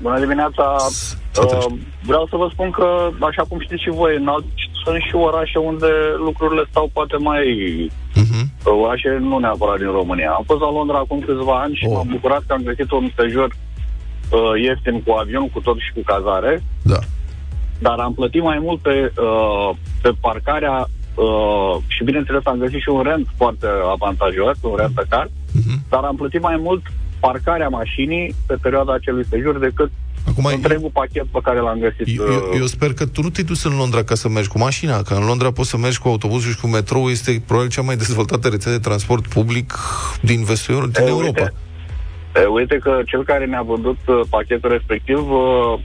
Bună 0.02 0.20
dimineața! 0.20 0.76
Uh, 1.44 1.66
vreau 2.04 2.28
să 2.30 2.36
vă 2.36 2.48
spun 2.54 2.70
că, 2.72 2.88
așa 3.30 3.44
cum 3.50 3.60
știți 3.66 3.84
și 3.84 3.90
voi, 3.90 4.16
în 4.22 4.28
alt, 4.28 4.46
sunt 4.84 5.00
și 5.08 5.16
orașe 5.16 5.58
unde 5.72 5.90
lucrurile 6.28 6.64
stau 6.70 6.90
poate 6.94 7.16
mai... 7.30 7.44
Uh-huh. 8.22 8.46
Orașe 8.84 9.10
nu 9.30 9.38
neapărat 9.38 9.78
din 9.78 9.92
România. 10.00 10.30
Am 10.32 10.44
fost 10.46 10.60
la 10.62 10.72
Londra 10.72 10.98
acum 10.98 11.20
câțiva 11.28 11.56
ani 11.66 11.76
și 11.80 11.86
Oh. 11.88 11.94
m-am 11.94 12.08
bucurat 12.16 12.42
că 12.48 12.54
am 12.54 12.64
găsit 12.70 12.92
un 12.92 13.06
sejur 13.18 13.50
uh, 13.52 14.62
ieftin 14.66 15.02
cu 15.04 15.12
avion, 15.22 15.50
cu 15.50 15.60
tot 15.60 15.78
și 15.86 15.92
cu 15.96 16.02
cazare. 16.12 16.64
Da. 16.94 17.00
Dar 17.80 18.00
am 18.00 18.14
plătit 18.14 18.42
mai 18.42 18.60
mult 18.62 18.80
pe, 18.82 19.12
uh, 19.22 19.76
pe 20.02 20.12
parcarea 20.20 20.88
uh, 21.16 21.76
și 21.88 22.04
bineînțeles 22.04 22.42
am 22.46 22.58
găsit 22.58 22.82
și 22.82 22.90
un 22.90 23.02
rent 23.02 23.28
foarte 23.38 23.68
avantajos, 23.92 24.58
un 24.62 24.76
rent 24.78 25.06
car, 25.10 25.30
Mhm. 25.52 25.82
dar 25.90 26.04
am 26.04 26.16
plătit 26.16 26.42
mai 26.42 26.58
mult 26.60 26.82
parcarea 27.20 27.68
mașinii 27.68 28.36
pe 28.48 28.56
perioada 28.62 28.94
acelui 28.94 29.26
sejur 29.30 29.58
decât 29.60 29.92
Acum, 30.28 30.46
întregul 30.46 30.90
pachet 30.94 31.26
pe 31.26 31.40
care 31.44 31.60
l-am 31.60 31.80
găsit. 31.80 32.20
Eu, 32.20 32.26
uh, 32.26 32.58
eu 32.60 32.66
sper 32.66 32.94
că 32.94 33.06
tu 33.06 33.22
nu 33.22 33.30
te-ai 33.30 33.46
dus 33.46 33.64
în 33.64 33.78
Londra 33.78 34.04
ca 34.04 34.16
să 34.16 34.30
mergi 34.30 34.50
cu 34.50 34.58
mașina, 34.58 35.02
că 35.02 35.14
în 35.14 35.26
Londra 35.26 35.52
poți 35.52 35.70
să 35.70 35.78
mergi 35.78 36.00
cu 36.00 36.08
autobuzul 36.08 36.52
și 36.52 36.60
cu 36.60 36.68
metrou, 36.68 37.10
este 37.10 37.42
probabil 37.46 37.70
cea 37.72 37.82
mai 37.82 37.96
dezvoltată 37.96 38.48
rețea 38.48 38.72
de 38.72 38.80
transport 38.80 39.28
public 39.28 39.74
din 40.22 40.44
vestul 40.44 40.90
din 40.94 41.04
E, 41.06 41.08
Europa. 41.08 41.42
Uite, 41.42 41.54
e, 42.36 42.46
uite 42.46 42.78
că 42.78 43.02
cel 43.06 43.24
care 43.24 43.46
ne-a 43.46 43.62
vândut 43.62 43.98
uh, 44.08 44.22
pachetul 44.30 44.70
respectiv 44.70 45.18
uh, 45.18 45.80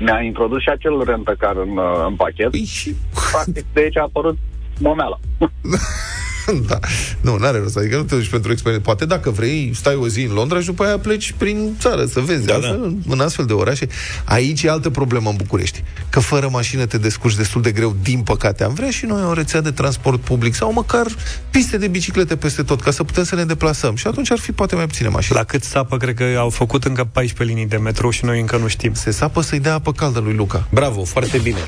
mi-a 0.00 0.20
introdus 0.20 0.62
și 0.62 0.68
acel 0.68 1.04
rentacar 1.04 1.56
în, 1.56 1.76
uh, 1.76 2.04
în 2.06 2.14
pachet. 2.14 2.50
Păi 2.50 2.64
și... 2.64 2.94
Practic, 3.32 3.64
de 3.72 3.80
aici 3.80 3.96
a 3.96 4.02
apărut 4.02 4.38
momeala. 4.78 5.18
da. 6.70 6.78
Nu, 7.20 7.36
n-are 7.36 7.58
rost. 7.58 7.76
Adică 7.76 7.96
nu 7.96 8.02
te 8.02 8.14
duci 8.14 8.28
pentru 8.28 8.52
experiență. 8.52 8.86
Poate 8.86 9.04
dacă 9.04 9.30
vrei, 9.30 9.72
stai 9.74 9.94
o 9.94 10.08
zi 10.08 10.22
în 10.22 10.32
Londra 10.32 10.60
și 10.60 10.66
după 10.66 10.84
aia 10.84 10.98
pleci 10.98 11.34
prin 11.36 11.76
țară 11.80 12.04
să 12.04 12.20
vezi. 12.20 12.46
Da, 12.46 12.54
altfel, 12.54 12.98
da. 13.06 13.12
În 13.12 13.20
astfel 13.20 13.44
de 13.44 13.52
orașe. 13.52 13.86
Aici 14.24 14.62
e 14.62 14.70
altă 14.70 14.90
problemă 14.90 15.30
în 15.30 15.36
București. 15.36 15.82
Că 16.08 16.20
fără 16.20 16.48
mașină 16.52 16.86
te 16.86 16.98
descurci 16.98 17.36
destul 17.36 17.62
de 17.62 17.72
greu, 17.72 17.96
din 18.02 18.20
păcate. 18.20 18.64
Am 18.64 18.74
vrea 18.74 18.90
și 18.90 19.06
noi 19.06 19.22
o 19.22 19.32
rețea 19.32 19.60
de 19.60 19.70
transport 19.70 20.20
public 20.20 20.54
sau 20.54 20.72
măcar 20.72 21.06
piste 21.50 21.78
de 21.78 21.88
biciclete 21.88 22.36
peste 22.36 22.62
tot, 22.62 22.80
ca 22.80 22.90
să 22.90 23.04
putem 23.04 23.24
să 23.24 23.34
ne 23.34 23.44
deplasăm. 23.44 23.96
Și 23.96 24.06
atunci 24.06 24.30
ar 24.30 24.38
fi 24.38 24.52
poate 24.52 24.74
mai 24.74 24.86
puține 24.86 25.08
mașini. 25.08 25.38
La 25.38 25.44
cât 25.44 25.62
sapă, 25.62 25.96
cred 25.96 26.14
că 26.14 26.24
au 26.38 26.50
făcut 26.50 26.84
încă 26.84 27.04
14 27.04 27.54
linii 27.54 27.70
de 27.70 27.76
metrou 27.76 28.10
și 28.10 28.24
noi 28.24 28.40
încă 28.40 28.56
nu 28.56 28.68
știm. 28.68 28.94
Se 28.94 29.10
sapă 29.10 29.40
să-i 29.40 29.60
dea 29.60 29.74
apă 29.74 29.92
caldă 29.92 30.18
lui 30.18 30.34
Luca. 30.34 30.68
Bravo, 30.70 31.04
foarte 31.04 31.38
bine. 31.38 31.58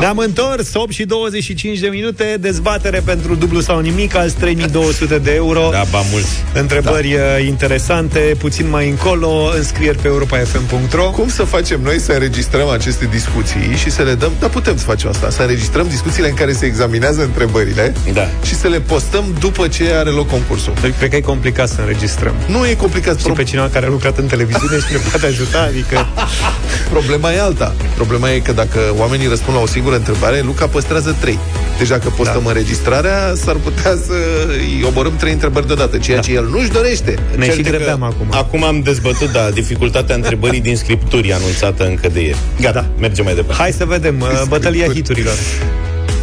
Ne-am 0.00 0.18
întors, 0.18 0.74
8 0.74 0.92
și 0.92 1.04
25 1.04 1.78
de 1.78 1.86
minute, 1.86 2.36
dezbatere 2.40 3.02
pentru 3.04 3.34
dublu 3.34 3.60
sau 3.60 3.80
nimic, 3.80 4.14
alți 4.14 4.34
3200 4.34 5.18
de 5.18 5.34
euro. 5.34 5.68
Da, 5.72 5.82
ba 5.90 6.00
mulți. 6.10 6.44
Întrebări 6.54 7.16
da. 7.16 7.38
interesante, 7.38 8.18
puțin 8.38 8.68
mai 8.68 8.88
încolo, 8.88 9.50
înscrieri 9.56 9.98
pe 9.98 10.08
europa.fm.ro. 10.08 11.10
Cum 11.10 11.28
să 11.28 11.42
facem 11.42 11.80
noi 11.82 12.00
să 12.00 12.12
înregistrăm 12.12 12.68
aceste 12.68 13.08
discuții 13.10 13.76
și 13.76 13.90
să 13.90 14.02
le 14.02 14.14
dăm, 14.14 14.32
dar 14.40 14.50
putem 14.50 14.76
să 14.76 14.84
facem 14.84 15.08
asta, 15.08 15.30
să 15.30 15.40
înregistrăm 15.40 15.86
discuțiile 15.88 16.28
în 16.28 16.34
care 16.34 16.52
se 16.52 16.66
examinează 16.66 17.22
întrebările 17.22 17.94
da. 18.12 18.28
și 18.44 18.54
să 18.54 18.68
le 18.68 18.80
postăm 18.80 19.24
după 19.38 19.68
ce 19.68 19.92
are 19.92 20.10
loc 20.10 20.28
concursul. 20.28 20.72
Cred 20.98 21.10
că 21.10 21.16
e 21.16 21.20
complicat 21.20 21.68
să 21.68 21.80
înregistrăm. 21.80 22.34
Nu 22.46 22.66
e 22.66 22.74
complicat. 22.74 23.20
Și 23.20 23.30
pe 23.30 23.42
cineva 23.42 23.68
care 23.72 23.86
a 23.86 23.88
lucrat 23.88 24.18
în 24.18 24.26
televiziune 24.26 24.76
și 24.76 24.92
ne 24.92 24.98
poate 25.10 25.26
ajuta, 25.26 25.62
adică... 25.62 26.06
Problema 26.96 27.32
e 27.32 27.40
alta. 27.40 27.74
Problema 27.94 28.30
e 28.30 28.38
că 28.38 28.52
dacă 28.52 28.78
oamenii 28.96 29.26
răspund 29.26 29.56
la 29.56 29.62
o 29.62 29.66
singură 29.66 29.85
întrebare, 29.94 30.40
Luca 30.40 30.66
păstrează 30.66 31.16
trei. 31.20 31.38
Deci 31.78 31.88
dacă 31.88 32.08
postăm 32.16 32.42
da. 32.42 32.48
înregistrarea, 32.48 33.32
s-ar 33.34 33.56
putea 33.56 33.90
să 34.06 34.14
îi 34.48 34.84
omorâm 34.86 35.16
trei 35.16 35.32
întrebări 35.32 35.66
deodată, 35.66 35.98
ceea 35.98 36.16
da. 36.16 36.22
ce 36.22 36.32
el 36.32 36.48
nu-și 36.50 36.70
dorește. 36.70 37.18
Ne 37.36 37.44
Cert 37.44 37.56
și 37.56 37.62
că 37.62 37.70
grăbeam 37.70 38.02
acum. 38.02 38.26
Acum 38.30 38.64
am 38.64 38.80
dezbătut, 38.80 39.32
da, 39.32 39.50
dificultatea 39.50 40.14
întrebării 40.14 40.60
din 40.60 40.76
scripturi 40.76 41.32
anunțată 41.32 41.86
încă 41.86 42.08
de 42.08 42.20
ieri. 42.20 42.38
Gata, 42.60 42.80
da. 42.80 42.86
mergem 42.98 43.24
mai 43.24 43.34
departe. 43.34 43.62
Hai 43.62 43.72
să 43.72 43.84
vedem, 43.84 44.20
uh, 44.20 44.42
bătălia 44.48 44.86
hiturilor. 44.86 45.34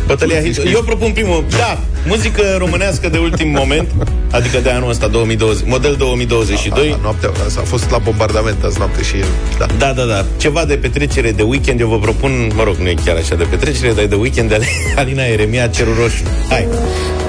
Bătălia 0.06 0.42
hiturilor. 0.42 0.76
Eu 0.76 0.84
propun 0.84 1.12
primul, 1.12 1.46
da, 1.50 1.80
muzică 2.08 2.56
românească 2.58 3.10
de 3.10 3.18
ultim 3.18 3.50
moment, 3.50 3.89
adică 4.32 4.58
de 4.60 4.70
anul 4.70 4.89
ăsta 4.89 5.08
2020, 5.08 5.68
model 5.68 5.96
2022. 5.96 6.89
Da, 6.89 6.96
da, 6.96 7.00
noaptea, 7.02 7.30
a 7.58 7.62
fost 7.62 7.92
la 7.92 7.98
bombardament 7.98 8.63
azi 8.63 8.78
noapte 8.78 9.04
și 9.04 9.16
el. 9.16 9.28
Da. 9.58 9.66
da, 9.78 9.94
da, 9.94 10.04
da. 10.04 10.26
Ceva 10.38 10.66
de 10.66 10.76
petrecere 10.76 11.32
de 11.32 11.44
weekend, 11.44 11.80
eu 11.80 11.88
vă 11.88 12.00
propun, 12.00 12.52
mă 12.56 12.63
rog, 12.63 12.76
nu 12.76 12.89
e 12.89 12.96
chiar 13.06 13.16
așa 13.16 13.36
de 13.36 13.44
petrecere, 13.44 13.92
dar 13.94 14.04
e 14.04 14.08
de 14.08 14.16
weekend 14.16 14.50
de 14.50 14.60
Alina 15.00 15.24
Eremia, 15.24 15.68
Cerul 15.68 15.96
Roșu. 16.02 16.24
Hai! 16.50 16.68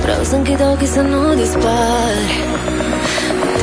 Vreau 0.02 0.22
să 0.22 0.34
închid 0.34 0.60
ochii 0.72 0.86
să 0.86 1.00
nu 1.00 1.34
dispar 1.34 2.16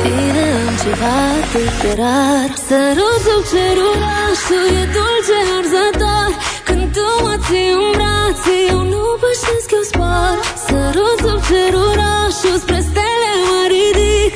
Tine 0.02 0.44
am 0.66 0.74
ceva 0.84 1.16
atât 1.40 1.72
de 1.82 1.92
rar 2.00 2.50
Sărutul 2.66 3.40
cerurașul 3.50 4.66
e 4.80 4.84
dulce 4.94 5.38
arzător 5.58 6.31
Când 6.92 7.04
tu 7.06 7.24
mă 7.24 7.36
ții 7.46 7.70
în 7.76 7.90
brațe 7.96 8.54
Eu 8.68 8.82
nu 8.92 9.02
pășesc, 9.20 9.70
eu 9.78 9.84
spar. 9.90 10.36
Sărutul 10.66 11.38
cerurașul 11.48 12.56
spre 12.62 12.80
stele 12.88 13.32
mă 13.48 13.60
ridic 13.72 14.32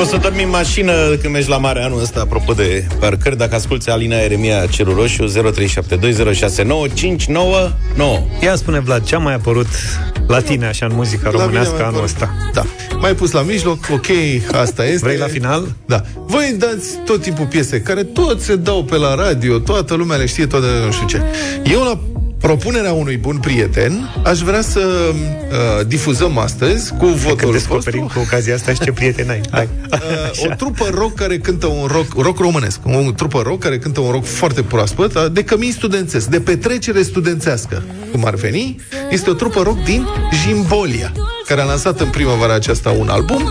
O 0.00 0.04
să 0.04 0.16
dormi 0.16 0.42
în 0.42 0.48
mașină 0.48 0.92
când 1.20 1.32
mergi 1.32 1.48
la 1.48 1.56
mare 1.56 1.82
anul 1.82 2.00
ăsta, 2.02 2.20
apropo 2.20 2.52
de 2.52 2.86
parcări, 2.98 3.36
dacă 3.36 3.54
asculti 3.54 3.90
Alina 3.90 4.16
Eremia 4.16 4.66
Cerul 4.66 4.94
Roșu, 4.94 5.24
0372069599. 5.24 5.28
Ia 8.42 8.54
spune, 8.54 8.80
Vlad, 8.80 9.04
ce 9.04 9.14
a 9.14 9.18
mai 9.18 9.34
apărut 9.34 9.66
la 10.26 10.40
tine, 10.40 10.66
așa, 10.66 10.86
în 10.86 10.92
muzica 10.94 11.30
La 11.30 11.38
românească 11.40 11.70
mine 11.72 11.82
mai 11.82 11.92
anul 11.92 12.04
apărut. 12.04 12.22
ăsta? 12.22 12.30
Da. 12.52 12.64
Mai 12.98 13.14
pus 13.14 13.30
la 13.30 13.40
mijloc, 13.42 13.78
ok, 13.92 14.06
asta 14.52 14.84
este. 14.84 14.98
Vrei 15.06 15.16
la 15.18 15.26
final? 15.26 15.66
Da. 15.86 16.02
Voi 16.14 16.54
dați 16.58 16.88
tot 17.04 17.22
timpul 17.22 17.46
piese 17.46 17.80
care 17.80 18.02
tot 18.02 18.40
se 18.40 18.56
dau 18.56 18.84
pe 18.84 18.96
la 18.96 19.14
radio, 19.14 19.58
toată 19.58 19.94
lumea 19.94 20.16
le 20.16 20.26
știe, 20.26 20.46
toată 20.46 20.66
nu 20.84 20.92
știu 20.92 21.06
ce. 21.06 21.22
Eu 21.72 21.80
la 21.82 21.98
propunerea 22.44 22.92
unui 22.92 23.16
bun 23.16 23.38
prieten, 23.38 24.10
aș 24.24 24.38
vrea 24.38 24.60
să 24.60 24.80
uh, 24.80 25.86
difuzăm 25.86 26.38
astăzi 26.38 26.94
cu 26.98 27.06
votul 27.06 27.36
Că 27.36 27.52
descoperim 27.52 28.10
cu 28.14 28.18
ocazia 28.18 28.54
asta 28.54 28.72
și 28.72 28.78
ce 28.80 28.92
prieten 28.92 29.30
ai. 29.30 29.40
Hai. 29.50 29.68
Uh, 29.92 30.50
o 30.50 30.54
trupă 30.54 30.88
rock 30.94 31.14
care 31.14 31.38
cântă 31.38 31.66
un 31.66 31.86
rock, 31.86 32.22
rock 32.22 32.38
românesc, 32.38 32.80
o 32.84 33.10
trupă 33.10 33.42
rock 33.44 33.58
care 33.58 33.78
cântă 33.78 34.00
un 34.00 34.10
rock 34.10 34.24
foarte 34.24 34.62
proaspăt, 34.62 35.14
uh, 35.14 35.26
de 35.32 35.44
cămin 35.44 35.72
studențesc, 35.72 36.26
de 36.26 36.40
petrecere 36.40 37.02
studențească, 37.02 37.82
cum 38.12 38.24
ar 38.24 38.34
veni. 38.34 38.80
Este 39.10 39.30
o 39.30 39.34
trupă 39.34 39.62
rock 39.62 39.84
din 39.84 40.06
Jimbolia, 40.42 41.12
care 41.46 41.60
a 41.60 41.64
lansat 41.64 42.00
în 42.00 42.08
primăvara 42.08 42.54
aceasta 42.54 42.90
un 42.90 43.08
album. 43.08 43.50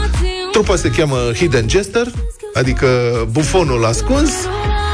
Trupa 0.51 0.75
se 0.75 0.89
cheamă 0.89 1.17
Hidden 1.36 1.69
Jester, 1.69 2.08
adică 2.53 2.88
bufonul 3.32 3.86
ascuns. 3.86 4.32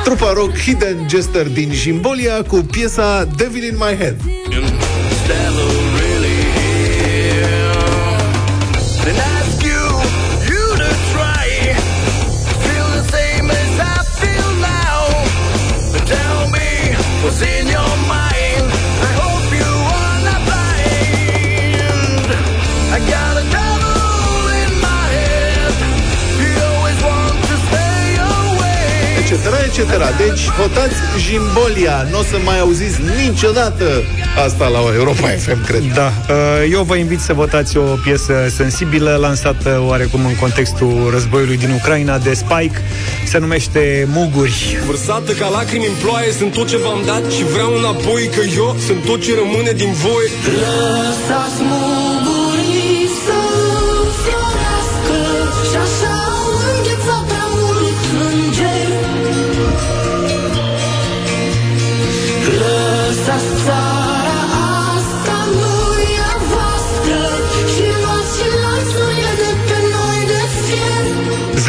Trupa 0.04 0.34
rock 0.34 0.58
Hidden 0.58 1.08
Jester 1.08 1.48
din 1.48 1.72
Jimbolia 1.72 2.44
cu 2.44 2.56
piesa 2.72 3.28
Devil 3.38 3.64
in 3.64 3.76
My 3.76 3.96
Head. 3.96 4.16
Then 4.50 4.89
Deci, 29.80 30.50
votați 30.60 30.96
Jimbolia. 31.18 32.08
Nu 32.12 32.20
o 32.20 32.24
să 32.24 32.38
mai 32.46 32.60
auziți 32.60 33.00
niciodată 33.26 34.04
asta 34.46 34.68
la 34.68 34.80
Europa 34.96 35.28
FM, 35.28 35.66
cred. 35.66 35.84
Da, 35.94 36.12
uh, 36.30 36.36
eu 36.72 36.84
vă 36.84 36.96
invit 36.96 37.20
să 37.20 37.34
votați 37.34 37.78
o 37.78 37.82
piesă 37.82 38.34
sensibilă, 38.56 39.18
lansată 39.22 39.84
oarecum 39.88 40.26
în 40.26 40.36
contextul 40.36 41.10
războiului 41.12 41.58
din 41.58 41.72
Ucraina 41.72 42.18
de 42.18 42.34
Spike. 42.34 42.82
Se 43.26 43.38
numește 43.38 44.08
Muguri. 44.12 44.78
Vărsată 44.86 45.32
ca 45.32 45.48
lacrimi 45.48 45.86
în 45.86 45.94
ploaie 46.02 46.32
Sunt 46.32 46.52
tot 46.52 46.68
ce 46.68 46.78
v-am 46.78 47.02
dat 47.06 47.32
și 47.32 47.44
vreau 47.44 47.74
înapoi 47.78 48.30
Că 48.36 48.42
eu 48.56 48.76
sunt 48.88 49.04
tot 49.04 49.22
ce 49.22 49.32
rămâne 49.36 49.72
din 49.72 49.92
voi 49.92 50.26
Lăsați 50.46 51.62
mugurii 51.62 51.89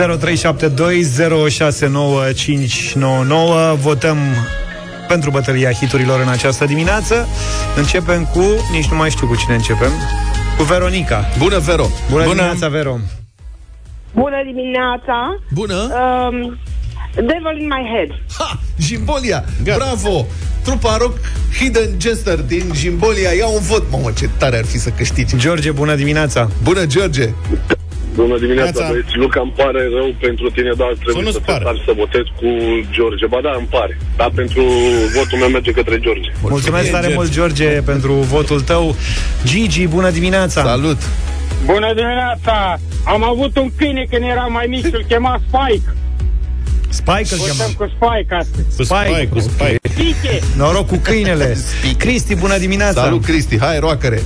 0372069599 0.00 0.06
Votăm 3.80 4.18
pentru 5.08 5.30
bătălia 5.30 5.72
hiturilor 5.72 6.20
în 6.20 6.28
această 6.28 6.64
dimineață. 6.64 7.28
Începem 7.76 8.24
cu, 8.24 8.44
nici 8.72 8.86
nu 8.88 8.96
mai 8.96 9.10
știu 9.10 9.26
cu 9.26 9.36
cine 9.36 9.54
începem, 9.54 9.90
cu 10.56 10.62
Veronica. 10.62 11.24
Bună, 11.38 11.58
Vero! 11.58 11.86
Bună, 12.10 12.22
Bună. 12.22 12.34
dimineața, 12.34 12.68
Vero! 12.68 12.98
Bună 14.14 14.36
dimineața! 14.44 15.40
Bună! 15.52 15.74
Um, 15.74 16.58
Devil 17.14 17.56
in 17.60 17.66
my 17.66 17.88
head. 17.94 18.08
Ha! 18.38 18.58
Jimbolia, 18.78 19.44
bravo! 19.62 20.26
Trupa 20.64 20.96
rock 20.96 21.18
Hidden 21.58 21.88
Jester 22.00 22.38
din 22.38 22.70
Jimbolia 22.74 23.30
ia 23.30 23.46
un 23.46 23.60
vot. 23.60 23.82
Mamă, 23.90 24.10
ce 24.18 24.28
tare 24.38 24.56
ar 24.56 24.64
fi 24.64 24.78
să 24.78 24.90
câștigi. 24.90 25.36
George, 25.36 25.70
bună 25.70 25.94
dimineața! 25.94 26.48
Bună, 26.62 26.86
George! 26.86 27.28
Bună 28.14 28.38
dimineața, 28.38 28.70
Neața. 28.80 28.90
băieți. 28.92 29.16
Luca, 29.16 29.40
îmi 29.40 29.52
pare 29.56 29.80
rău 29.96 30.14
pentru 30.20 30.50
tine, 30.50 30.72
dar 30.76 30.90
trebuie 31.02 31.22
nu-ți 31.24 31.32
să 31.38 31.42
te 31.44 31.50
pare. 31.52 31.64
sari 31.64 31.82
să 31.86 31.92
votez 31.96 32.24
cu 32.40 32.48
George. 32.96 33.26
Ba 33.26 33.38
da, 33.42 33.52
îmi 33.58 33.66
pare. 33.70 33.98
Dar 34.16 34.30
pentru 34.34 34.62
votul 35.16 35.38
meu 35.38 35.48
merge 35.48 35.70
către 35.70 35.98
George. 35.98 36.28
Mulțumesc 36.42 36.90
tare 36.90 37.10
mult, 37.14 37.30
George, 37.32 37.68
pentru 37.92 38.12
votul 38.12 38.60
tău. 38.60 38.96
Gigi, 39.44 39.86
bună 39.86 40.10
dimineața! 40.10 40.62
Salut! 40.62 40.98
Bună 41.64 41.90
dimineața! 41.94 42.78
Am 43.04 43.22
avut 43.24 43.56
un 43.56 43.68
câine 43.76 44.06
când 44.10 44.22
eram 44.24 44.52
mai 44.52 44.66
mic 44.68 44.84
și 44.86 44.94
îl 44.94 45.04
chema 45.08 45.40
Spike. 45.48 45.88
Spike 46.88 47.28
îl 47.30 47.38
Votăm 47.38 47.56
cheamă. 47.58 47.72
cu 47.78 47.84
Spike 47.96 48.34
astăzi. 48.34 48.76
Cu 48.76 48.82
Spike, 48.82 49.28
cu 49.32 49.38
Spike. 49.38 49.78
Spike! 49.88 50.38
Noroc 50.56 50.86
cu 50.86 50.96
câinele. 51.02 51.56
Cristi, 52.02 52.34
bună 52.34 52.58
dimineața! 52.58 53.02
Salut, 53.02 53.24
Cristi! 53.24 53.58
Hai, 53.58 53.78
roacăre! 53.78 54.20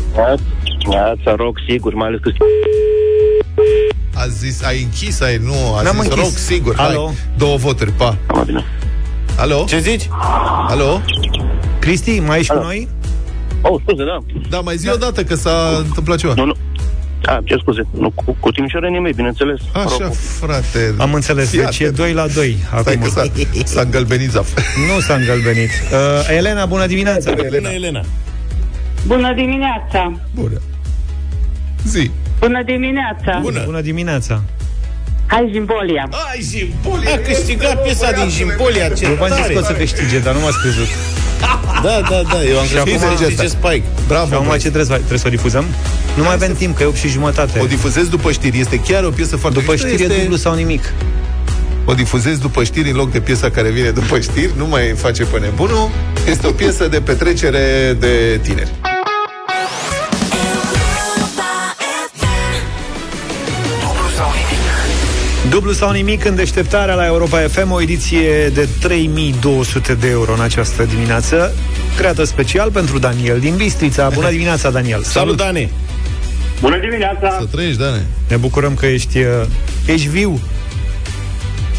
Ața 0.89 1.35
rog, 1.37 1.57
sigur, 1.69 1.95
mai 1.95 2.07
ales 2.07 2.21
că 2.23 2.31
A 4.25 4.29
zis, 4.29 4.63
ai 4.63 4.83
închis, 4.83 5.21
ai, 5.21 5.37
nu, 5.37 5.75
a 5.77 5.83
N-am 5.83 5.95
zis 6.01 6.05
închis. 6.05 6.23
rock, 6.23 6.37
sigur. 6.37 6.75
Alo? 6.79 7.05
Hai, 7.07 7.15
două 7.37 7.57
voturi, 7.57 7.91
pa. 7.93 8.17
bine. 8.47 8.65
Alo? 9.37 9.65
Ce 9.69 9.79
zici? 9.79 10.09
Alo? 10.69 11.01
Cristi, 11.79 12.19
mai 12.21 12.39
ești 12.39 12.53
cu 12.53 12.59
noi? 12.59 12.89
Oh, 13.61 13.81
scuze, 13.83 14.05
da. 14.05 14.19
Da, 14.49 14.61
mai 14.61 14.77
zi 14.77 14.89
o 14.89 14.97
dată 14.97 15.25
că 15.25 15.35
s-a 15.35 15.77
întâmplat 15.79 16.19
ceva. 16.19 16.33
Nu, 16.37 16.45
nu. 16.45 16.55
A, 17.25 17.41
ce 17.45 17.57
scuze. 17.61 17.83
Nu, 17.91 18.11
cu, 18.11 18.37
cu 18.41 18.51
Timișoara 18.51 18.89
mei, 19.01 19.13
bineînțeles. 19.13 19.61
Așa, 19.73 20.11
frate. 20.41 20.95
Am 20.99 21.15
înțeles, 21.15 21.49
Fii 21.51 21.59
deci 21.59 21.79
e 21.79 21.83
atent. 21.85 21.97
2 21.97 22.13
la 22.13 22.27
2 22.27 22.57
Stai 22.67 22.79
acum. 22.95 23.01
că 23.03 23.09
s-a, 23.09 23.25
s-a 23.65 23.81
îngălbenit 23.81 24.31
zaf. 24.31 24.49
Nu 24.95 25.01
s-a 25.01 25.15
îngălbenit. 25.15 25.71
Uh, 25.93 26.37
Elena, 26.37 26.67
bună 26.67 26.87
dimineața! 26.87 27.33
Bună, 27.33 27.69
Elena. 27.71 28.01
Bună 29.07 29.33
dimineața! 29.35 30.21
Bună. 30.35 30.61
Zi. 31.87 32.11
Bună 32.47 32.63
dimineața! 32.63 33.39
Bună, 33.43 33.63
bună 33.65 33.81
dimineața! 33.81 34.43
Hai 35.27 35.49
Jimbolia! 35.53 36.09
Ai, 36.11 36.41
Jimbolia! 36.51 37.13
A 37.15 37.19
câștigat 37.19 37.83
piesa 37.83 38.11
din 38.13 38.29
Jimbolia, 38.29 38.89
ce 38.89 39.05
Eu 39.05 39.15
v-am 39.15 39.29
zis 39.29 39.41
tare! 39.41 39.53
că 39.53 39.59
o 39.59 39.63
să 39.63 39.73
câștige, 39.73 40.19
dar 40.19 40.35
nu 40.35 40.41
m-ați 40.41 40.59
crezut. 40.63 40.87
Da, 41.83 42.01
da, 42.11 42.23
da, 42.33 42.39
eu 42.53 42.59
am 42.59 42.67
crezut 42.67 43.03
acum- 43.09 43.19
că 43.19 43.25
zice 43.29 43.47
Spike. 43.47 43.83
Bravo, 44.07 44.27
Și 44.27 44.35
acum 44.35 44.47
băi. 44.47 44.57
ce 44.59 44.71
trebuie 44.75 44.85
să, 44.85 44.91
fac? 44.91 44.99
trebuie 44.99 45.19
să 45.19 45.27
o 45.27 45.31
difuzăm? 45.31 45.65
Nu 46.17 46.23
mai 46.23 46.33
avem 46.35 46.55
timp, 46.55 46.77
că 46.77 46.83
e 46.83 46.87
8 46.87 46.97
și 46.97 47.09
jumătate. 47.09 47.61
O 47.61 47.67
difuzezi 47.67 48.11
după 48.11 48.33
știri. 48.33 48.59
Este 48.59 48.81
chiar 48.81 49.05
o 49.05 49.11
piesă 49.11 49.37
foarte 49.37 49.59
După 49.59 49.73
mișto, 49.73 49.87
știri 49.87 50.03
e 50.03 50.07
este... 50.07 50.21
dublu 50.21 50.37
sau 50.37 50.55
nimic. 50.55 50.93
O 51.85 51.95
difuzezi 51.95 52.41
după 52.41 52.65
știri 52.65 52.91
în 52.91 52.97
loc 52.97 53.11
de 53.13 53.21
piesa 53.21 53.51
care 53.51 53.71
vine 53.71 53.91
după 53.91 54.21
știri. 54.21 54.51
Nu 54.57 54.67
mai 54.67 54.83
face 54.97 55.25
pe 55.25 55.39
nebunul. 55.39 55.91
Este 56.29 56.47
o 56.47 56.51
piesă 56.51 56.89
de 56.89 57.01
petrecere 57.01 57.97
de 57.99 58.41
tineri. 58.43 58.71
Dublu 65.55 65.73
sau 65.73 65.91
nimic 65.91 66.25
în 66.25 66.35
deșteptarea 66.35 66.95
la 66.95 67.07
Europa 67.07 67.39
FM, 67.39 67.71
o 67.71 67.81
ediție 67.81 68.49
de 68.49 68.69
3200 68.81 69.95
de 69.95 70.09
euro 70.09 70.33
în 70.33 70.41
această 70.41 70.85
dimineață, 70.85 71.55
creată 71.97 72.25
special 72.25 72.71
pentru 72.71 72.99
Daniel 72.99 73.39
din 73.39 73.57
Bistrița. 73.57 74.09
Bună 74.15 74.31
dimineața, 74.31 74.71
Daniel! 74.71 75.03
Salut, 75.03 75.37
Dane! 75.37 75.71
Bună 76.61 76.79
dimineața! 76.79 77.37
Să 77.39 77.47
trăiești, 77.51 77.79
Dane. 77.79 78.07
Ne 78.29 78.37
bucurăm 78.37 78.75
că 78.75 78.87
ești, 78.87 79.19
uh, 79.19 79.27
ești 79.87 80.09
viu, 80.09 80.41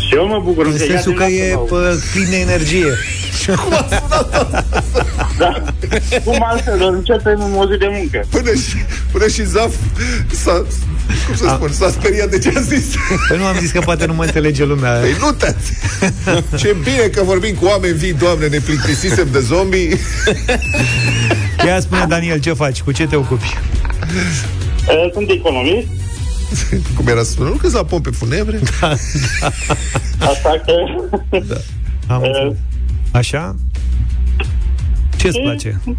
Și 0.08 0.16
eu 0.16 0.28
mă 0.28 0.42
bucur. 0.44 0.66
în 0.66 0.72
că 0.72 0.78
sensul 0.78 1.12
ia 1.12 1.18
că 1.18 1.26
din 1.26 1.42
e 1.42 1.54
asta, 1.54 1.76
mă. 1.76 1.80
pe 1.80 2.04
plin 2.14 2.30
de 2.30 2.38
energie. 2.38 2.86
Da. 5.38 5.64
Cum 6.24 6.44
altfel, 6.48 6.78
doar 6.78 6.94
începem 6.94 7.56
o 7.56 7.66
zi 7.72 7.78
de 7.78 7.88
muncă. 7.92 8.24
Până 8.30 8.54
și, 8.54 8.76
până 9.12 9.28
și 9.28 9.44
Zaf 9.46 9.74
s-a, 10.32 10.52
cum 11.26 11.36
să 11.36 11.46
spun, 11.56 11.72
s-a 11.72 11.90
speriat 11.90 12.30
de 12.30 12.40
ce 12.40 12.54
a 12.56 12.60
zis. 12.60 12.86
Păi 13.28 13.38
nu 13.38 13.46
am 13.46 13.58
zis 13.60 13.72
că 13.72 13.80
poate 13.80 14.06
nu 14.06 14.14
mă 14.14 14.24
înțelege 14.24 14.66
lumea. 14.66 14.92
Păi 14.92 15.16
nu 15.20 15.32
te 15.32 15.54
Ce 16.58 16.76
bine 16.84 17.08
că 17.14 17.24
vorbim 17.24 17.56
cu 17.56 17.66
oameni 17.66 17.94
vii, 17.98 18.14
Doamne, 18.14 18.48
ne 18.48 18.58
plictisisem 18.60 19.28
de 19.32 19.40
zombie. 19.40 19.98
Ia 21.66 21.80
spune, 21.80 22.06
Daniel, 22.08 22.40
ce 22.40 22.54
faci? 22.54 22.82
Cu 22.82 22.92
ce 22.92 23.08
te 23.08 23.16
ocupi? 23.16 23.58
Uh, 24.88 25.10
Sunt 25.14 25.30
economist, 25.30 25.88
Cum 26.98 27.08
era 27.08 27.24
să 27.24 27.32
spun? 27.32 27.46
Nu 27.46 27.54
că 27.54 27.68
la 27.74 27.84
pompe 27.86 28.10
funebre? 28.10 28.60
așa 30.20 30.62
că... 30.66 30.74
Am 32.08 32.22
Uh, 32.22 32.28
înțeles. 32.28 32.58
Așa? 33.12 33.56
Ce-ți 35.18 35.40
place? 35.40 35.82
uh, 35.86 35.96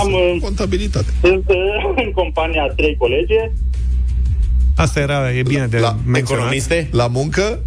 Am, 0.00 0.12
uh, 0.12 0.36
Contabilitate. 0.42 1.06
sunt 1.20 1.44
uh, 1.48 1.54
în 2.04 2.12
compania 2.12 2.62
trei 2.76 2.96
colege. 2.98 3.50
Asta 4.76 5.00
era, 5.00 5.32
e 5.32 5.42
bine 5.42 5.66
de 5.66 5.78
La 5.78 5.96
menționat. 6.06 6.30
Economiste? 6.42 6.88
La 6.92 7.06
muncă? 7.06 7.58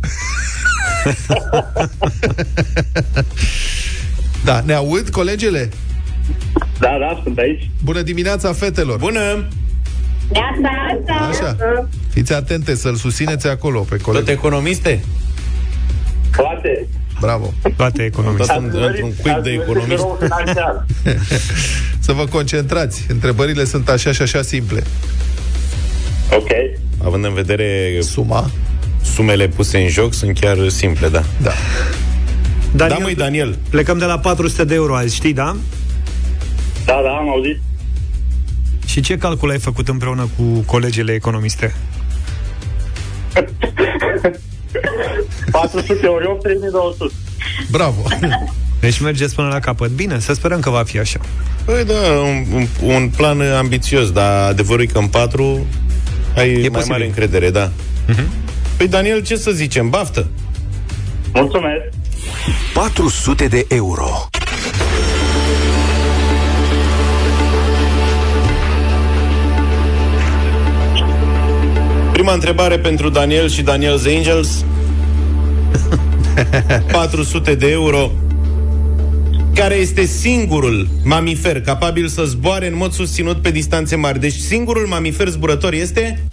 da, 4.46 4.62
ne 4.66 4.74
aud 4.74 5.10
colegele? 5.10 5.70
Da, 6.80 6.98
da, 7.00 7.20
sunt 7.24 7.38
aici. 7.38 7.70
Bună 7.84 8.02
dimineața, 8.02 8.54
fetelor! 8.54 8.98
Bună! 8.98 9.48
Așa. 11.30 11.56
Fiți 12.10 12.34
atente 12.34 12.76
să-l 12.76 12.96
susțineți 12.96 13.48
acolo 13.48 13.80
pe 13.80 13.98
coleg. 13.98 14.20
Tot 14.24 14.30
economiste? 14.30 15.04
Toate. 16.36 16.88
Bravo. 17.20 17.54
Toate 17.76 18.04
economiste. 18.04 18.54
Tot 18.54 18.64
în- 18.74 18.82
într-un 18.84 19.12
cuib 19.22 19.44
de 19.44 19.50
economist. 19.50 20.06
Să 22.06 22.12
vă 22.12 22.26
concentrați. 22.26 23.06
Întrebările 23.10 23.64
sunt 23.66 23.90
așa 23.90 24.12
și 24.12 24.22
așa 24.22 24.42
simple. 24.42 24.84
Ok. 26.36 26.48
Având 27.06 27.26
în 27.26 27.34
vedere 27.34 27.98
Suma? 28.02 28.50
sumele 29.04 29.48
puse 29.48 29.78
în 29.78 29.88
joc, 29.88 30.14
sunt 30.14 30.40
chiar 30.40 30.58
simple, 30.70 31.08
da. 31.10 31.24
Da. 31.42 31.52
Daniel, 32.76 32.98
Da, 32.98 33.04
măi, 33.04 33.16
Daniel. 33.16 33.58
Plecăm 33.70 33.98
de 33.98 34.06
la 34.06 34.20
400 34.20 34.64
de 34.64 34.74
euro 34.74 34.96
azi, 34.96 35.16
știi, 35.16 35.34
da? 35.34 35.58
Da, 36.86 37.00
da, 37.04 37.10
am 37.10 37.30
auzit. 37.30 37.60
Și 38.88 39.02
ce 39.02 39.18
calcul 39.18 39.50
ai 39.50 39.60
făcut 39.60 39.88
împreună 39.88 40.30
cu 40.38 40.44
colegele 40.60 41.14
economiste? 41.14 41.76
400 45.52 46.08
ori 46.08 46.26
8, 46.26 46.42
3200. 46.42 47.14
Bravo. 47.72 48.02
Deci 48.80 49.00
mergeți 49.00 49.36
până 49.36 49.48
la 49.48 49.60
capăt. 49.60 49.90
Bine, 49.90 50.20
să 50.20 50.34
sperăm 50.34 50.60
că 50.60 50.70
va 50.70 50.84
fi 50.84 51.00
așa. 51.00 51.20
Păi 51.66 51.84
da, 51.86 51.94
un, 51.94 52.46
un, 52.54 52.68
un 52.82 53.10
plan 53.16 53.42
ambițios, 53.42 54.12
dar 54.12 54.50
adevărul 54.50 54.82
e 54.82 54.86
că 54.86 54.98
în 54.98 55.08
patru 55.08 55.66
ai 56.36 56.52
mai 56.52 56.70
posibil. 56.70 56.92
mare 56.92 57.06
încredere, 57.06 57.50
da. 57.50 57.72
Păi 58.78 58.88
Daniel, 58.88 59.22
ce 59.22 59.36
să 59.36 59.52
zicem? 59.52 59.90
Baftă! 59.90 60.28
Mulțumesc. 61.34 61.82
400 62.74 63.48
de 63.48 63.66
euro. 63.70 64.28
Prima 72.28 72.40
întrebare 72.40 72.80
pentru 72.80 73.10
Daniel 73.10 73.50
și 73.50 73.64
Daniel's 73.64 74.16
Angels. 74.18 74.66
400 76.92 77.56
de 77.56 77.72
euro. 77.72 78.12
Care 79.54 79.76
este 79.76 80.06
singurul 80.06 80.88
mamifer 81.04 81.62
capabil 81.62 82.08
să 82.08 82.24
zboare 82.24 82.68
în 82.68 82.76
mod 82.76 82.92
susținut 82.92 83.42
pe 83.42 83.52
distanțe 83.52 83.96
mari? 83.96 84.20
Deci 84.20 84.34
singurul 84.34 84.88
mamifer 84.88 85.28
zburător 85.28 85.74
este... 85.74 86.24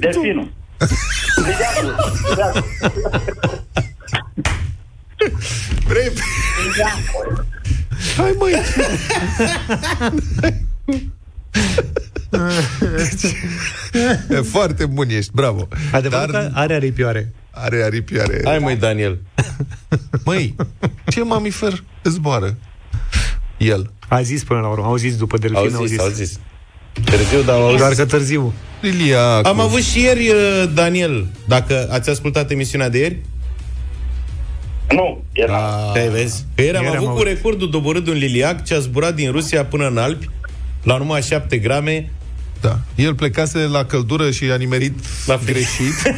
Delfinul. 0.00 0.52
Vrei? 5.88 6.12
Hai, 8.18 8.34
măi! 8.38 8.52
e 14.30 14.34
foarte 14.40 14.86
bun 14.86 15.08
ești, 15.10 15.30
bravo. 15.34 15.68
Adevărat 15.92 16.30
Dar 16.30 16.42
că 16.42 16.50
are 16.54 16.74
aripioare. 16.74 17.32
are 17.50 17.82
aripioare. 17.82 18.40
Hai 18.44 18.58
măi, 18.58 18.76
Daniel. 18.76 19.18
Măi, 20.24 20.54
ce 21.06 21.22
mamifer 21.22 21.84
zboară? 22.04 22.56
El. 23.56 23.92
A 24.08 24.22
zis 24.22 24.44
până 24.44 24.60
la 24.60 24.68
urmă, 24.68 24.84
au 24.84 24.96
zis 24.96 25.16
după 25.16 25.38
delfin, 25.38 25.74
Au 25.74 25.84
zis, 25.84 25.98
au 25.98 26.08
zis. 26.08 26.38
Târziu, 27.04 27.42
dar 27.42 27.54
au 27.54 27.76
Doar 27.76 27.88
zis. 27.88 27.98
că 27.98 28.04
târziu. 28.06 28.52
Lilia. 28.80 29.36
Am 29.36 29.60
avut 29.60 29.80
și 29.82 30.00
ieri, 30.02 30.28
uh, 30.28 30.64
Daniel, 30.74 31.26
dacă 31.46 31.88
ați 31.90 32.10
ascultat 32.10 32.50
emisiunea 32.50 32.88
de 32.88 32.98
ieri, 32.98 33.20
Nu, 34.90 35.22
era. 35.32 35.60
Te 35.92 36.08
vezi? 36.12 36.44
Că 36.54 36.62
ieri 36.62 36.76
am 36.76 36.82
Ieri 36.82 36.96
am 36.96 37.02
avut 37.02 37.14
cu 37.14 37.18
auzit. 37.20 37.34
recordul 37.36 37.70
doborât 37.70 38.04
de 38.04 38.10
un 38.10 38.16
liliac 38.16 38.64
ce 38.64 38.74
a 38.74 38.78
zburat 38.78 39.14
din 39.14 39.30
Rusia 39.30 39.64
până 39.64 39.86
în 39.86 39.98
Alpi 39.98 40.28
la 40.82 40.96
numai 40.96 41.22
7 41.22 41.58
grame 41.58 42.10
Da. 42.60 42.78
El 42.94 43.14
plecase 43.14 43.58
la 43.58 43.84
căldură 43.84 44.30
și 44.30 44.44
a 44.44 44.56
nimerit 44.56 44.94
la 45.26 45.38
greșit. 45.44 45.94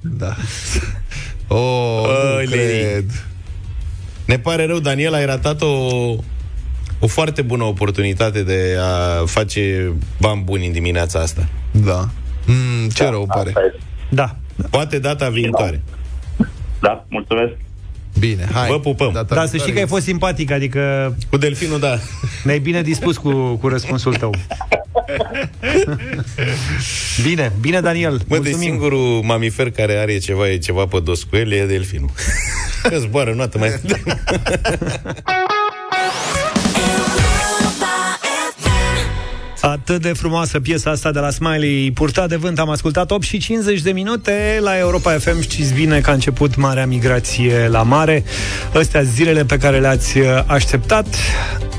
da. 0.00 0.34
Oh, 1.48 2.02
Oi, 2.36 2.44
nu 2.44 2.50
Leni. 2.54 2.80
cred. 2.82 3.24
Ne 4.24 4.38
pare 4.38 4.66
rău, 4.66 4.78
Daniel, 4.78 5.14
ai 5.14 5.26
ratat 5.26 5.62
o, 5.62 5.66
o 6.98 7.06
foarte 7.06 7.42
bună 7.42 7.64
oportunitate 7.64 8.42
de 8.42 8.76
a 8.80 9.24
face 9.26 9.92
bani 10.20 10.42
buni 10.42 10.66
în 10.66 10.72
dimineața 10.72 11.18
asta. 11.20 11.48
Da. 11.70 12.08
Mm, 12.46 12.88
ce 12.88 13.02
da, 13.02 13.10
rău 13.10 13.26
pare. 13.26 13.52
Da. 14.10 14.36
Poate 14.70 14.98
data 14.98 15.28
viitoare. 15.28 15.82
Da, 15.86 15.97
mulțumesc. 17.08 17.52
Bine, 18.18 18.48
hai. 18.52 18.68
Vă 18.68 18.80
pupăm. 18.80 19.12
Data 19.12 19.34
Da, 19.34 19.46
să 19.46 19.56
știi 19.56 19.72
că 19.72 19.78
ai 19.78 19.86
fost 19.86 20.04
simpatic, 20.04 20.50
adică 20.50 21.14
Cu 21.30 21.36
delfinul, 21.36 21.80
da. 21.80 21.98
ne-ai 22.44 22.58
bine 22.58 22.82
dispus 22.82 23.16
cu, 23.16 23.54
cu 23.60 23.68
răspunsul 23.68 24.14
tău. 24.14 24.34
Bine, 27.22 27.52
bine, 27.60 27.80
Daniel. 27.80 28.12
Mă, 28.12 28.18
de 28.18 28.24
Mulțumim. 28.28 28.58
singurul 28.58 29.20
mamifer 29.24 29.70
care 29.70 29.92
are 29.96 30.18
ceva, 30.18 30.48
e 30.48 30.56
ceva 30.58 30.86
pe 30.86 31.00
dos 31.04 31.22
cu 31.22 31.36
el, 31.36 31.52
e 31.52 31.64
delfinul. 31.66 32.10
Că 32.82 32.98
zboară 32.98 33.32
noată 33.32 33.58
mai... 33.58 33.68
Atât 39.68 40.00
de 40.00 40.12
frumoasă 40.12 40.60
piesa 40.60 40.90
asta 40.90 41.12
de 41.12 41.18
la 41.18 41.30
Smiley, 41.30 41.90
purtat 41.90 42.28
de 42.28 42.36
vânt, 42.36 42.58
am 42.58 42.70
ascultat 42.70 43.10
8 43.10 43.22
și 43.22 43.38
50 43.38 43.80
de 43.80 43.90
minute 43.90 44.58
la 44.60 44.78
Europa 44.78 45.10
FM. 45.10 45.40
Știți 45.40 45.72
bine 45.72 46.00
că 46.00 46.10
a 46.10 46.12
început 46.12 46.56
marea 46.56 46.86
migrație 46.86 47.68
la 47.68 47.82
mare. 47.82 48.24
Astea 48.74 49.02
zilele 49.02 49.44
pe 49.44 49.56
care 49.58 49.80
le-ați 49.80 50.18
uh, 50.18 50.26
așteptat. 50.46 51.06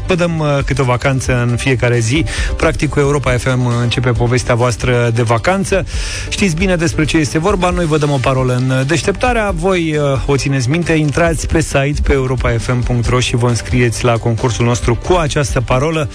Vă 0.10 0.16
dăm 0.16 0.39
uh, 0.39 0.57
câte 0.66 0.82
o 0.82 0.84
vacanță 0.84 1.47
în 1.49 1.57
fiecare 1.57 1.99
zi. 1.99 2.26
Practic 2.57 2.89
cu 2.89 2.99
Europa 2.99 3.32
FM 3.32 3.66
începe 3.82 4.12
povestea 4.12 4.55
voastră 4.55 5.12
de 5.14 5.22
vacanță. 5.22 5.86
Știți 6.30 6.55
bine 6.55 6.76
despre 6.76 7.05
ce 7.05 7.18
este 7.18 7.39
vorba. 7.39 7.70
Noi 7.70 7.86
vă 7.86 7.97
dăm 7.97 8.12
o 8.12 8.18
parolă 8.18 8.55
în 8.55 8.88
deșteptarea. 8.88 9.51
Voi 9.55 9.97
uh, 9.97 10.22
o 10.26 10.38
țineți 10.38 10.70
minte. 10.70 10.93
Intrați 10.93 11.47
pe 11.47 11.62
site 11.62 11.93
pe 12.03 12.14
europafm.ro 12.14 13.20
și 13.20 13.36
vă 13.36 13.47
înscrieți 13.47 14.03
la 14.03 14.18
concursul 14.18 14.66
nostru 14.66 14.95
cu 14.95 15.14
această 15.14 15.62
parolă. 15.62 16.10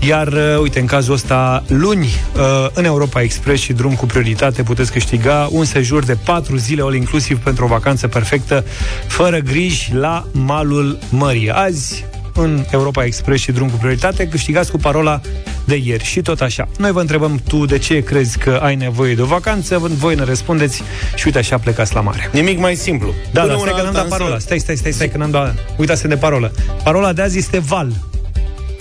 Iar, 0.00 0.26
uh, 0.26 0.58
uite, 0.60 0.80
în 0.80 0.86
cazul 0.86 1.14
ăsta, 1.14 1.62
luni, 1.66 2.04
uh, 2.36 2.68
în 2.72 2.84
Europa 2.84 3.20
Express 3.20 3.62
și 3.62 3.72
drum 3.72 3.94
cu 3.94 4.06
prioritate, 4.06 4.62
puteți 4.62 4.92
câștiga 4.92 5.48
un 5.50 5.64
sejur 5.64 6.04
de 6.04 6.16
4 6.24 6.56
zile 6.56 6.82
all 6.82 6.94
inclusiv 6.94 7.38
pentru 7.38 7.64
o 7.64 7.68
vacanță 7.68 8.08
perfectă, 8.08 8.64
fără 9.06 9.38
griji, 9.38 9.90
la 9.94 10.26
malul 10.32 10.98
mării. 11.10 11.50
Azi, 11.50 12.04
în 12.36 12.64
Europa 12.70 13.04
Express 13.04 13.42
și 13.42 13.52
drum 13.52 13.68
cu 13.70 13.76
prioritate, 13.76 14.28
câștigați 14.28 14.70
cu 14.70 14.76
parola 14.76 15.20
de 15.64 15.76
ieri. 15.84 16.04
Și 16.04 16.20
tot 16.20 16.40
așa. 16.40 16.68
Noi 16.78 16.92
vă 16.92 17.00
întrebăm 17.00 17.40
tu 17.48 17.64
de 17.64 17.78
ce 17.78 18.00
crezi 18.02 18.38
că 18.38 18.60
ai 18.62 18.74
nevoie 18.74 19.14
de 19.14 19.22
o 19.22 19.24
vacanță, 19.24 19.78
voi 19.78 20.14
ne 20.14 20.24
răspundeți 20.24 20.82
și 21.14 21.22
uite 21.26 21.38
așa 21.38 21.58
plecați 21.58 21.94
la 21.94 22.00
mare. 22.00 22.28
Nimic 22.32 22.58
mai 22.58 22.74
simplu. 22.74 23.14
Da, 23.32 23.40
Până 23.40 23.52
da, 23.52 23.58
stai 23.58 23.68
una 23.68 23.70
că 23.70 23.76
n-am 23.76 23.86
alta 23.86 24.00
dat 24.00 24.08
parola. 24.08 24.34
însă- 24.34 24.46
Stai, 24.46 24.58
stai, 24.58 24.76
stai, 24.76 24.92
stai, 24.92 25.08
că 25.08 25.16
n-am 25.18 25.30
dat... 25.30 25.54
Uitați 25.76 26.08
de 26.08 26.16
parolă. 26.16 26.52
Parola 26.84 27.12
de 27.12 27.22
azi 27.22 27.38
este 27.38 27.58
val. 27.58 27.92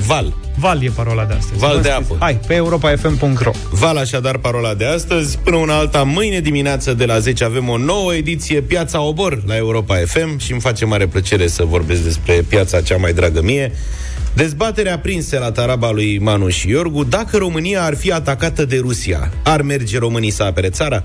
Val. 0.09 0.33
Val 0.57 0.83
e 0.83 0.89
parola 0.95 1.25
de 1.25 1.33
astăzi. 1.33 1.59
Val 1.59 1.75
Vă 1.75 1.81
de 1.81 1.87
înscrieți. 1.89 2.11
apă. 2.11 2.25
Hai, 2.25 2.39
pe 2.47 2.53
europafm.ro 2.53 3.51
Val 3.71 3.97
așadar 3.97 4.37
parola 4.37 4.73
de 4.73 4.85
astăzi. 4.85 5.37
Până 5.37 5.55
una 5.55 5.77
alta, 5.77 6.03
mâine 6.03 6.39
dimineață 6.39 6.93
de 6.93 7.05
la 7.05 7.19
10 7.19 7.43
avem 7.43 7.69
o 7.69 7.77
nouă 7.77 8.13
ediție 8.13 8.61
Piața 8.61 9.01
Obor 9.01 9.41
la 9.45 9.55
Europa 9.55 9.95
FM 10.05 10.37
și 10.37 10.51
îmi 10.51 10.61
face 10.61 10.85
mare 10.85 11.07
plăcere 11.07 11.47
să 11.47 11.63
vorbesc 11.63 12.01
despre 12.01 12.33
piața 12.47 12.81
cea 12.81 12.97
mai 12.97 13.13
dragă 13.13 13.41
mie. 13.41 13.71
Dezbaterea 14.33 14.93
aprinse 14.93 15.39
la 15.39 15.51
taraba 15.51 15.91
lui 15.91 16.19
Manu 16.19 16.47
și 16.49 16.69
Iorgu, 16.69 17.03
dacă 17.03 17.37
România 17.37 17.83
ar 17.83 17.95
fi 17.95 18.11
atacată 18.11 18.65
de 18.65 18.77
Rusia, 18.77 19.31
ar 19.43 19.61
merge 19.61 19.97
românii 19.97 20.29
să 20.31 20.43
apere 20.43 20.69
țara? 20.69 21.03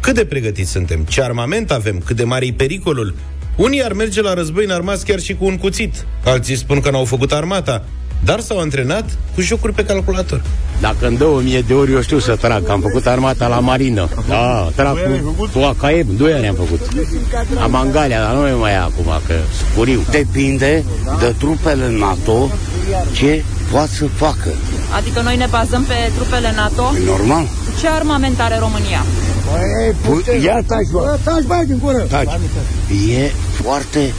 Cât 0.00 0.14
de 0.14 0.24
pregătiți 0.24 0.70
suntem? 0.70 1.00
Ce 1.08 1.22
armament 1.22 1.70
avem? 1.70 2.02
Cât 2.04 2.16
de 2.16 2.24
mare 2.24 2.46
e 2.46 2.52
pericolul? 2.52 3.14
Unii 3.56 3.84
ar 3.84 3.92
merge 3.92 4.20
la 4.22 4.34
război 4.34 4.64
înarmați 4.64 5.04
chiar 5.04 5.18
și 5.20 5.34
cu 5.34 5.44
un 5.44 5.56
cuțit. 5.56 6.06
Alții 6.24 6.56
spun 6.56 6.80
că 6.80 6.90
n-au 6.90 7.04
făcut 7.04 7.32
armata, 7.32 7.84
dar 8.26 8.40
s-au 8.40 8.58
antrenat 8.58 9.04
cu 9.34 9.40
jocuri 9.40 9.72
pe 9.72 9.84
calculator. 9.84 10.40
Dacă 10.80 11.06
îmi 11.06 11.16
dă 11.16 11.24
o 11.24 11.38
mie 11.38 11.60
de 11.60 11.74
ori, 11.74 11.92
eu 11.92 12.00
știu 12.00 12.18
să 12.18 12.36
trag. 12.36 12.68
Am 12.68 12.80
făcut 12.80 13.06
armata 13.06 13.46
la 13.46 13.58
marină. 13.58 14.08
Da, 14.28 14.68
trag 14.74 14.96
cu, 15.24 15.48
cu 15.52 15.58
AKM. 15.58 16.16
Doi 16.16 16.32
ani 16.32 16.48
am 16.48 16.54
făcut. 16.54 16.80
Am 17.62 17.74
Angalia, 17.74 18.20
dar 18.20 18.34
nu 18.34 18.46
e 18.46 18.52
mai 18.52 18.72
e 18.72 18.76
acum, 18.76 19.04
că 19.26 19.34
scuriu. 19.58 20.00
Depinde 20.10 20.84
de 21.18 21.34
trupele 21.38 21.90
NATO 21.98 22.50
ce 23.12 23.44
poate 23.70 23.90
să 23.92 24.04
facă. 24.14 24.48
Adică 24.96 25.20
noi 25.20 25.36
ne 25.36 25.46
bazăm 25.50 25.82
pe 25.82 25.94
trupele 26.14 26.52
NATO. 26.56 26.92
Normal. 27.06 27.46
Ce 27.80 27.88
armament 27.88 28.40
are 28.40 28.56
România? 28.58 29.04
Pu- 30.04 30.22
Ia 30.44 30.62
taci, 30.66 30.88
bă. 30.92 31.18
Taci, 31.24 31.42
băi, 31.46 31.64
din 31.66 31.78
gură. 31.82 31.98
Taci. 31.98 32.28
E 33.18 33.30
foarte 33.62 34.12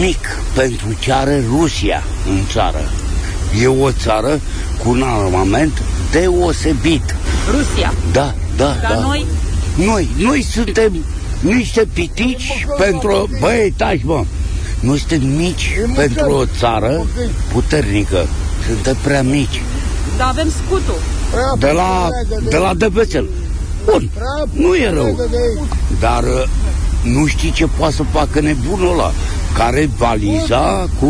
mic 0.00 0.18
pentru 0.54 0.86
ce 1.00 1.12
are 1.12 1.44
Rusia 1.58 2.02
în 2.28 2.40
țară. 2.52 2.80
E 3.62 3.66
o 3.66 3.90
țară 3.90 4.40
cu 4.82 4.90
un 4.90 5.02
armament 5.02 5.82
deosebit. 6.10 7.16
Rusia. 7.50 7.94
Da, 8.12 8.34
da, 8.56 8.76
Dar 8.82 8.92
da. 8.94 9.00
noi? 9.00 9.26
Noi, 9.76 10.08
noi 10.18 10.42
suntem 10.42 10.92
niște 11.40 11.88
pitici 11.92 12.66
pentru... 12.78 13.28
Băi, 13.40 13.74
taci, 13.76 14.02
mă! 14.02 14.24
Noi 14.80 14.98
suntem 14.98 15.28
mici 15.28 15.80
pentru 15.94 16.30
o 16.30 16.44
țară 16.58 17.06
puternică. 17.52 18.26
Suntem 18.66 18.96
prea 19.02 19.22
mici. 19.22 19.62
Dar 20.16 20.28
avem 20.28 20.48
scutul. 20.64 20.98
De 21.58 21.70
la, 21.70 22.08
de 22.48 22.56
la 22.56 22.74
Debățel. 22.74 23.28
Bun, 23.84 24.10
nu 24.52 24.74
e 24.74 24.90
rău. 24.90 25.28
Dar 26.00 26.22
uh, 26.22 26.44
nu 27.02 27.26
știi 27.26 27.50
ce 27.50 27.66
poate 27.78 27.94
să 27.94 28.02
facă 28.12 28.40
nebunul 28.40 28.92
ăla. 28.92 29.12
Care 29.54 29.90
valiza 29.96 30.88
cu 31.00 31.06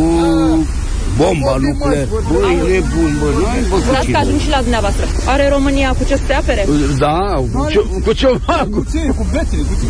bomba 1.21 1.53
nucleară. 1.65 2.05
Băi, 2.33 2.55
nebun, 2.71 3.11
bă, 3.21 3.29
nu 3.39 3.45
ai 3.53 3.63
văzut 3.73 3.91
Stați 3.93 4.07
ce 4.07 4.13
că 4.15 4.19
ajung 4.25 4.41
și 4.47 4.51
la 4.57 4.61
dumneavoastră. 4.67 5.05
Are 5.33 5.45
România 5.57 5.89
cu 5.99 6.03
ce 6.09 6.15
să 6.21 6.25
se 6.29 6.35
apere? 6.43 6.63
Da, 7.05 7.19
cu, 7.53 7.59
ce, 7.73 7.81
cu 8.05 8.13
ceva. 8.21 8.57
Cu... 8.75 8.79
Ce, 8.93 9.01
cu 9.19 9.25
bețele, 9.33 9.65
cu 9.71 9.75
ce? 9.81 9.89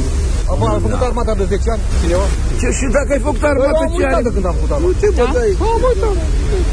Am 0.53 0.59
am 0.75 0.81
făcut 0.87 1.01
armata 1.09 1.33
de 1.41 1.45
10 1.45 1.71
ani, 1.75 1.83
cineva? 2.03 2.27
Ce, 2.61 2.67
și 2.79 2.85
dacă 2.97 3.09
ai 3.15 3.21
făcut 3.29 3.43
armata, 3.53 3.79
Am 3.85 3.91
ce 3.93 3.97
uitat 4.03 4.19
ai? 4.19 4.23
de 4.27 4.31
când 4.35 4.45
am 4.51 4.55
făcut 4.59 4.73
armata. 4.77 4.95
Ce, 5.01 5.07
bă, 5.17 5.23
Da? 5.27 5.33
dai? 5.39 5.51
Am 5.75 5.83
uitat. 5.91 6.15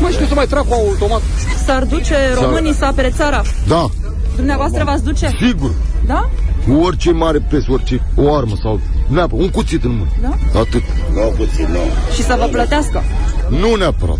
Mă, 0.01 0.07
știu 0.15 0.25
să 0.31 0.35
mai 0.41 0.47
trag 0.53 0.65
cu 0.69 0.73
automat. 0.81 1.21
S-ar 1.65 1.83
duce 1.93 2.17
românii 2.41 2.75
să 2.81 2.85
apere 2.91 3.09
țara? 3.19 3.41
Da, 3.73 3.83
Dumneavoastră 4.35 4.81
v-ați 4.87 5.03
duce? 5.09 5.27
sigur. 5.45 5.71
Da? 6.11 6.21
Cu 6.67 6.71
orice 6.87 7.11
mare 7.11 7.39
preț, 7.49 7.63
orice, 7.75 7.95
o 8.23 8.25
armă 8.39 8.55
sau 8.63 8.79
neapărat, 9.07 9.43
un 9.45 9.49
cuțit 9.49 9.83
în 9.83 9.91
mână. 9.91 10.09
Da? 10.21 10.59
Atât. 10.59 10.83
Nu, 11.13 11.33
puțin, 11.37 11.67
nu. 11.71 11.79
Și 12.15 12.23
să 12.23 12.35
vă 12.39 12.47
plătească. 12.51 13.03
Nu 13.49 13.75
neapărat. 13.75 14.17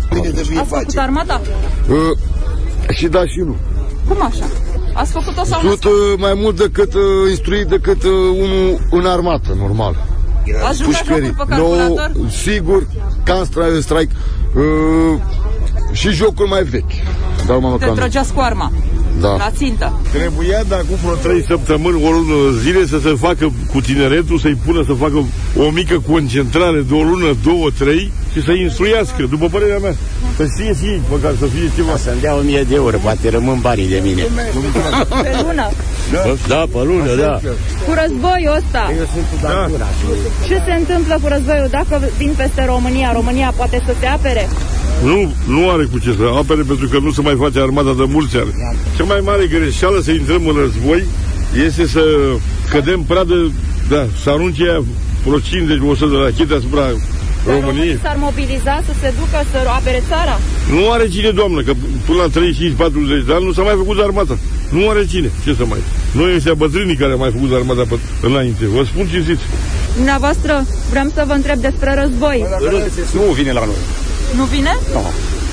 Ați 0.58 0.68
făcut 0.68 0.96
armata? 0.96 1.40
Uh, 1.88 2.18
și 2.96 3.06
da 3.06 3.20
și 3.26 3.38
nu. 3.38 3.56
Cum 4.08 4.16
așa? 4.22 4.44
Ați 4.92 5.12
făcut-o 5.12 5.44
sau 5.44 5.62
nu? 5.62 5.68
Sunt 5.68 5.84
uh, 5.84 5.90
mai 6.18 6.32
mult 6.36 6.56
decât 6.56 6.94
uh, 6.94 7.00
instruit 7.28 7.66
decât 7.66 8.02
uh, 8.02 8.10
unul 8.40 8.78
în 8.90 9.06
armată, 9.06 9.56
normal. 9.58 10.04
Ați 10.68 10.82
jucat 10.82 11.04
jocuri 11.06 11.26
pe 11.26 11.44
calculator? 11.48 12.10
No, 12.14 12.28
sigur, 12.28 12.86
Counter 13.26 13.80
Strike 13.80 14.12
uh, 14.56 15.20
și 15.92 16.10
jocuri 16.10 16.48
mai 16.48 16.62
vechi. 16.62 16.92
Dar 17.46 17.56
mă 17.56 17.76
Te 17.78 17.84
cam. 17.86 17.94
trăgeați 17.94 18.32
cu 18.32 18.40
arma. 18.40 18.72
Da. 19.20 19.36
La 19.36 19.50
țintă. 19.50 20.00
Trebuia 20.12 20.62
de 20.68 20.74
acum 20.74 20.96
vreo 21.02 21.14
trei 21.14 21.44
săptămâni, 21.48 22.02
o 22.04 22.10
lună 22.10 22.58
zile 22.62 22.86
să 22.86 22.98
se 23.02 23.14
facă 23.20 23.52
cu 23.72 23.80
tineretul, 23.80 24.38
să-i 24.38 24.58
pună 24.64 24.82
să 24.86 24.92
facă 24.92 25.24
o 25.58 25.70
mică 25.70 26.02
concentrare 26.10 26.80
de 26.88 26.94
o 26.94 27.02
lună, 27.02 27.36
două, 27.44 27.68
trei 27.78 28.12
și 28.32 28.42
să-i 28.42 28.60
instruiască, 28.60 29.22
după 29.30 29.46
părerea 29.46 29.78
mea. 29.78 29.94
Să 30.36 30.44
știe 30.52 30.72
și 30.78 30.84
ei, 30.92 31.00
măcar 31.10 31.32
să 31.40 31.46
fie 31.46 31.70
ceva. 31.76 31.96
Să-mi 31.96 32.20
dea 32.20 32.34
o 32.36 32.40
mie 32.40 32.62
de 32.68 32.74
euro, 32.74 32.96
poate 33.02 33.30
rămân 33.30 33.58
banii 33.60 33.88
de 33.88 34.00
mine. 34.04 34.22
Pe 35.22 35.42
lună. 35.46 35.68
Da, 36.48 36.62
pe 36.72 36.82
lună, 36.90 37.14
da. 37.14 37.40
Cu 37.86 37.92
războiul 38.00 38.56
ăsta. 38.60 38.82
Da. 39.42 39.68
Ce 40.46 40.62
se 40.66 40.72
întâmplă 40.72 41.18
cu 41.22 41.28
războiul? 41.28 41.68
Dacă 41.70 42.10
vin 42.18 42.32
peste 42.36 42.64
România, 42.64 43.12
România 43.12 43.52
poate 43.56 43.82
să 43.86 43.92
se 44.00 44.06
apere? 44.06 44.48
Nu, 45.04 45.32
nu 45.46 45.70
are 45.70 45.84
cu 45.92 45.98
ce 45.98 46.14
să 46.18 46.24
apere 46.38 46.62
pentru 46.62 46.88
că 46.88 46.98
nu 46.98 47.10
se 47.10 47.20
mai 47.20 47.36
face 47.38 47.60
armata 47.60 47.94
de 47.96 48.04
mulți 48.08 48.36
ani. 48.36 48.52
Cea 48.96 49.04
mai 49.04 49.20
mare 49.24 49.46
greșeală 49.46 50.00
să 50.00 50.10
intrăm 50.10 50.46
în 50.46 50.56
război 50.56 51.04
este 51.66 51.86
să 51.86 52.02
cădem 52.70 53.00
pradă, 53.02 53.50
da, 53.88 54.06
să 54.22 54.30
arunce 54.30 54.62
ea 54.64 54.82
vreo 55.24 55.38
50-100 55.38 55.98
de 55.98 56.16
rachete 56.24 56.54
asupra 56.54 56.80
Dar 56.80 56.94
României. 57.54 57.60
românii 57.70 57.98
s-ar 58.02 58.16
mobiliza 58.18 58.74
să 58.86 58.92
se 59.00 59.12
ducă 59.20 59.38
să 59.52 59.58
apere 59.78 60.02
țara? 60.08 60.38
Nu 60.76 60.90
are 60.90 61.08
cine, 61.08 61.30
doamnă, 61.30 61.60
că 61.62 61.72
până 62.06 62.18
la 62.22 62.28
35-40 62.28 63.26
de 63.26 63.32
ani 63.36 63.44
nu 63.44 63.52
s-a 63.52 63.62
mai 63.62 63.74
făcut 63.82 63.98
armata. 64.00 64.38
Nu 64.70 64.88
are 64.88 65.06
cine. 65.12 65.30
Ce 65.44 65.54
să 65.54 65.64
mai... 65.66 65.78
Noi 66.12 66.34
ăștia 66.36 66.54
bătrânii 66.54 66.96
care 66.96 67.12
au 67.12 67.18
mai 67.18 67.30
făcut 67.36 67.52
armata 67.52 67.84
pe, 67.88 67.96
înainte. 68.28 68.64
Vă 68.76 68.82
spun 68.84 69.06
cinstit. 69.12 69.38
Dumneavoastră, 69.94 70.66
vreau 70.90 71.06
să 71.14 71.24
vă 71.26 71.32
întreb 71.32 71.58
despre 71.68 71.90
război. 72.02 72.44
Nu 73.14 73.32
vine 73.38 73.52
la 73.52 73.64
noi. 73.64 73.80
Nu 74.34 74.44
vine? 74.44 74.76
Nu. 74.92 75.02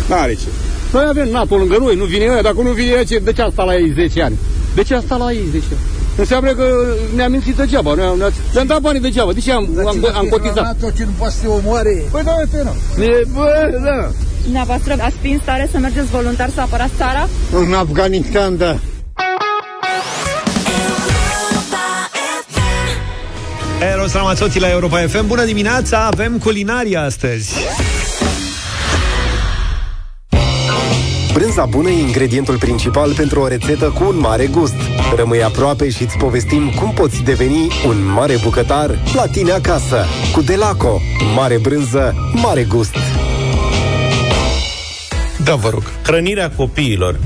N-are 0.08 0.34
ce. 0.34 0.48
Noi 0.92 1.06
avem 1.10 1.30
NATO 1.30 1.56
lângă 1.56 1.78
noi, 1.80 1.96
nu 1.96 2.04
vine 2.06 2.26
ăia, 2.32 2.42
dacă 2.42 2.56
nu 2.64 2.70
vine 2.72 2.92
ăia, 2.94 3.04
ce- 3.04 3.18
de 3.24 3.32
ce 3.34 3.42
a 3.42 3.50
stat 3.52 3.66
la 3.66 3.76
ei 3.76 3.92
10 3.96 4.22
ani? 4.22 4.38
De 4.76 4.84
ce 4.84 4.96
a 4.96 5.00
stat 5.00 5.20
la 5.20 5.32
ei 5.32 5.48
10 5.52 5.64
ani? 5.70 5.80
Înseamnă 6.18 6.54
că 6.54 6.86
ne-am 7.16 7.32
mințit 7.32 7.56
degeaba, 7.56 7.94
noi 7.94 8.06
am, 8.06 8.18
ne-am 8.54 8.68
dat 8.68 8.82
banii 8.82 9.02
degeaba, 9.02 9.32
de 9.34 9.40
ce 9.40 9.52
am, 9.52 9.70
am, 9.88 10.08
am 10.16 10.28
cotizat? 10.30 10.78
ce 10.96 11.04
nu 11.04 11.12
poate 11.18 11.34
să 11.34 11.40
te 11.42 11.48
omoare. 11.48 12.04
Păi 12.12 12.22
da, 12.24 12.32
este, 12.44 12.64
nu. 12.98 13.04
E, 13.04 13.22
bă, 13.34 13.80
da. 13.84 14.10
Dumneavoastră 14.44 14.96
ați 15.00 15.16
fi 15.22 15.28
în 15.30 15.40
stare 15.42 15.70
să 15.72 15.78
mergeți 15.78 16.08
voluntar 16.08 16.50
să 16.54 16.62
apărați 16.62 16.92
țara? 16.98 17.28
În 17.56 17.74
Afganistan, 17.74 18.58
da. 18.58 18.78
Eros 23.94 24.14
Ramazzotti 24.14 24.60
la 24.60 24.70
Europa 24.70 24.98
FM. 25.08 25.28
Bună 25.28 25.44
dimineața, 25.44 26.10
avem 26.12 26.38
culinaria 26.38 27.02
astăzi. 27.02 27.54
Brânza 31.34 31.66
bună 31.66 31.90
e 31.90 32.00
ingredientul 32.00 32.58
principal 32.58 33.14
pentru 33.14 33.40
o 33.40 33.48
rețetă 33.48 33.86
cu 33.86 34.04
un 34.04 34.20
mare 34.20 34.48
gust. 34.48 34.76
Rămâi 35.16 35.44
aproape 35.44 35.90
și 35.90 36.04
îți 36.04 36.18
povestim 36.18 36.70
cum 36.70 36.94
poți 36.94 37.22
deveni 37.22 37.68
un 37.88 38.06
mare 38.14 38.38
bucătar 38.44 39.00
la 39.14 39.26
tine 39.28 39.52
acasă. 39.52 40.06
Cu 40.32 40.42
Delaco, 40.42 41.02
mare 41.36 41.58
brânză, 41.58 42.16
mare 42.34 42.64
gust. 42.64 42.96
Da, 45.44 45.56
vă 45.56 45.70
rog. 45.70 45.84
Hrănirea 46.04 46.50
copiilor 46.50 47.20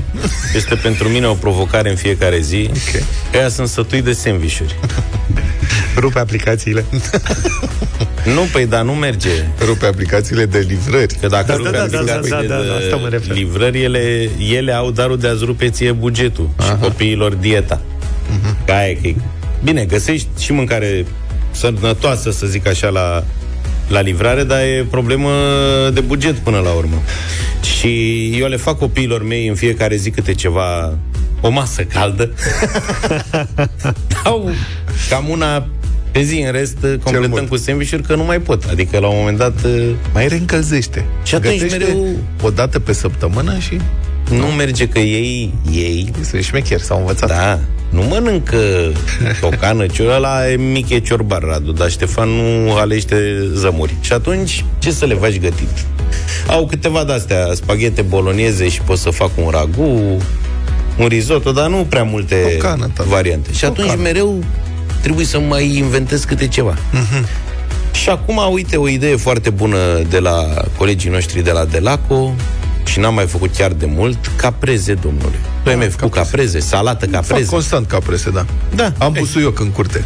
este 0.54 0.74
pentru 0.74 1.08
mine 1.08 1.26
o 1.26 1.34
provocare 1.34 1.90
în 1.90 1.96
fiecare 1.96 2.40
zi. 2.40 2.70
Okay. 2.70 3.04
Ea 3.34 3.48
sunt 3.48 3.68
sătui 3.68 4.02
de 4.02 4.12
sandvișuri. 4.12 4.78
Rupe 5.96 6.18
aplicațiile. 6.18 6.84
Nu, 8.24 8.40
păi, 8.52 8.66
dar 8.66 8.82
nu 8.82 8.92
merge. 8.92 9.30
Rupe 9.64 9.86
aplicațiile 9.86 10.44
de 10.46 10.58
livrări. 10.68 11.14
Că 11.20 11.26
dacă 11.26 11.46
Da, 11.46 11.54
rupe 11.56 11.70
da, 11.70 11.76
da, 11.78 11.86
da, 11.86 11.98
aplicațiile 11.98 12.46
da, 12.46 12.54
da, 12.56 12.62
da, 12.62 12.74
asta 12.74 12.96
mă 12.96 13.08
de 13.08 13.16
refer. 13.16 13.36
livrări, 13.36 13.82
ele, 13.82 14.28
ele 14.52 14.72
au 14.72 14.90
darul 14.90 15.18
de 15.18 15.28
a-ți 15.28 15.44
rupe 15.44 15.68
ție 15.70 15.92
bugetul 15.92 16.48
Aha. 16.56 16.68
și 16.68 16.76
copiilor 16.80 17.34
dieta. 17.34 17.80
Mhm. 18.30 18.54
Uh-huh. 18.54 18.64
Ca 18.66 18.76
aia, 18.76 18.92
că 19.02 19.06
e- 19.08 19.14
Bine, 19.64 19.84
găsești 19.84 20.28
și 20.38 20.52
mâncare 20.52 21.06
sănătoasă, 21.50 22.30
să 22.30 22.46
zic 22.46 22.66
așa, 22.68 22.88
la, 22.88 23.24
la 23.88 24.00
livrare, 24.00 24.44
dar 24.44 24.60
e 24.60 24.86
problemă 24.90 25.30
de 25.92 26.00
buget 26.00 26.34
până 26.38 26.58
la 26.58 26.70
urmă. 26.70 27.02
Și 27.78 28.24
eu 28.38 28.48
le 28.48 28.56
fac 28.56 28.78
copiilor 28.78 29.22
mei 29.22 29.46
în 29.48 29.54
fiecare 29.54 29.96
zi 29.96 30.10
câte 30.10 30.34
ceva, 30.34 30.98
o 31.40 31.48
masă 31.48 31.82
caldă. 31.82 32.30
Dau 34.24 34.50
cam 35.08 35.28
una 35.28 35.66
pe 36.10 36.20
zi, 36.22 36.42
în 36.46 36.52
rest 36.52 36.78
completăm 37.02 37.46
cu 37.46 37.56
sandvișuri 37.56 38.02
că 38.02 38.14
nu 38.14 38.24
mai 38.24 38.40
pot. 38.40 38.64
Adică 38.70 38.98
la 38.98 39.08
un 39.08 39.16
moment 39.18 39.38
dat... 39.38 39.54
Mai 40.12 40.28
reîncălzește. 40.28 41.04
Și 41.22 41.34
atunci 41.34 41.58
Gătește 41.60 41.78
mereu... 41.78 42.06
o 42.42 42.50
dată 42.50 42.78
pe 42.80 42.92
săptămână 42.92 43.58
și... 43.58 43.80
Nu 44.30 44.46
merge 44.46 44.88
că 44.88 44.98
ei, 44.98 45.54
ei... 45.72 46.10
Sunt 46.30 46.42
șmecheri, 46.42 46.82
s-au 46.82 46.98
învățat. 46.98 47.28
Da, 47.28 47.58
nu 47.90 48.02
mănâncă 48.02 48.58
tocană, 49.40 49.86
ce 49.86 50.06
ăla 50.08 50.50
e 50.50 50.56
mic 50.56 50.88
e 50.88 50.98
ciorbar, 50.98 51.42
Radu, 51.42 51.72
dar 51.72 51.90
Ștefan 51.90 52.28
nu 52.28 52.74
alește 52.74 53.46
zămuri. 53.54 53.94
Și 54.00 54.12
atunci, 54.12 54.64
ce 54.78 54.90
să 54.90 55.04
le 55.04 55.14
faci 55.14 55.40
gătit? 55.40 55.68
Au 56.48 56.66
câteva 56.66 57.04
de-astea, 57.04 57.48
spaghete 57.54 58.02
bolonieze 58.02 58.68
și 58.68 58.80
pot 58.80 58.98
să 58.98 59.10
fac 59.10 59.30
un 59.44 59.50
ragu, 59.50 60.16
un 60.98 61.06
risotto, 61.06 61.52
dar 61.52 61.68
nu 61.68 61.86
prea 61.88 62.02
multe 62.02 62.34
Tocană, 62.34 62.90
tata. 62.94 63.08
variante. 63.08 63.52
Și 63.52 63.64
atunci 63.64 63.86
Tocană. 63.86 64.02
mereu 64.02 64.44
trebuie 65.00 65.24
să 65.24 65.38
mai 65.38 65.76
inventez 65.76 66.24
câte 66.24 66.46
ceva. 66.48 66.74
Și 67.92 68.08
acum, 68.08 68.40
uite, 68.52 68.76
o 68.76 68.88
idee 68.88 69.16
foarte 69.16 69.50
bună 69.50 69.76
de 70.10 70.18
la 70.18 70.46
colegii 70.76 71.10
noștri 71.10 71.42
de 71.42 71.50
la 71.50 71.64
Delaco 71.64 72.34
și 72.84 72.98
n-am 72.98 73.14
mai 73.14 73.26
făcut 73.26 73.54
chiar 73.56 73.72
de 73.72 73.86
mult, 73.86 74.30
capreze, 74.36 74.94
domnule. 74.94 75.38
Tu 75.62 75.68
ai 75.68 75.76
mai 75.76 75.88
făcut 75.88 76.12
capreze, 76.12 76.58
salată 76.58 77.06
Fac 77.06 77.14
capreze. 77.14 77.50
constant 77.50 77.86
caprese, 77.86 78.30
da. 78.30 78.44
Da. 78.74 78.92
Am 78.98 79.12
busuioc 79.18 79.60
în 79.60 79.70
curte. 79.70 80.04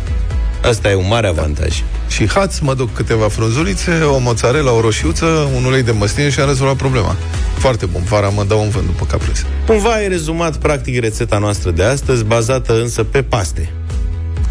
Asta 0.65 0.91
e 0.91 0.95
un 0.95 1.07
mare 1.09 1.27
avantaj. 1.27 1.83
Și 2.09 2.29
haț, 2.29 2.59
mă 2.59 2.75
duc 2.75 2.93
câteva 2.95 3.29
frunzulițe, 3.29 3.91
o 4.03 4.19
mozzarella, 4.19 4.73
o 4.73 4.81
roșiuță, 4.81 5.27
un 5.57 5.65
ulei 5.65 5.83
de 5.83 5.91
măsline 5.91 6.31
și 6.31 6.41
am 6.41 6.49
rezolvat 6.49 6.77
problema. 6.77 7.17
Foarte 7.59 7.87
bun. 7.87 8.03
Vara 8.09 8.29
mă 8.29 8.45
dau 8.49 8.61
un 8.63 8.69
vânt 8.69 8.87
după 8.87 9.05
caprese. 9.05 9.45
Cumva 9.67 9.91
ai 9.91 10.09
rezumat 10.09 10.57
practic 10.57 11.01
rețeta 11.01 11.39
noastră 11.39 11.71
de 11.71 11.83
astăzi, 11.83 12.25
bazată 12.25 12.81
însă 12.81 13.05
pe 13.05 13.23
paste. 13.23 13.73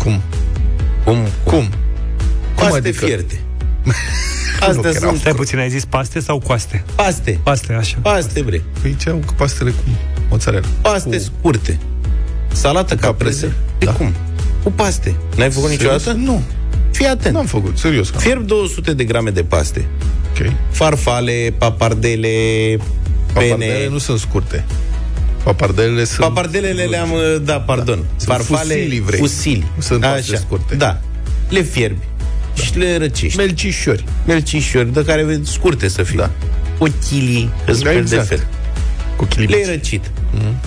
Cum? 0.03 0.21
Cum? 1.03 1.17
Cum? 1.43 1.69
Paste 2.55 2.77
adică? 2.77 3.05
fierte. 3.05 3.39
Nu, 4.61 4.67
Astea 4.67 4.81
că 4.81 4.87
erau- 4.97 5.09
sunt 5.09 5.19
Stai 5.21 5.33
puțin, 5.33 5.59
ai 5.59 5.69
zis 5.69 5.85
paste 5.85 6.19
sau 6.19 6.39
coaste? 6.39 6.83
paste. 6.95 7.39
Paste, 7.43 7.73
așa. 7.73 7.97
Paste, 8.01 8.41
bre. 8.41 8.61
Păi 8.81 8.95
ce 8.99 9.09
au 9.09 9.15
cu 9.25 9.33
pastele 9.33 9.69
cu 9.69 9.83
mozzarella? 10.29 10.67
Paste 10.81 11.17
scurte. 11.17 11.79
Salată 12.51 12.95
caprese. 12.95 13.51
De 13.79 13.85
Da. 13.85 13.91
cum? 13.91 14.13
Cu 14.63 14.71
paste. 14.71 15.15
N-ai 15.37 15.49
făcut 15.51 15.69
Serios? 15.69 15.91
niciodată? 15.93 16.11
Nu. 16.31 16.41
Fii 16.91 17.05
atent. 17.05 17.33
N-am 17.35 17.45
făcut, 17.45 17.77
serios. 17.77 18.07
că 18.09 18.13
n-am. 18.15 18.23
Fierb 18.23 18.45
200 18.45 18.93
de 18.93 19.03
grame 19.03 19.29
de 19.29 19.43
paste. 19.43 19.85
Ok. 20.39 20.51
Farfale, 20.71 21.53
papardele, 21.57 22.29
Papardele 23.33 23.55
pene. 23.65 23.87
nu 23.89 23.97
sunt 23.97 24.19
scurte. 24.19 24.65
Papardelele 25.43 26.03
sunt... 26.03 26.19
Papardelele 26.19 26.83
le-am, 26.83 27.09
da, 27.43 27.59
pardon. 27.59 28.03
Sunt 28.15 28.41
fusili, 28.41 28.99
vrei. 29.05 29.19
fusili. 29.19 29.65
Nu 29.75 29.81
sunt 29.81 30.01
paste 30.01 30.35
scurte. 30.35 30.75
Da. 30.75 30.99
Le 31.49 31.61
fierbi 31.61 32.01
și 32.63 32.77
le 32.77 32.97
răcești. 32.97 33.37
Melcișori. 33.37 34.03
Melcișori, 34.25 34.93
de 34.93 35.03
care 35.03 35.23
vezi 35.23 35.51
scurte 35.51 35.87
să 35.87 36.03
fie. 36.03 36.17
Da. 36.17 36.29
Ochilii, 36.77 37.49
că 37.65 37.71
sunt 37.73 37.83
Da, 37.83 37.89
fel 37.89 38.03
de 38.03 38.15
exact. 38.15 38.27
fel. 38.27 38.47
Cu 39.15 39.27
Le-ai 39.35 39.47
chilipici. 39.47 39.65
răcit. 39.67 40.11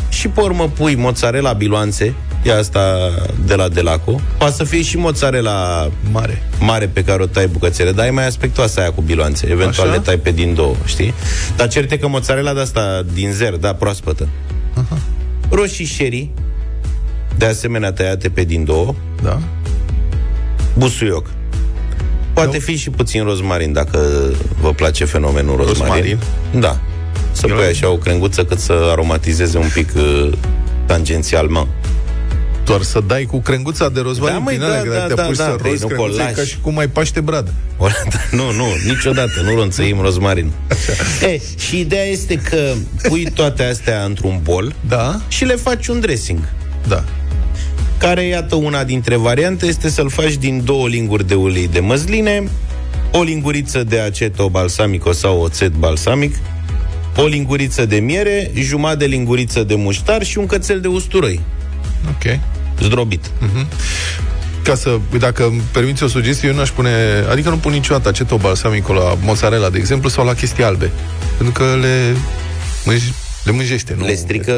Și 0.08 0.28
pe 0.28 0.40
urmă 0.40 0.68
pui 0.68 0.94
mozzarella 0.94 1.52
biloanțe, 1.52 2.14
e 2.42 2.52
asta 2.58 3.10
de 3.46 3.54
la 3.54 3.68
Delaco. 3.68 4.20
Poate 4.38 4.54
să 4.54 4.64
fie 4.64 4.82
și 4.82 4.96
mozzarella 4.96 5.90
Mare. 6.12 6.42
mare 6.60 6.86
pe 6.86 7.04
care 7.04 7.22
o 7.22 7.26
tai 7.26 7.46
bucățele, 7.46 7.92
dar 7.92 8.06
e 8.06 8.10
mai 8.10 8.26
aspectoasă 8.26 8.80
aia 8.80 8.92
cu 8.92 9.00
biloanțe. 9.00 9.46
Eventual 9.50 9.86
Așa? 9.86 9.96
le 9.96 10.02
tai 10.02 10.16
pe 10.16 10.30
din 10.30 10.54
două, 10.54 10.74
știi? 10.84 11.14
Dar 11.56 11.68
certe 11.68 11.98
că 11.98 12.08
mozzarella 12.08 12.52
de 12.54 12.60
asta 12.60 13.02
din 13.12 13.32
zer, 13.32 13.52
da, 13.52 13.74
proaspătă. 13.74 14.28
Roșii 15.54 15.84
sherry, 15.86 16.30
de 17.36 17.44
asemenea 17.44 17.92
tăiate 17.92 18.28
pe 18.28 18.44
din 18.44 18.64
două, 18.64 18.94
Da. 19.22 19.38
busuioc. 20.78 21.26
Poate 22.32 22.58
fi 22.58 22.76
și 22.76 22.90
puțin 22.90 23.24
rozmarin, 23.24 23.72
dacă 23.72 23.98
vă 24.60 24.72
place 24.72 25.04
fenomenul 25.04 25.56
rozmarin. 25.56 25.92
Rozmarin? 25.94 26.18
Da. 26.60 26.80
Să 27.32 27.46
pui 27.46 27.64
așa 27.64 27.90
o 27.90 27.96
crenguță 27.96 28.44
cât 28.44 28.58
să 28.58 28.72
aromatizeze 28.90 29.58
un 29.58 29.68
pic 29.74 29.92
uh, 29.96 30.32
tangențial, 30.86 31.46
mă. 31.46 31.66
Doar 32.64 32.82
să 32.82 33.00
dai 33.06 33.24
cu 33.24 33.40
crenguța 33.40 33.88
de 33.88 34.00
rozmarin 34.00 34.36
Da, 34.36 34.42
măi, 34.42 34.54
din 34.54 34.62
alea, 34.64 34.82
da, 34.84 34.88
că 34.88 34.94
dacă 34.94 35.08
da, 35.08 35.14
te 35.14 35.20
apuci 35.20 35.36
da, 35.36 35.44
să 35.44 35.50
păi, 35.50 35.70
rozi 35.70 35.82
nu 35.82 35.88
crenguța, 35.88 36.12
e 36.12 36.16
colași. 36.16 36.34
ca 36.34 36.42
și 36.44 36.58
cum 36.60 36.74
mai 36.74 36.88
paște 36.88 37.20
bradă. 37.20 37.52
O, 37.76 37.86
da, 38.10 38.18
nu, 38.38 38.52
nu, 38.52 38.66
niciodată, 38.86 39.40
nu 39.44 39.54
ronțăim 39.54 40.00
rozmarin. 40.00 40.50
E, 41.32 41.40
și 41.58 41.78
ideea 41.80 42.04
este 42.04 42.34
că 42.34 42.72
pui 43.08 43.24
toate 43.34 43.62
astea 43.64 44.04
într-un 44.04 44.40
bol 44.42 44.74
Da? 44.88 45.20
și 45.28 45.44
le 45.44 45.54
faci 45.54 45.86
un 45.86 46.00
dressing. 46.00 46.38
Da. 46.88 47.04
Care, 47.98 48.24
iată, 48.24 48.54
una 48.54 48.84
dintre 48.84 49.16
variante 49.16 49.66
este 49.66 49.88
să-l 49.88 50.10
faci 50.10 50.34
din 50.34 50.64
două 50.64 50.88
linguri 50.88 51.26
de 51.26 51.34
ulei 51.34 51.68
de 51.68 51.80
măsline, 51.80 52.42
o 53.12 53.22
linguriță 53.22 53.84
de 53.84 53.98
aceto 53.98 54.48
balsamico 54.48 55.12
sau 55.12 55.40
oțet 55.40 55.72
balsamic, 55.72 56.34
o 57.16 57.26
linguriță 57.26 57.86
de 57.86 57.96
miere, 57.96 58.50
jumătate 58.54 58.98
de 58.98 59.04
linguriță 59.04 59.62
de 59.64 59.74
muștar 59.74 60.22
și 60.22 60.38
un 60.38 60.46
cățel 60.46 60.80
de 60.80 60.88
usturoi, 60.88 61.40
Ok. 62.08 62.38
Zdrobit. 62.82 63.30
Ca 64.62 64.74
să, 64.74 64.98
dacă 65.18 65.44
îmi 65.44 65.62
permiți 65.72 66.02
o 66.02 66.06
sugestie, 66.08 66.48
eu 66.48 66.54
n-aș 66.54 66.70
pune, 66.70 66.90
adică 67.30 67.48
nu 67.48 67.56
pun 67.56 67.72
niciodată 67.72 68.08
aceto 68.08 68.36
balsamico 68.36 68.92
la 68.92 69.16
mozzarella, 69.20 69.68
de 69.70 69.78
exemplu, 69.78 70.08
sau 70.08 70.24
la 70.24 70.34
chestii 70.34 70.64
albe. 70.64 70.90
Pentru 71.36 71.62
că 71.64 71.76
le, 71.80 72.16
mânj, 72.84 73.02
le 73.44 73.52
mânjește, 73.52 73.94
nu? 73.98 74.04
Le 74.04 74.14
strică 74.14 74.52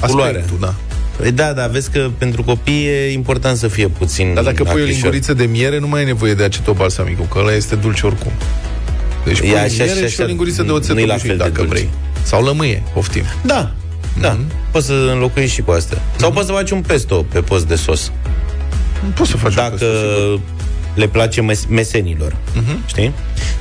culoarea. 0.00 0.40
Aspectul, 0.40 0.56
da. 0.60 0.74
Păi 1.16 1.32
da, 1.32 1.52
da, 1.52 1.66
vezi 1.66 1.90
că 1.90 2.10
pentru 2.18 2.42
copii 2.42 2.86
e 2.86 3.12
important 3.12 3.56
să 3.56 3.68
fie 3.68 3.88
puțin 3.88 4.34
Dar 4.34 4.44
dacă 4.44 4.62
pui 4.62 4.72
o 4.72 4.74
achișor. 4.74 4.90
linguriță 4.92 5.34
de 5.34 5.44
miere, 5.44 5.78
nu 5.78 5.88
mai 5.88 6.00
ai 6.00 6.06
nevoie 6.06 6.34
de 6.34 6.42
aceto 6.44 6.72
balsamico, 6.72 7.22
că 7.22 7.38
ăla 7.38 7.52
este 7.54 7.74
dulce 7.74 8.06
oricum. 8.06 8.32
Deci 9.24 9.38
pui 9.38 9.48
E 9.48 9.58
așa, 9.58 9.66
miere 9.84 9.90
așa, 9.90 9.98
și 9.98 10.02
o 10.02 10.04
așa. 10.04 10.24
linguriță 10.24 10.62
de 10.62 10.70
oțet 10.70 10.94
Nu-i 10.94 11.06
la 11.06 11.12
obișnuit, 11.14 11.36
fel 11.38 11.46
de 11.46 11.52
dacă 11.52 11.66
dulce. 11.66 11.82
vrei. 11.84 11.90
Sau 12.22 12.44
lămâie, 12.44 12.82
poftim. 12.92 13.24
Da, 13.42 13.74
da, 14.20 14.38
poți 14.70 14.86
să 14.86 14.92
înlocuiești 15.12 15.54
și 15.54 15.62
cu 15.62 15.70
asta. 15.70 16.00
Sau 16.16 16.32
poți 16.32 16.46
să 16.46 16.52
faci 16.52 16.70
un 16.70 16.80
pesto 16.80 17.24
pe 17.32 17.40
post 17.40 17.66
de 17.66 17.74
sos. 17.74 18.12
Poți 19.14 19.30
să 19.30 19.36
faci 19.36 19.50
un 19.50 19.56
Dacă 19.56 19.70
pesto, 19.70 19.86
sigur. 19.86 20.40
le 20.94 21.06
place 21.08 21.40
mes- 21.40 21.66
mesenilor, 21.68 22.36
știi? 22.86 23.12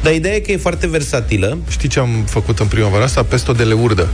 Dar 0.02 0.14
ideea 0.14 0.36
e 0.36 0.40
că 0.40 0.52
e 0.52 0.58
foarte 0.58 0.88
versatilă. 0.88 1.58
Știi 1.70 1.90
ce 1.90 2.00
am 2.00 2.24
făcut 2.28 2.60
în 2.60 2.68
primăvara 2.68 3.04
asta? 3.04 3.24
Pesto 3.24 3.52
de 3.54 3.64
leurdă. 3.64 4.08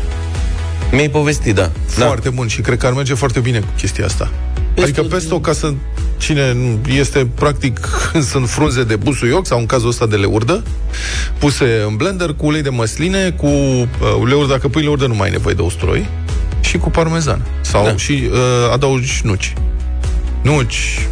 Mi-ai 0.92 1.10
povestit, 1.10 1.56
da. 1.56 1.72
Foarte 1.88 2.30
bun 2.30 2.48
și 2.48 2.62
cred 2.62 2.78
că 2.78 2.86
ar 2.86 2.94
merge 2.94 3.14
foarte 3.14 3.40
bine 3.40 3.60
cu 3.60 3.68
chestia 3.78 4.06
asta. 4.06 4.32
Pesto 4.74 4.82
adică 4.90 5.02
de- 5.02 5.08
pesto, 5.08 5.40
ca 5.40 5.54
să 5.54 5.74
Cine 6.18 6.54
nu- 6.54 6.80
este, 6.94 7.28
practic, 7.36 7.80
sunt 8.32 8.50
frunze 8.50 8.84
de 8.84 8.96
busuioc 8.96 9.46
sau 9.46 9.60
în 9.60 9.66
cazul 9.66 9.88
ăsta 9.90 10.06
de 10.06 10.16
leurdă, 10.16 10.64
puse 11.38 11.84
în 11.88 11.96
blender 11.96 12.34
cu 12.34 12.46
ulei 12.46 12.62
de 12.62 12.70
măsline, 12.70 13.30
cu 13.30 13.46
uh, 13.48 13.88
leurdă, 14.28 14.52
dacă 14.52 14.68
pui 14.68 14.82
leurdă 14.82 15.06
nu 15.08 15.14
mai 15.16 15.26
ai 15.28 15.32
nevoie 15.32 15.54
de 15.56 15.62
usturoi, 15.62 16.08
și 16.62 16.78
cu 16.78 16.90
parmezan. 16.90 17.42
Sau 17.62 17.84
da. 17.84 17.96
și 17.96 18.30
uh, 18.32 18.38
adaugi 18.74 19.22
nuci. 19.24 19.54
Nuci. 20.42 21.08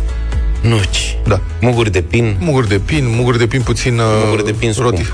Nuci. 0.61 1.17
Da. 1.27 1.39
Muguri 1.61 1.91
de 1.91 2.01
pin. 2.01 2.35
Muguri 2.39 2.67
de 2.67 2.79
pin, 2.79 3.07
muguri 3.15 3.37
de 3.37 3.47
pin 3.47 3.61
puțin 3.61 3.99
uh, 3.99 4.05
Muguri 4.25 4.45
de 4.45 4.51
pin 4.51 4.73
roti. 4.77 5.05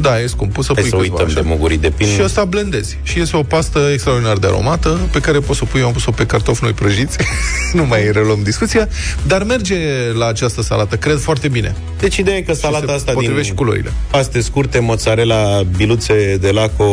Scump. 0.00 0.14
Da, 0.14 0.20
e 0.20 0.26
scump. 0.26 0.52
Poți 0.52 0.66
să 0.66 0.72
Hai 0.74 0.82
pui 0.82 0.90
să 0.90 0.96
câțiva 0.96 1.14
uităm 1.14 1.26
așa. 1.32 1.40
de 1.42 1.48
mugurii 1.48 1.78
de 1.78 1.90
pin. 1.90 2.06
Și 2.06 2.20
asta 2.20 2.44
blendezi. 2.44 2.98
Și 3.02 3.18
iese 3.18 3.36
o 3.36 3.42
pastă 3.42 3.88
extraordinar 3.92 4.36
de 4.36 4.46
aromată, 4.46 4.98
pe 5.12 5.20
care 5.20 5.38
poți 5.38 5.58
să 5.58 5.64
o 5.64 5.68
pui, 5.70 5.80
eu 5.80 5.86
am 5.86 5.92
pus-o 5.92 6.10
pe 6.10 6.26
cartofi 6.26 6.62
noi 6.62 6.72
prăjiți, 6.72 7.16
nu 7.78 7.84
mai 7.86 8.12
reluăm 8.12 8.40
discuția, 8.42 8.88
dar 9.26 9.42
merge 9.42 9.76
la 10.18 10.26
această 10.26 10.62
salată, 10.62 10.96
cred 10.96 11.18
foarte 11.18 11.48
bine. 11.48 11.74
Deci 11.98 12.16
ideea 12.16 12.36
e 12.36 12.40
că 12.40 12.52
salata 12.52 12.92
asta 12.92 13.04
din 13.04 13.14
potrivește 13.14 13.48
și 13.48 13.54
culorile. 13.54 13.92
paste 14.10 14.40
scurte, 14.40 14.78
mozzarella, 14.78 15.62
biluțe 15.76 16.36
de 16.40 16.50
laco, 16.50 16.84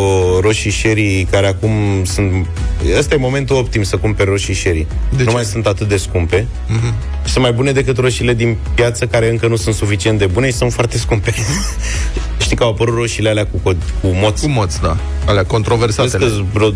roșii 0.41 0.71
sherry, 0.71 1.27
care 1.31 1.47
acum 1.47 1.71
sunt... 2.03 2.45
Ăsta 2.97 3.15
e 3.15 3.17
momentul 3.17 3.55
optim 3.55 3.83
să 3.83 3.97
cumperi 3.97 4.29
roșii 4.29 4.53
sherry. 4.53 4.87
De 5.09 5.23
nu 5.23 5.29
ce? 5.29 5.35
mai 5.35 5.43
sunt 5.43 5.65
atât 5.65 5.87
de 5.87 5.97
scumpe. 5.97 6.47
Mhm. 6.67 6.93
Și 7.27 7.33
sunt 7.33 7.43
mai 7.43 7.53
bune 7.53 7.71
decât 7.71 7.97
roșiile 7.97 8.33
din 8.33 8.57
piață, 8.75 9.05
care 9.05 9.29
încă 9.29 9.47
nu 9.47 9.55
sunt 9.55 9.75
suficient 9.75 10.19
de 10.19 10.25
bune 10.25 10.47
și 10.47 10.53
sunt 10.53 10.73
foarte 10.73 10.97
scumpe. 10.97 11.33
Știi 12.41 12.55
că 12.55 12.63
au 12.63 12.69
apărut 12.69 12.95
roșiile 12.95 13.29
alea 13.29 13.45
cu, 13.47 13.57
cod- 13.71 14.01
cu 14.01 14.07
moț. 14.07 14.41
Cu 14.41 14.47
moț, 14.49 14.75
da. 14.77 14.97
Alea 15.25 15.43
controversate. 15.45 16.17
Vezi 16.17 16.35
că 16.37 16.43
vreo 16.53 16.71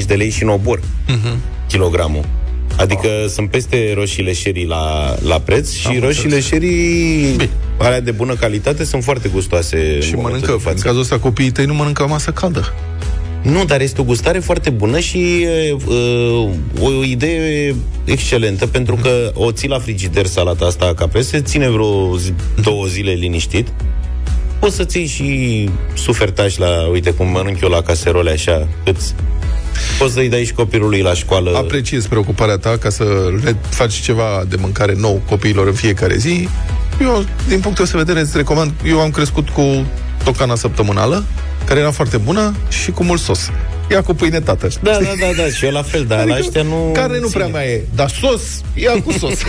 20-25 0.00 0.04
de 0.06 0.14
lei 0.14 0.30
și 0.30 0.42
în 0.42 0.48
obor 0.48 0.80
Mhm. 1.08 1.36
kilogramul. 1.68 2.24
Adică 2.76 3.08
sunt 3.28 3.50
peste 3.50 3.92
roșiile 3.94 4.32
sherry 4.32 4.66
la, 4.66 5.14
la 5.26 5.38
preț 5.38 5.72
și 5.72 5.86
Am 5.86 5.98
roșiile 6.00 6.40
sherry 6.40 6.70
alea 7.78 8.00
de 8.00 8.10
bună 8.10 8.34
calitate 8.34 8.84
sunt 8.84 9.04
foarte 9.04 9.28
gustoase 9.28 9.76
Și 10.00 10.14
în 10.14 10.20
momentul 10.20 10.22
mănâncă, 10.22 10.46
de 10.46 10.52
în 10.52 10.58
față. 10.58 10.84
cazul 10.86 11.00
ăsta 11.00 11.18
copiii 11.18 11.50
tăi 11.50 11.64
nu 11.64 11.74
mănâncă 11.74 12.06
masă 12.06 12.30
caldă. 12.30 12.72
Nu, 13.50 13.64
dar 13.64 13.80
este 13.80 14.00
o 14.00 14.04
gustare 14.04 14.38
foarte 14.38 14.70
bună 14.70 14.98
și 14.98 15.46
uh, 15.86 16.52
o, 16.80 16.84
o 16.84 17.04
idee 17.04 17.74
excelentă 18.04 18.66
pentru 18.66 18.94
că 19.02 19.30
o 19.34 19.52
ții 19.52 19.68
la 19.68 19.78
frigider 19.78 20.26
salata 20.26 20.64
asta 20.64 20.94
capese, 20.96 21.40
ține 21.40 21.68
vreo 21.68 22.16
zi, 22.16 22.32
două 22.62 22.86
zile 22.86 23.12
liniștit. 23.12 23.68
Poți 24.58 24.76
să 24.76 24.84
ții 24.84 25.06
și 25.06 25.68
sufertaș 25.94 26.56
la, 26.56 26.88
uite 26.92 27.10
cum 27.10 27.26
mănânc 27.28 27.60
eu 27.60 27.68
la 27.68 27.82
caserole 27.82 28.30
așa, 28.30 28.68
câți. 28.84 29.14
Poți 29.98 30.12
să-i 30.12 30.28
dai 30.28 30.44
și 30.44 30.52
copilului 30.52 31.00
la 31.00 31.14
școală. 31.14 31.56
Apreciez 31.56 32.06
preocuparea 32.06 32.56
ta 32.56 32.76
ca 32.80 32.88
să 32.88 33.04
le 33.44 33.56
faci 33.68 33.94
ceva 33.94 34.44
de 34.48 34.56
mâncare 34.60 34.94
nou 34.94 35.22
copiilor 35.28 35.66
în 35.66 35.72
fiecare 35.72 36.16
zi. 36.16 36.48
Eu, 37.00 37.24
din 37.48 37.60
punctul 37.60 37.84
ăsta 37.84 37.96
de 37.96 38.02
vedere, 38.02 38.24
îți 38.24 38.36
recomand, 38.36 38.72
eu 38.84 39.00
am 39.00 39.10
crescut 39.10 39.48
cu 39.48 39.86
tocana 40.24 40.54
săptămânală, 40.54 41.24
care 41.66 41.80
era 41.80 41.90
foarte 41.90 42.16
bună 42.16 42.54
și 42.68 42.90
cu 42.90 43.04
mult 43.04 43.20
sos. 43.20 43.50
Ia 43.90 44.02
cu 44.02 44.14
pâine 44.14 44.40
tată. 44.40 44.68
Da, 44.82 44.90
da, 44.90 44.98
da, 44.98 45.42
da, 45.42 45.48
și 45.48 45.64
eu 45.64 45.70
la 45.70 45.82
fel, 45.82 46.04
dar 46.04 46.24
la 46.24 46.36
ăștia 46.38 46.62
nu... 46.62 46.90
Carne 46.92 47.18
nu 47.18 47.26
ține. 47.26 47.44
prea 47.44 47.46
mai 47.46 47.66
e, 47.66 47.84
dar 47.94 48.10
sos, 48.10 48.42
ia 48.74 49.02
cu 49.02 49.12
sos. 49.12 49.38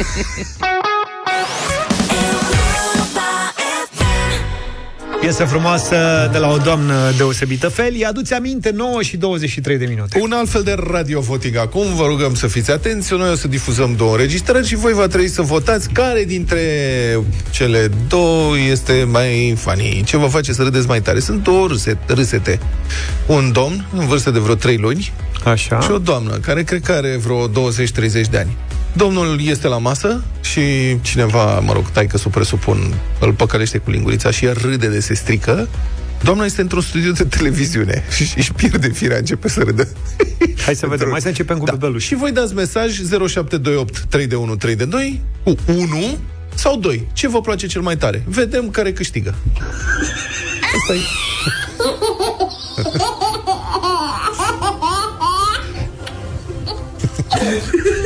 Piesă 5.19 5.45
frumoasă 5.45 5.95
de 6.31 6.37
la 6.37 6.49
o 6.51 6.57
doamnă 6.57 7.11
deosebită. 7.17 7.67
Feli, 7.67 8.05
aduți 8.05 8.33
aminte, 8.33 8.71
9 8.75 9.01
și 9.01 9.17
23 9.17 9.77
de 9.77 9.85
minute. 9.85 10.19
Un 10.21 10.31
alt 10.31 10.49
fel 10.49 10.63
de 10.63 10.75
radio 10.91 11.19
voting 11.19 11.57
acum, 11.57 11.95
vă 11.95 12.05
rugăm 12.05 12.35
să 12.35 12.47
fiți 12.47 12.71
atenți. 12.71 13.13
Noi 13.13 13.31
o 13.31 13.35
să 13.35 13.47
difuzăm 13.47 13.95
două 13.95 14.11
înregistrări 14.11 14.67
și 14.67 14.75
voi 14.75 14.93
va 14.93 15.07
trebui 15.07 15.27
să 15.27 15.41
votați 15.41 15.89
care 15.89 16.23
dintre 16.23 16.61
cele 17.49 17.91
două 18.07 18.57
este 18.57 19.07
mai 19.11 19.53
funny. 19.57 20.03
Ce 20.05 20.17
vă 20.17 20.27
face 20.27 20.53
să 20.53 20.63
râdeți 20.63 20.87
mai 20.87 21.01
tare? 21.01 21.19
Sunt 21.19 21.43
două 21.43 21.67
râse, 21.67 21.97
râsete. 22.07 22.59
Un 23.25 23.51
domn 23.51 23.85
în 23.97 24.07
vârstă 24.07 24.31
de 24.31 24.39
vreo 24.39 24.55
3 24.55 24.77
luni 24.77 25.13
Așa. 25.43 25.79
și 25.79 25.91
o 25.91 25.97
doamnă 25.97 26.31
care 26.31 26.63
cred 26.63 26.81
că 26.81 26.91
are 26.91 27.17
vreo 27.23 27.47
20-30 27.47 27.51
de 28.29 28.37
ani. 28.37 28.57
Domnul 28.97 29.39
este 29.41 29.67
la 29.67 29.77
masă 29.77 30.23
și 30.41 30.61
cineva, 31.01 31.59
mă 31.59 31.73
rog, 31.73 31.89
taică 31.89 32.17
să 32.17 32.29
presupun, 32.29 32.93
îl 33.19 33.33
păcălește 33.33 33.77
cu 33.77 33.91
lingurița 33.91 34.31
și 34.31 34.45
el 34.45 34.57
râde 34.61 34.87
de 34.87 34.99
se 34.99 35.13
strică. 35.13 35.67
Doamna 36.23 36.45
este 36.45 36.61
într-un 36.61 36.81
studio 36.81 37.11
de 37.11 37.23
televiziune 37.23 38.03
și 38.15 38.33
își 38.37 38.51
pierde 38.51 38.89
firea, 38.89 39.17
începe 39.17 39.49
să 39.49 39.61
râdă. 39.63 39.87
Hai 40.65 40.75
să 40.75 40.87
vedem, 40.87 41.09
hai 41.11 41.21
să 41.21 41.27
începem 41.27 41.57
cu 41.57 41.65
da. 41.65 41.71
bebeluș. 41.71 42.05
Și 42.05 42.15
voi 42.15 42.31
dați 42.31 42.53
mesaj 42.53 42.91
0728 42.91 43.99
3 44.09 44.27
de 44.27 44.35
1 44.35 44.55
3 44.55 44.75
de 44.75 44.85
2 44.85 45.21
cu 45.43 45.55
1 45.65 46.17
sau 46.53 46.77
2. 46.77 47.07
Ce 47.13 47.27
vă 47.27 47.41
place 47.41 47.67
cel 47.67 47.81
mai 47.81 47.97
tare? 47.97 48.23
Vedem 48.27 48.69
care 48.69 48.93
câștigă. 48.93 49.35
Asta 50.75 50.93
e. 50.93 50.99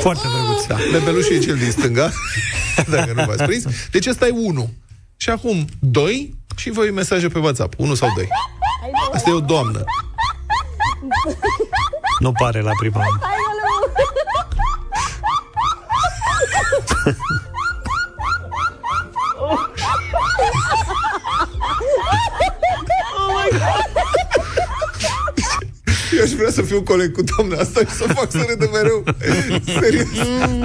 Foarte 0.00 0.26
drăguț. 0.26 0.66
Da. 0.66 0.76
Bebelușul 0.92 1.34
e 1.34 1.38
cel 1.38 1.56
din 1.56 1.70
stânga, 1.70 2.10
dacă 2.90 3.12
nu 3.14 3.24
v-ați 3.24 3.42
prins. 3.42 3.64
Deci 3.90 4.06
ăsta 4.06 4.26
e 4.26 4.30
1. 4.34 4.70
Și 5.16 5.30
acum 5.30 5.64
2 5.78 6.34
și 6.56 6.70
voi 6.70 6.90
mesaje 6.90 7.28
pe 7.28 7.38
WhatsApp. 7.38 7.74
1 7.76 7.94
sau 7.94 8.12
2. 8.14 8.28
Asta 9.12 9.30
e 9.30 9.32
o 9.32 9.40
doamnă. 9.40 9.84
Nu 12.18 12.32
pare 12.32 12.60
la 12.60 12.70
prima. 12.78 13.02
my 23.52 23.58
God! 23.58 23.87
Eu 26.18 26.24
aș 26.24 26.30
vrea 26.30 26.50
să 26.50 26.62
fiu 26.62 26.82
coleg 26.82 27.12
cu 27.12 27.22
doamna 27.22 27.56
asta 27.56 27.80
și 27.80 27.90
să 27.94 28.04
fac 28.14 28.30
să 28.30 28.44
râdă 28.48 28.70
mereu. 28.72 29.04
Serios. 29.80 30.06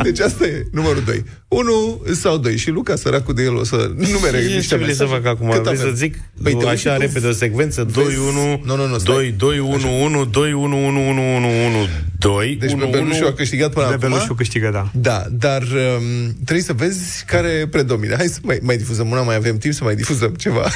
Deci 0.04 0.20
asta 0.20 0.46
e 0.46 0.66
numărul 0.72 1.04
2. 1.06 1.24
1 1.48 2.02
sau 2.14 2.38
2. 2.38 2.58
Și 2.58 2.70
Luca, 2.70 2.96
săracul 2.96 3.34
de 3.34 3.44
el, 3.44 3.56
o 3.56 3.64
să 3.64 3.92
numere 3.96 4.48
Ce 4.48 4.56
niște 4.56 4.76
vrei 4.76 4.94
să 4.94 5.04
mesaje. 5.04 5.22
fac 5.22 5.26
acum? 5.34 5.50
Cât 5.50 5.62
Vrei 5.62 5.76
avem? 5.78 5.90
să 5.90 5.96
zic? 5.96 6.16
Păi 6.44 6.52
te 6.52 6.58
uiți 6.58 6.68
așa 6.68 6.90
și 6.92 6.96
tu. 7.00 7.02
repede 7.06 7.28
o 7.28 7.32
secvență 7.32 7.84
2 7.94 8.04
Vezi? 8.04 8.18
1 8.20 8.62
Nu, 8.66 8.76
nu, 8.76 8.88
nu, 8.88 8.98
stai. 8.98 9.16
2 9.16 9.34
2 9.38 9.60
1 9.60 10.04
1 10.04 10.26
2 10.26 10.54
1 10.54 10.64
1 10.86 11.08
1 11.10 11.22
1 11.36 11.48
1 11.66 11.88
2 12.18 12.58
Deci 12.60 12.74
bebelușul 12.74 13.28
a 13.28 13.34
câștigat 13.34 13.74
până 13.74 13.88
Bebelușul 13.90 14.24
acum. 14.24 14.36
câștigă, 14.36 14.70
da. 14.74 14.90
Da, 14.94 15.26
dar 15.32 15.62
um, 15.62 16.34
trebuie 16.46 16.64
să 16.66 16.74
vezi 16.74 17.24
care 17.28 17.68
predomină. 17.72 18.16
Hai 18.16 18.28
să 18.28 18.40
mai, 18.44 18.60
mai 18.62 18.78
difuzăm 18.78 19.10
una, 19.12 19.22
mai 19.22 19.36
avem 19.36 19.58
timp 19.58 19.74
să 19.74 19.84
mai 19.84 19.96
difuzăm 19.96 20.30
ceva. 20.34 20.68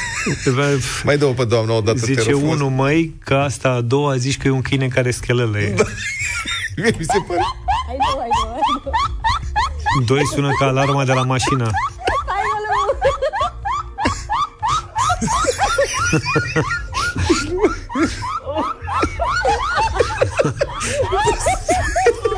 mai 1.04 1.18
dă-o 1.18 1.32
pe 1.32 1.44
doamna 1.44 1.72
o 1.76 1.80
dată, 1.80 1.98
te 2.00 2.04
Zice 2.06 2.30
rog 2.30 2.38
frumos. 2.38 2.56
unul, 2.56 2.70
măi, 2.70 3.14
că 3.24 3.34
asta 3.34 3.68
a 3.68 3.80
doua 3.80 4.16
zici 4.16 4.36
că 4.36 4.48
e 4.48 4.50
un 4.50 4.60
câine 4.68 4.88
care 4.88 5.10
schelele. 5.10 5.74
Da. 5.76 5.82
Mi 6.98 7.04
se 7.04 7.18
pare. 7.26 7.40
Doi 10.06 10.26
sună 10.26 10.48
ca 10.58 10.66
alarma 10.66 11.04
de 11.04 11.12
la 11.12 11.22
mașină. 11.22 11.70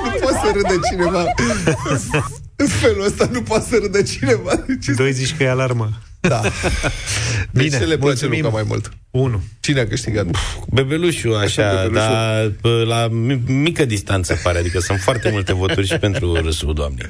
nu 0.02 0.18
poate 0.20 0.38
să 0.42 0.52
râdă 0.52 0.80
cineva. 0.90 1.24
În 2.56 2.66
felul 2.66 3.04
ăsta 3.04 3.28
nu 3.32 3.42
poate 3.42 3.66
să 3.68 3.78
râdă 3.82 4.02
cineva. 4.02 4.64
Ce 4.82 4.92
Doi 4.92 5.12
zici 5.12 5.36
că 5.36 5.42
e 5.42 5.50
alarmă. 5.50 5.90
Da. 6.20 6.40
Deci 7.50 7.64
Bine, 7.64 7.78
ce 7.78 7.84
le 7.84 7.96
place 7.96 8.00
mulțumim. 8.00 8.38
Luca 8.40 8.52
mai 8.54 8.64
mult? 8.66 8.90
Unu. 9.10 9.42
Cine 9.60 9.80
a 9.80 9.86
câștigat? 9.86 10.26
Bebelușul, 10.68 11.36
așa, 11.36 11.68
Bebelușul. 11.70 11.94
dar 11.94 12.52
pă, 12.60 12.84
la 12.86 13.08
mi- 13.08 13.42
mică 13.46 13.84
distanță 13.84 14.38
pare, 14.42 14.58
adică 14.58 14.80
sunt 14.80 14.98
foarte 15.00 15.30
multe 15.30 15.52
voturi 15.54 15.86
și 15.86 15.96
pentru 15.98 16.34
râsul 16.34 16.74
doamnei. 16.74 17.06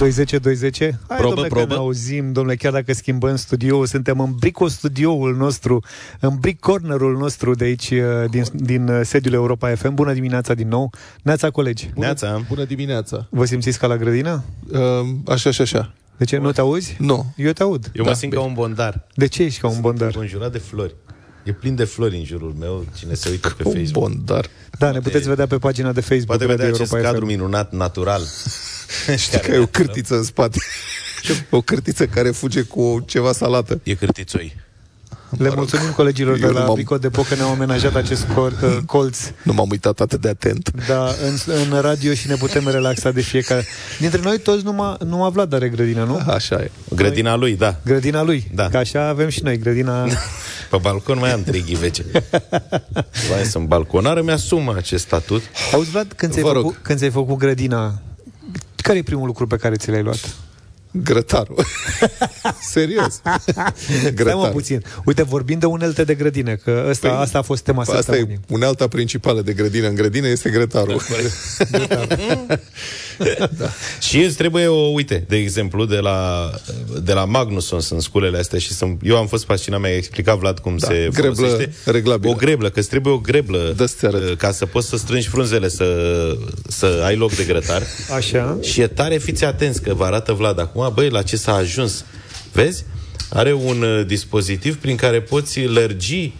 20 0.00 0.30
20 0.40 0.78
Hai, 0.80 0.90
Probă, 1.06 1.22
domnule, 1.22 1.48
probă. 1.48 1.66
că 1.66 1.72
ne 1.72 1.78
auzim, 1.78 2.32
domnule, 2.32 2.56
chiar 2.56 2.72
dacă 2.72 2.92
schimbăm 2.92 3.36
studioul, 3.36 3.86
suntem 3.86 4.20
în 4.20 4.34
Brico 4.38 4.68
studioul 4.68 5.36
nostru, 5.36 5.84
în 6.20 6.36
Bric 6.40 6.60
cornerul 6.60 7.16
nostru 7.16 7.54
de 7.54 7.64
aici, 7.64 7.90
uh, 7.90 8.30
din, 8.30 8.44
din 8.52 8.88
uh, 8.88 9.00
sediul 9.04 9.34
Europa 9.34 9.74
FM. 9.74 9.94
Bună 9.94 10.12
dimineața 10.12 10.54
din 10.54 10.68
nou. 10.68 10.92
Neața, 11.22 11.50
colegi. 11.50 11.90
Neața. 11.94 12.42
Bună 12.48 12.64
dimineața. 12.64 13.26
Vă 13.30 13.44
simțiți 13.44 13.78
ca 13.78 13.86
la 13.86 13.96
grădină? 13.96 14.44
Uh, 14.72 14.78
așa, 15.26 15.48
așa, 15.48 15.62
așa. 15.62 15.92
De 16.16 16.24
ce? 16.24 16.36
Nu 16.36 16.52
te 16.52 16.60
auzi? 16.60 16.96
Nu. 16.98 17.32
Eu 17.36 17.52
te 17.52 17.62
aud. 17.62 17.90
Eu 17.94 18.04
mă 18.04 18.12
simt 18.12 18.32
ca 18.32 18.40
un 18.40 18.52
bondar. 18.52 19.06
De 19.14 19.26
ce 19.26 19.42
ești 19.42 19.60
ca 19.60 19.68
un 19.68 19.80
bondar? 19.80 20.10
Conjurat 20.12 20.52
de 20.52 20.58
flori. 20.58 20.94
E 21.50 21.52
plin 21.52 21.74
de 21.74 21.84
flori 21.84 22.16
în 22.16 22.24
jurul 22.24 22.54
meu, 22.58 22.86
cine 22.98 23.14
se 23.14 23.28
uită 23.28 23.54
pe 23.56 23.62
Facebook. 23.62 24.08
Bondar. 24.08 24.46
Da, 24.78 24.90
ne 24.90 25.00
puteți 25.00 25.28
vedea 25.28 25.46
pe 25.46 25.58
pagina 25.58 25.92
de 25.92 26.00
Facebook. 26.00 26.26
Poate 26.26 26.46
vedea 26.46 26.64
Radio 26.64 26.74
acest 26.74 26.92
Europa 26.92 27.10
cadru 27.10 27.24
FM. 27.26 27.30
minunat, 27.30 27.72
natural. 27.72 28.22
Știi 29.16 29.40
că 29.40 29.50
e 29.50 29.58
o 29.58 29.66
cârtiță 29.66 30.14
în 30.14 30.22
spate. 30.22 30.58
o 31.50 31.60
cârtiță 31.60 32.06
care 32.06 32.30
fuge 32.30 32.62
cu 32.62 33.04
ceva 33.06 33.32
salată. 33.32 33.80
E 33.82 33.94
cârtițoi. 33.94 34.56
Le 35.38 35.50
mulțumim 35.54 35.90
colegilor 35.90 36.34
de 36.38 36.44
Eu 36.44 36.50
nu 36.52 36.58
la 36.58 36.64
m-am- 36.64 36.74
Bricot 36.74 37.00
Depo 37.00 37.22
că 37.22 37.34
ne-au 37.34 37.50
amenajat 37.50 37.94
acest 37.94 38.26
col, 38.34 38.52
uh, 38.62 38.76
colț 38.86 39.18
Nu 39.42 39.52
m-am 39.52 39.70
uitat 39.70 40.00
atât 40.00 40.20
de 40.20 40.28
atent. 40.28 40.70
da, 40.86 41.04
în, 41.06 41.54
în 41.72 41.80
radio 41.80 42.14
și 42.14 42.28
ne 42.28 42.34
putem 42.34 42.68
relaxa 42.68 43.10
de 43.10 43.20
fiecare. 43.20 43.66
Dintre 43.98 44.20
noi 44.24 44.38
toți 44.38 44.64
numai, 44.64 44.96
numai 45.06 45.30
Vlad 45.30 45.52
are 45.52 45.68
grădină, 45.68 46.04
nu? 46.04 46.20
Așa 46.26 46.54
e. 46.56 46.70
Grădina 46.94 47.36
lui, 47.36 47.56
da. 47.56 47.76
Grădina 47.84 48.22
lui. 48.22 48.50
Da. 48.54 48.68
Că 48.68 48.76
așa 48.76 49.08
avem 49.08 49.28
și 49.28 49.42
noi, 49.42 49.58
grădina... 49.58 50.04
Pe 50.70 50.76
balcon 50.80 51.18
mai 51.18 51.32
am 51.32 51.42
trei 51.42 51.62
ghivece. 51.66 52.04
Vai, 53.30 53.44
sunt 53.44 53.66
balconară, 53.66 54.22
mi-asumă 54.22 54.74
acest 54.76 55.04
statut. 55.04 55.42
Auzi, 55.72 55.90
Vlad, 55.90 56.12
când 56.16 56.32
ți-ai, 56.32 56.44
Vă 56.44 56.52
rog. 56.52 56.62
făcut, 56.62 56.78
când 56.82 56.98
ți-ai 56.98 57.10
făcut 57.10 57.38
grădina, 57.38 58.00
care 58.76 58.98
e 58.98 59.02
primul 59.02 59.26
lucru 59.26 59.46
pe 59.46 59.56
care 59.56 59.74
ți 59.76 59.90
l-ai 59.90 60.02
luat? 60.02 60.34
Grătarul. 60.92 61.64
Serios. 62.72 63.12
Stai 63.12 63.36
mă 64.02 64.10
Grătar. 64.14 64.50
puțin. 64.50 64.82
Uite, 65.04 65.22
vorbim 65.22 65.58
de 65.58 65.66
unelte 65.66 66.04
de 66.04 66.14
grădină, 66.14 66.54
că 66.54 66.84
ăsta, 66.88 67.08
Păi, 67.08 67.16
asta 67.18 67.38
a 67.38 67.42
fost 67.42 67.62
tema 67.62 67.80
Asta 67.80 67.96
e 67.96 68.00
săptămânii. 68.02 68.40
unealta 68.48 68.88
principală 68.88 69.40
de 69.40 69.52
grădină 69.52 69.86
în 69.88 69.94
grădină 69.94 70.26
este 70.28 70.50
grătarul. 70.50 71.00
Și 74.00 74.18
îți 74.22 74.36
trebuie 74.36 74.66
o, 74.66 74.74
uite, 74.92 75.24
de 75.28 75.36
exemplu, 75.36 75.84
de 75.84 75.96
la, 75.96 76.50
de 77.02 77.12
la 77.12 77.24
Magnusson 77.24 77.80
sunt 77.80 78.02
sculele 78.02 78.38
astea 78.38 78.58
și 78.58 78.72
sunt, 78.72 79.00
eu 79.02 79.16
am 79.16 79.26
fost 79.26 79.44
fascinat, 79.44 79.80
mi-a 79.80 79.94
explicat 79.96 80.38
Vlad 80.38 80.58
cum 80.58 80.76
Da, 80.76 80.86
se 80.86 81.08
greblă 81.12 81.34
folosește. 81.34 81.72
reglabilă. 81.84 82.32
O 82.32 82.34
greblă, 82.36 82.70
că 82.70 82.78
îți 82.78 82.88
trebuie 82.88 83.12
o 83.12 83.18
greblă 83.18 83.72
Dă-ți 83.76 84.06
arăt. 84.06 84.30
uh, 84.30 84.36
ca 84.36 84.50
să 84.52 84.66
poți 84.66 84.88
să 84.88 84.96
strângi 84.96 85.28
frunzele, 85.28 85.68
să, 85.68 85.86
să 86.68 87.02
ai 87.04 87.16
loc 87.16 87.34
de 87.34 87.44
grătar. 87.44 87.82
Așa. 88.16 88.58
Și 88.62 88.80
e 88.80 88.86
tare, 88.86 89.18
fiți 89.18 89.44
atenți 89.44 89.82
că 89.82 89.94
vă 89.94 90.04
arată 90.04 90.32
Vlad 90.32 90.58
acum, 90.60 90.79
băi, 90.88 91.08
la 91.10 91.22
ce 91.22 91.36
s-a 91.36 91.54
ajuns. 91.54 92.04
Vezi? 92.52 92.84
Are 93.30 93.52
un 93.52 93.82
uh, 93.82 94.06
dispozitiv 94.06 94.76
prin 94.76 94.96
care 94.96 95.20
poți 95.20 95.64
lărgi 95.64 96.32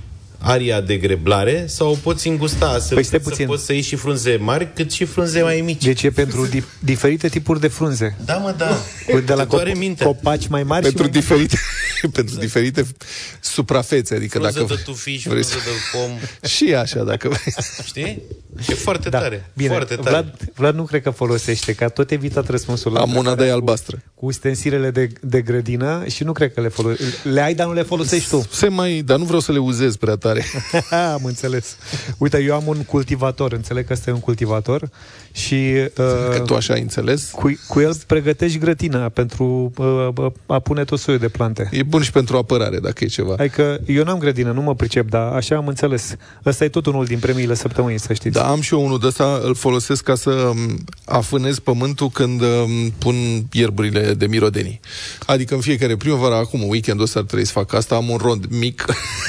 aria 0.43 0.81
de 0.81 0.97
greblare 0.97 1.65
sau 1.69 1.91
o 1.91 1.95
poți 1.95 2.29
îngusta 2.29 2.67
astfel 2.69 2.95
Păi 2.97 3.05
stai 3.05 3.19
încât 3.19 3.23
să 3.23 3.29
puțin. 3.31 3.47
poți 3.47 3.65
să 3.65 3.73
iei 3.73 3.83
și 3.83 3.97
frunze 3.97 4.37
mari 4.41 4.69
cât 4.75 4.93
și 4.93 5.05
frunze 5.05 5.43
mai 5.43 5.61
mici. 5.61 5.85
Deci 5.85 6.03
e 6.03 6.11
pentru 6.11 6.47
di- 6.47 6.63
diferite 6.79 7.29
tipuri 7.29 7.61
de 7.61 7.69
frunze. 7.69 8.17
Da, 8.25 8.35
mă, 8.37 8.55
da. 8.59 8.77
Uite, 9.09 9.21
De 9.21 9.33
la 9.35 9.43
Te 9.43 9.49
doare 9.49 9.71
cop- 9.73 9.77
mintea. 9.79 10.07
copaci 10.07 10.47
mai 10.47 10.63
mari 10.63 10.83
pentru 10.83 11.03
și 11.05 11.11
mai 11.11 11.21
diferite 11.21 11.57
pentru 12.13 12.35
diferite 12.37 12.87
suprafețe, 13.41 14.15
adică 14.15 14.39
Frunză 14.39 14.59
dacă 14.61 14.75
de 14.75 14.81
tufiș, 14.85 15.23
vrei 15.27 15.43
frunză 15.43 15.49
să- 15.49 15.65
de 15.65 15.99
pom. 15.99 16.19
și 16.57 16.75
așa 16.75 17.03
dacă 17.05 17.29
vrei. 17.29 17.55
Știi? 17.85 18.23
E 18.69 18.75
foarte 18.75 19.09
Da, 19.09 19.19
tare. 19.19 19.51
bine. 19.57 19.69
Foarte 19.69 19.95
tare. 19.95 20.09
Vlad, 20.11 20.35
Vlad 20.55 20.75
nu 20.75 20.83
cred 20.85 21.03
că 21.03 21.11
folosește, 21.11 21.75
că 21.75 21.85
a 21.85 21.89
tot 21.89 22.11
evitat 22.11 22.49
răspunsul 22.49 22.93
la 22.93 23.01
Am 23.01 23.09
una 23.09 23.15
de 23.15 23.19
întrebarea 23.29 23.55
albastră. 23.55 24.03
cu 24.15 24.27
ustensilele 24.27 24.91
de, 24.91 25.09
de 25.21 25.41
grădină 25.41 26.05
și 26.09 26.25
nu 26.25 26.33
cred 26.33 26.53
că 26.55 26.61
le 26.61 26.69
folosești. 26.69 27.29
Le 27.29 27.41
ai, 27.41 27.55
dar 27.55 27.67
nu 27.67 27.73
le 27.73 27.83
folosești 27.83 28.29
tu. 28.29 28.49
Se 28.53 28.69
mai, 28.69 29.03
dar 29.05 29.19
nu 29.19 29.25
vreau 29.25 29.41
să 29.41 29.53
le 29.53 29.59
uzez 29.59 29.97
prea 29.97 30.15
tare. 30.15 30.30
am 31.15 31.25
înțeles. 31.25 31.77
Uite, 32.19 32.43
eu 32.43 32.55
am 32.55 32.67
un 32.67 32.85
cultivator, 32.85 33.53
înțeleg 33.53 33.87
că 33.87 33.93
ăsta 33.93 34.11
e 34.11 34.13
un 34.13 34.21
cultivator 34.21 34.91
și 35.33 35.73
Că 35.95 36.37
uh, 36.39 36.43
tu 36.43 36.55
așa 36.55 36.75
ai 36.75 36.81
înțeles. 36.81 37.31
cu, 37.33 37.59
cu 37.69 37.81
el 37.81 37.95
pregătești 38.07 38.59
grătina 38.59 39.09
pentru 39.09 39.73
uh, 39.77 40.27
a 40.47 40.59
pune 40.59 40.85
tot 40.85 40.99
soiul 40.99 41.21
de 41.21 41.29
plante. 41.29 41.69
E 41.73 41.83
bun 41.83 42.03
și 42.03 42.11
pentru 42.11 42.37
apărare, 42.37 42.79
dacă 42.79 43.05
e 43.05 43.07
ceva. 43.07 43.35
Adică 43.39 43.81
eu 43.87 44.05
n-am 44.05 44.19
grădină, 44.19 44.53
nu 44.53 44.63
mă 44.63 44.75
pricep, 44.75 45.09
dar 45.11 45.33
așa 45.33 45.57
am 45.57 45.67
înțeles. 45.67 46.15
Ăsta 46.47 46.65
e 46.65 46.69
tot 46.69 46.87
unul 46.87 47.05
din 47.05 47.19
premiile 47.19 47.55
săptămânii, 47.55 48.01
să 48.01 48.13
știți. 48.13 48.35
Da, 48.35 48.49
am 48.49 48.61
și 48.61 48.75
eu 48.75 48.85
unul 48.85 48.99
de 48.99 49.07
ăsta, 49.07 49.41
îl 49.45 49.55
folosesc 49.55 50.03
ca 50.03 50.15
să 50.15 50.31
um, 50.31 50.85
afânez 51.05 51.59
pământul 51.59 52.09
când 52.11 52.41
um, 52.41 52.91
pun 52.99 53.15
ierburile 53.53 54.15
de 54.15 54.27
mirodenii. 54.27 54.81
Adică 55.27 55.55
în 55.55 55.61
fiecare 55.61 55.97
primăvară, 55.97 56.35
acum, 56.35 56.63
weekendul 56.69 57.05
ăsta 57.05 57.19
ar 57.19 57.25
trebui 57.25 57.45
să 57.47 57.53
fac 57.53 57.73
asta, 57.75 57.95
am 57.95 58.09
un 58.09 58.17
rond 58.17 58.45
mic 58.49 58.85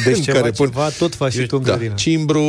Deci 0.05 0.15
în 0.17 0.21
ceva, 0.21 0.39
care 0.39 0.51
pun 0.51 0.67
ceva 0.67 0.89
tot 0.89 1.15
faci 1.15 1.31
și 1.31 1.45
tu 1.45 1.55
în 1.57 1.63
da, 1.63 1.69
grădină. 1.69 1.93
cimbru, 1.93 2.43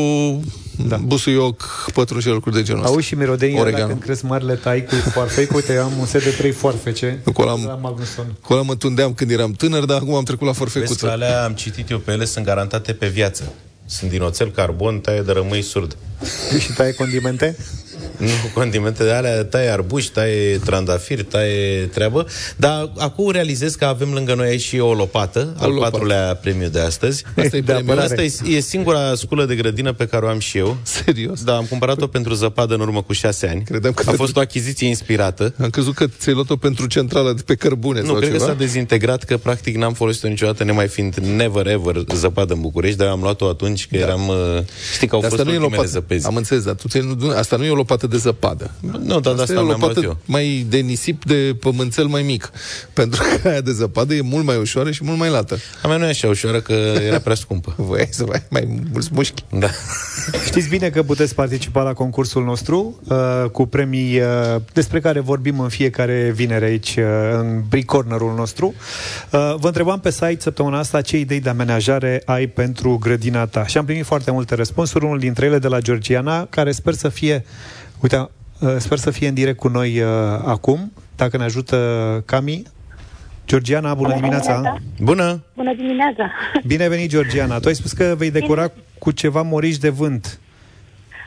da. 0.88 0.96
busuioc, 0.96 1.86
pătrunjel, 1.94 2.32
lucruri 2.32 2.54
de 2.56 2.62
genul 2.62 2.80
ăsta. 2.80 2.92
Auzi 2.92 3.06
și 3.06 3.14
mirodenii 3.14 3.40
alea 3.50 3.62
Oregano. 3.62 3.86
când 3.86 4.00
cresc 4.02 4.22
mari 4.22 4.44
le 4.44 4.54
tai 4.54 4.84
cu 4.84 4.94
foarfei, 4.94 5.46
că 5.46 5.54
uite, 5.56 5.72
eu 5.72 5.82
am 5.82 5.92
un 5.98 6.06
set 6.06 6.24
de 6.24 6.30
trei 6.30 6.50
foarfece 6.50 7.20
Acolo 7.26 7.50
am- 7.50 7.64
la 7.66 7.74
Magnusson. 7.74 8.36
Cu 8.40 8.52
ăla 8.52 8.62
mă 8.62 8.74
tundeam 8.76 9.14
când 9.14 9.30
eram 9.30 9.52
tânăr, 9.52 9.84
dar 9.84 9.96
acum 10.00 10.14
am 10.14 10.24
trecut 10.24 10.46
la 10.46 10.52
Vezi 10.52 10.64
că 10.64 10.70
forfecuță. 10.70 11.10
alea 11.10 11.44
am 11.44 11.52
citit 11.52 11.90
eu 11.90 11.98
pe 11.98 12.12
ele, 12.12 12.24
sunt 12.24 12.44
garantate 12.44 12.92
pe 12.92 13.06
viață. 13.08 13.52
Sunt 13.86 14.10
din 14.10 14.22
oțel 14.22 14.50
carbon, 14.50 15.00
taie 15.00 15.20
de 15.20 15.32
rămâi 15.32 15.62
surd. 15.62 15.96
Și 16.58 16.72
taie 16.72 16.92
condimente? 16.94 17.56
Nu 18.16 18.28
condimente 18.54 19.04
de 19.04 19.10
alea, 19.12 19.44
taie 19.44 19.68
arbuși, 19.68 20.10
taie 20.10 20.58
trandafiri, 20.58 21.22
taie 21.24 21.84
treabă. 21.86 22.26
Dar 22.56 22.90
acum 22.98 23.30
realizez 23.30 23.74
că 23.74 23.84
avem 23.84 24.12
lângă 24.12 24.34
noi 24.34 24.48
aici 24.48 24.60
și 24.60 24.78
o 24.78 24.94
lopată, 24.94 25.54
al 25.58 25.70
lopată. 25.72 25.90
patrulea 25.90 26.34
premiu 26.34 26.68
de 26.68 26.80
astăzi. 26.80 27.24
Asta 27.36 27.56
e 27.56 27.60
De 27.60 27.72
premiul. 27.72 27.90
apărare. 27.90 28.22
Asta 28.22 28.46
e, 28.48 28.54
e 28.56 28.60
singura 28.60 29.14
sculă 29.14 29.44
de 29.44 29.54
grădină 29.54 29.92
pe 29.92 30.06
care 30.06 30.24
o 30.24 30.28
am 30.28 30.38
și 30.38 30.58
eu. 30.58 30.76
Serios? 30.82 31.42
Da, 31.44 31.56
am 31.56 31.64
cumpărat-o 31.64 32.06
pentru 32.06 32.34
zăpadă 32.34 32.74
în 32.74 32.80
urmă 32.80 33.02
cu 33.02 33.12
șase 33.12 33.48
ani. 33.48 33.62
Credeam 33.64 33.92
că 33.92 34.02
A 34.06 34.10
te- 34.10 34.16
fost 34.16 34.36
o 34.36 34.40
achiziție 34.40 34.86
inspirată. 34.88 35.54
Am 35.62 35.70
crezut 35.70 35.94
că 35.94 36.06
ți-ai 36.18 36.34
luat-o 36.34 36.56
pentru 36.56 36.86
centrala 36.86 37.32
de 37.32 37.42
pe 37.46 37.54
cărbune 37.54 38.00
Nu, 38.00 38.06
sau 38.06 38.14
cred 38.14 38.30
ceva. 38.30 38.44
că 38.44 38.50
s-a 38.50 38.56
dezintegrat, 38.58 39.22
că 39.24 39.36
practic 39.36 39.76
n-am 39.76 39.92
folosit-o 39.92 40.28
niciodată, 40.28 40.64
nemai 40.64 40.88
fiind 40.88 41.14
never 41.14 41.66
ever 41.66 42.04
zăpadă 42.14 42.52
în 42.52 42.60
București, 42.60 42.96
dar 42.96 43.06
eu 43.06 43.12
am 43.12 43.20
luat-o 43.20 43.48
atunci 43.48 43.86
că 43.90 43.96
eram... 43.96 44.28
uh, 44.28 44.36
Știi 44.94 45.06
că 45.06 45.14
au 45.14 45.20
Dar 45.20 45.30
fost 45.30 45.40
asta 45.40 45.52
nu 45.52 45.56
e 45.56 45.60
ultimele 45.60 45.70
lopată. 45.76 45.88
zăpezi. 45.88 46.26
Am 46.26 46.36
înțeles, 46.36 46.62
dar 46.64 46.74
tu 46.74 46.88
ți 46.88 46.98
nu, 46.98 47.30
asta 47.36 47.56
nu 47.56 47.64
e 47.64 47.70
o 47.70 47.74
lopată 47.74 48.01
de 48.06 48.16
zăpadă. 48.16 48.70
Nu, 48.80 49.20
dar 49.20 49.34
de 49.34 49.42
asta 49.42 49.52
e 49.52 49.56
o 49.56 49.64
mi-am 49.64 49.78
luat 49.78 49.80
lopată 49.80 50.00
eu. 50.04 50.18
mai 50.24 50.66
de 50.68 50.78
nisip 50.78 51.24
de 51.24 51.56
pămânțel 51.60 52.06
mai 52.06 52.22
mic. 52.22 52.50
Pentru 52.92 53.22
că 53.22 53.48
aia 53.48 53.60
de 53.60 53.72
zăpadă 53.72 54.14
e 54.14 54.20
mult 54.20 54.44
mai 54.44 54.56
ușoară 54.56 54.90
și 54.90 55.04
mult 55.04 55.18
mai 55.18 55.30
lată. 55.30 55.56
A 55.82 55.88
mea 55.88 55.96
nu 55.96 56.04
e 56.04 56.08
așa 56.08 56.28
ușoară, 56.28 56.60
că 56.60 56.72
era 57.06 57.18
prea 57.18 57.34
scumpă. 57.34 57.74
Voiai 57.86 58.08
să 58.10 58.24
mai, 58.26 58.42
mai 58.50 58.82
mulți 58.92 59.08
mușchi. 59.12 59.44
Da. 59.58 59.68
Știți 60.44 60.68
bine 60.68 60.90
că 60.90 61.02
puteți 61.02 61.34
participa 61.34 61.82
la 61.82 61.92
concursul 61.92 62.44
nostru 62.44 63.00
uh, 63.08 63.50
cu 63.52 63.66
premii 63.66 64.20
uh, 64.20 64.26
despre 64.72 65.00
care 65.00 65.20
vorbim 65.20 65.60
în 65.60 65.68
fiecare 65.68 66.32
vinere 66.34 66.64
aici 66.64 66.96
uh, 66.98 67.04
în 67.32 67.62
Brick 67.68 67.86
Corner-ul 67.86 68.34
nostru. 68.36 68.74
Uh, 69.30 69.54
vă 69.56 69.66
întrebam 69.66 70.00
pe 70.00 70.10
site 70.10 70.36
săptămâna 70.38 70.78
asta 70.78 71.00
ce 71.00 71.18
idei 71.18 71.40
de 71.40 71.48
amenajare 71.48 72.22
ai 72.24 72.46
pentru 72.46 72.98
grădina 72.98 73.46
ta 73.46 73.66
și 73.66 73.78
am 73.78 73.84
primit 73.84 74.04
foarte 74.04 74.30
multe 74.30 74.54
răspunsuri, 74.54 75.04
unul 75.04 75.18
dintre 75.18 75.46
ele 75.46 75.58
de 75.58 75.68
la 75.68 75.80
Georgiana, 75.80 76.46
care 76.50 76.72
sper 76.72 76.94
să 76.94 77.08
fie, 77.08 77.44
uite, 78.02 78.16
uh, 78.60 78.74
sper 78.78 78.98
să 78.98 79.10
fie 79.10 79.28
în 79.28 79.34
direct 79.34 79.58
cu 79.58 79.68
noi 79.68 80.00
uh, 80.00 80.08
acum, 80.44 80.92
dacă 81.16 81.36
ne 81.36 81.44
ajută 81.44 81.76
Cami. 82.26 82.62
Georgiana, 83.46 83.94
bună 83.94 84.14
dimineața! 84.14 84.76
Bună! 85.00 85.44
Bună 85.54 85.74
dimineața! 85.74 86.30
Bine 86.66 86.88
venit, 86.88 87.08
Georgiana! 87.08 87.58
Tu 87.58 87.68
ai 87.68 87.74
spus 87.74 87.92
că 87.92 88.14
vei 88.18 88.30
decora 88.30 88.72
cu 88.98 89.10
ceva 89.10 89.42
moriși 89.42 89.80
de 89.80 89.88
vânt. 89.88 90.40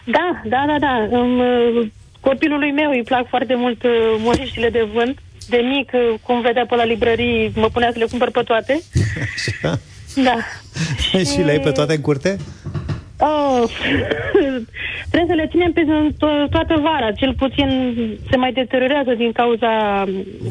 Da, 0.05 0.41
da, 0.45 0.65
da, 0.67 0.75
da. 0.79 1.17
Um, 1.17 1.39
uh, 1.39 1.87
copilului 2.19 2.71
meu 2.71 2.89
îi 2.89 3.03
plac 3.03 3.27
foarte 3.27 3.55
mult 3.55 3.83
uh, 3.83 3.91
moriștile 4.17 4.69
de 4.69 4.87
vânt. 4.93 5.19
De 5.49 5.57
mic, 5.57 5.91
uh, 5.93 6.19
cum 6.21 6.41
vedea 6.41 6.65
pe 6.65 6.75
la 6.75 6.83
librării, 6.83 7.51
mă 7.55 7.69
punea 7.69 7.91
să 7.91 7.97
le 7.97 8.05
cumpăr 8.05 8.31
pe 8.31 8.41
toate. 8.41 8.81
Da. 10.23 10.37
și 11.19 11.41
le 11.41 11.51
ai 11.51 11.59
pe 11.59 11.71
toate 11.71 11.93
în 11.93 12.01
curte? 12.01 12.37
Oh, 13.19 13.63
trebuie 15.11 15.29
să 15.35 15.41
le 15.41 15.47
ținem 15.51 15.71
pe 15.71 15.81
to- 16.13 16.49
toată 16.49 16.79
vara. 16.83 17.11
Cel 17.11 17.33
puțin 17.33 17.67
se 18.29 18.35
mai 18.37 18.51
deteriorează 18.53 19.13
din 19.13 19.31
cauza 19.31 20.03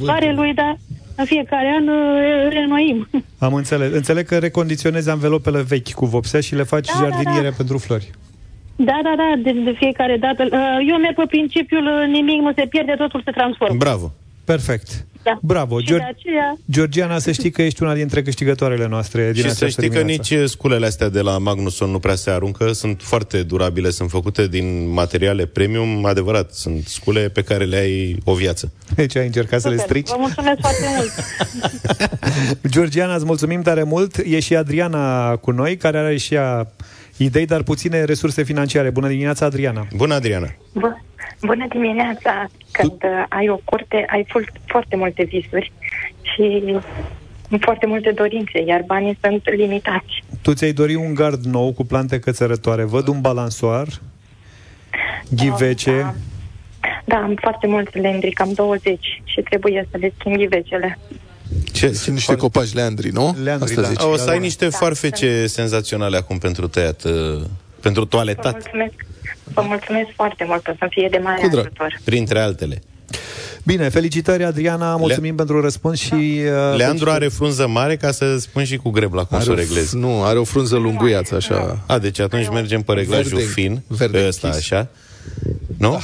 soarelui, 0.05 0.55
dar 0.55 0.77
în 1.17 1.25
fiecare 1.25 1.75
an 1.79 1.89
uh, 1.89 2.49
renoim. 2.53 3.09
Am 3.47 3.55
înțeles. 3.55 3.93
Înțeleg 3.93 4.27
că 4.27 4.39
recondiționezi 4.39 5.11
anvelopele 5.11 5.63
vechi 5.63 5.91
cu 5.93 6.07
vopsea 6.07 6.41
și 6.41 6.55
le 6.55 6.63
faci 6.63 6.87
Da, 6.87 6.93
da, 7.01 7.09
jardiniere 7.09 7.49
da. 7.49 7.55
pentru 7.57 7.79
flori. 7.79 8.11
Da, 8.77 9.01
da, 9.03 9.15
da, 9.17 9.33
de, 9.43 9.53
de 9.65 9.73
fiecare 9.77 10.17
dată. 10.17 10.43
Uh, 10.53 10.87
Eu 10.91 10.97
merg 10.97 11.15
pe 11.15 11.25
principiul 11.29 11.87
uh, 11.87 12.07
nimic 12.09 12.41
nu 12.41 12.53
se 12.57 12.67
pierde, 12.67 12.95
totul 12.99 13.23
se 13.25 13.31
transformă. 13.31 13.77
Bravo! 13.79 14.13
Perfect. 14.45 15.07
Da. 15.25 15.39
Bravo. 15.43 15.79
Și 15.81 15.85
Geor- 15.87 15.97
de 15.99 16.03
aceea... 16.17 16.59
Georgiana, 16.71 17.19
să 17.19 17.33
știi 17.33 17.51
că 17.51 17.63
ești 17.63 17.83
una 17.83 17.95
dintre 17.95 18.23
câștigătoarele 18.23 18.87
noastre 18.87 19.23
din 19.33 19.35
Și 19.35 19.41
să 19.41 19.47
această 19.47 19.67
știi 19.67 19.89
că 19.91 19.99
dimineață. 19.99 20.35
nici 20.35 20.49
sculele 20.49 20.87
astea 20.87 21.09
de 21.09 21.21
la 21.21 21.39
Magnusson 21.39 21.91
nu 21.91 21.99
prea 21.99 22.15
se 22.15 22.31
aruncă, 22.31 22.73
sunt 22.73 23.01
foarte 23.03 23.43
durabile, 23.43 23.91
sunt 23.91 24.11
făcute 24.11 24.47
din 24.49 24.89
materiale 24.93 25.47
premium, 25.47 26.05
adevărat, 26.05 26.53
sunt 26.53 26.87
scule 26.87 27.29
pe 27.29 27.43
care 27.43 27.65
le 27.65 27.77
ai 27.77 28.19
o 28.25 28.35
viață. 28.35 28.73
Deci 28.95 29.17
ai 29.17 29.27
încercat 29.27 29.61
să 29.61 29.69
le 29.69 29.77
Super, 29.77 29.89
strici? 29.89 30.09
Vă 30.09 30.17
mulțumesc 30.19 30.61
foarte 30.61 30.85
mult. 30.97 31.13
Georgiana, 32.75 33.15
îți 33.15 33.25
mulțumim 33.25 33.63
tare 33.63 33.83
mult. 33.83 34.17
E 34.17 34.41
și 34.41 34.57
Adriana 34.57 35.37
cu 35.37 35.51
noi, 35.51 35.77
care 35.77 35.99
are 35.99 36.17
și 36.17 36.35
ea 36.35 36.71
idei, 37.17 37.47
dar 37.47 37.63
puține 37.63 38.05
resurse 38.05 38.43
financiare. 38.43 38.91
Bună 38.91 39.09
dimineața, 39.09 39.47
Adriana! 39.47 39.87
Bună, 39.97 40.15
Adriana! 40.15 40.49
Bă, 40.73 40.93
bună 41.43 41.67
dimineața! 41.69 42.47
Când 42.73 43.03
uh, 43.03 43.25
ai 43.29 43.49
o 43.49 43.57
curte, 43.65 44.05
ai 44.11 44.27
ful- 44.29 44.53
foarte 44.67 44.97
multe 44.97 45.25
visuri 45.25 45.73
și 46.23 46.63
foarte 47.61 47.87
multe 47.87 48.11
dorințe, 48.11 48.63
iar 48.67 48.83
banii 48.87 49.19
sunt 49.21 49.43
limitați. 49.57 50.25
Tu 50.43 50.53
ți-ai 50.53 50.73
dori 50.73 50.95
un 50.95 51.15
gard 51.15 51.45
nou 51.45 51.73
cu 51.73 51.85
plante 51.85 52.19
cățărătoare. 52.19 52.85
Văd 52.85 53.09
un 53.09 53.21
balansoar, 53.21 53.87
ghivece. 55.31 55.91
Da. 56.01 56.15
Da, 57.05 57.17
am 57.17 57.35
foarte 57.41 57.67
mulți 57.67 57.99
lendri, 57.99 58.31
cam 58.31 58.53
20 58.53 59.23
și 59.25 59.41
trebuie 59.41 59.89
să 59.91 59.97
le 60.01 60.13
schimb 60.19 60.37
ghivecele. 60.37 60.99
Ce, 61.89 61.93
Sunt 61.95 62.15
niște 62.15 62.37
copaci 62.37 62.73
leandri, 62.75 63.11
nu? 63.11 63.37
Leandri, 63.43 63.69
Asta 63.69 63.81
da. 63.81 63.89
zici. 63.89 64.01
O 64.03 64.17
să 64.17 64.31
ai 64.31 64.39
niște 64.39 64.69
Da, 64.69 64.77
farfece 64.77 65.47
senzaționale 65.47 66.17
acum 66.17 66.39
pentru 66.39 66.69
tăiat, 66.69 67.05
uh, 67.05 67.13
pentru 67.81 68.03
Vă 68.03 68.09
toaletat, 68.09 68.53
mulțumesc, 68.53 68.93
vă 69.55 69.63
mulțumesc 69.67 70.09
foarte 70.15 70.45
mult, 70.49 70.67
o 70.69 70.73
să 70.79 70.87
fie 70.91 71.09
de 71.11 71.19
mare 71.23 71.41
Cu 71.41 71.49
drag. 71.49 71.65
ajutor. 71.65 72.01
printre 72.05 72.41
altele. 72.41 72.83
Bine, 73.67 73.89
felicitări, 73.89 74.45
Adriana, 74.45 74.97
mulțumim 74.97 75.35
pentru 75.35 75.61
răspuns 75.61 76.01
și... 76.01 76.13
Uh, 76.13 76.77
Leandru 76.77 77.11
are 77.11 77.29
frunză 77.29 77.67
mare 77.67 77.97
ca 77.97 78.11
să 78.13 78.39
spun 78.39 78.65
și 78.65 78.77
cu 78.77 78.91
greb 78.91 79.13
la 79.13 79.25
cum 79.25 79.37
Are 79.37 79.45
să 79.45 79.51
o 79.51 79.53
o, 79.53 79.57
reglezi. 79.57 79.97
nu, 79.97 80.23
are 80.25 80.39
o 80.39 80.45
frunză 80.45 80.77
lunguiață, 80.77 81.35
așa. 81.35 81.85
A, 81.87 81.99
deci 81.99 82.19
atunci 82.19 82.49
mergem 82.49 82.83
pe 82.83 82.93
reglajul 82.93 83.39
Verde- 83.39 83.53
fin, 83.53 83.83
verde 83.87 84.19
pe 84.19 84.27
ăsta 84.27 84.47
închis. 84.47 84.63
așa. 84.73 84.89
Nu? 85.79 86.01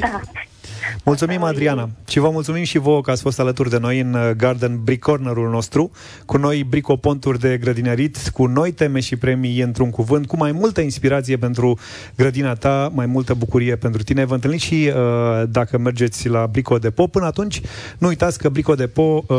Da. 0.00 0.20
Mulțumim, 1.04 1.42
Adriana. 1.42 1.88
Și 2.08 2.18
vă 2.18 2.30
mulțumim 2.30 2.64
și 2.64 2.78
vouă 2.78 3.00
că 3.00 3.10
ați 3.10 3.22
fost 3.22 3.40
alături 3.40 3.70
de 3.70 3.78
noi 3.78 4.00
în 4.00 4.14
uh, 4.14 4.30
Garden 4.30 4.80
Brick 4.84 5.02
Corner-ul 5.02 5.50
nostru, 5.50 5.90
cu 6.24 6.36
noi 6.36 6.64
bricoponturi 6.64 7.38
de 7.38 7.58
grădinărit, 7.58 8.28
cu 8.32 8.46
noi 8.46 8.72
teme 8.72 9.00
și 9.00 9.16
premii 9.16 9.60
într-un 9.60 9.90
cuvânt, 9.90 10.26
cu 10.26 10.36
mai 10.36 10.52
multă 10.52 10.80
inspirație 10.80 11.36
pentru 11.36 11.78
grădina 12.16 12.54
ta, 12.54 12.90
mai 12.94 13.06
multă 13.06 13.34
bucurie 13.34 13.76
pentru 13.76 14.02
tine. 14.02 14.24
Vă 14.24 14.34
întâlniți 14.34 14.64
și 14.64 14.92
uh, 14.94 15.48
dacă 15.48 15.78
mergeți 15.78 16.28
la 16.28 16.46
Brico 16.46 16.78
Depo. 16.78 17.06
Până 17.06 17.24
atunci, 17.26 17.60
nu 17.98 18.08
uitați 18.08 18.38
că 18.38 18.48
Brico 18.48 18.74
Depo, 18.74 19.24
uh, 19.26 19.36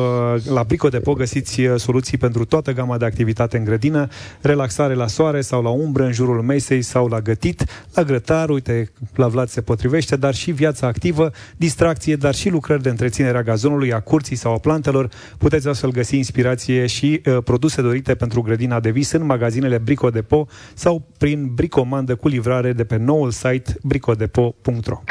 la 0.49 0.63
Brico 0.63 0.87
Depo 0.87 1.13
găsiți 1.13 1.61
uh, 1.61 1.79
soluții 1.79 2.17
pentru 2.17 2.45
toată 2.45 2.73
gama 2.73 2.97
de 2.97 3.05
activitate 3.05 3.57
în 3.57 3.63
grădină, 3.63 4.07
relaxare 4.41 4.93
la 4.93 5.07
soare 5.07 5.41
sau 5.41 5.61
la 5.63 5.69
umbră 5.69 6.03
în 6.03 6.11
jurul 6.11 6.41
mesei 6.41 6.81
sau 6.81 7.07
la 7.07 7.19
gătit, 7.19 7.63
la 7.93 8.03
grătar, 8.03 8.49
uite, 8.49 8.91
la 9.15 9.27
Vlad 9.27 9.49
se 9.49 9.61
potrivește, 9.61 10.15
dar 10.15 10.33
și 10.33 10.51
viața 10.51 10.87
activă, 10.87 11.31
distracție, 11.57 12.15
dar 12.15 12.35
și 12.35 12.49
lucrări 12.49 12.81
de 12.81 12.89
întreținere 12.89 13.37
a 13.37 13.43
gazonului, 13.43 13.93
a 13.93 13.99
curții 13.99 14.35
sau 14.35 14.53
a 14.53 14.57
plantelor. 14.57 15.09
Puteți 15.37 15.67
astfel 15.67 15.91
găsi 15.91 16.15
inspirație 16.15 16.85
și 16.85 17.21
uh, 17.25 17.37
produse 17.43 17.81
dorite 17.81 18.15
pentru 18.15 18.41
grădina 18.41 18.79
de 18.79 18.89
vis 18.89 19.11
în 19.11 19.25
magazinele 19.25 19.77
Brico 19.77 20.09
Depo 20.09 20.47
sau 20.73 21.07
prin 21.17 21.53
bricomandă 21.53 22.15
cu 22.15 22.27
livrare 22.27 22.73
de 22.73 22.83
pe 22.83 22.97
noul 22.97 23.31
site 23.31 23.75
bricodepo.ro. 23.81 25.01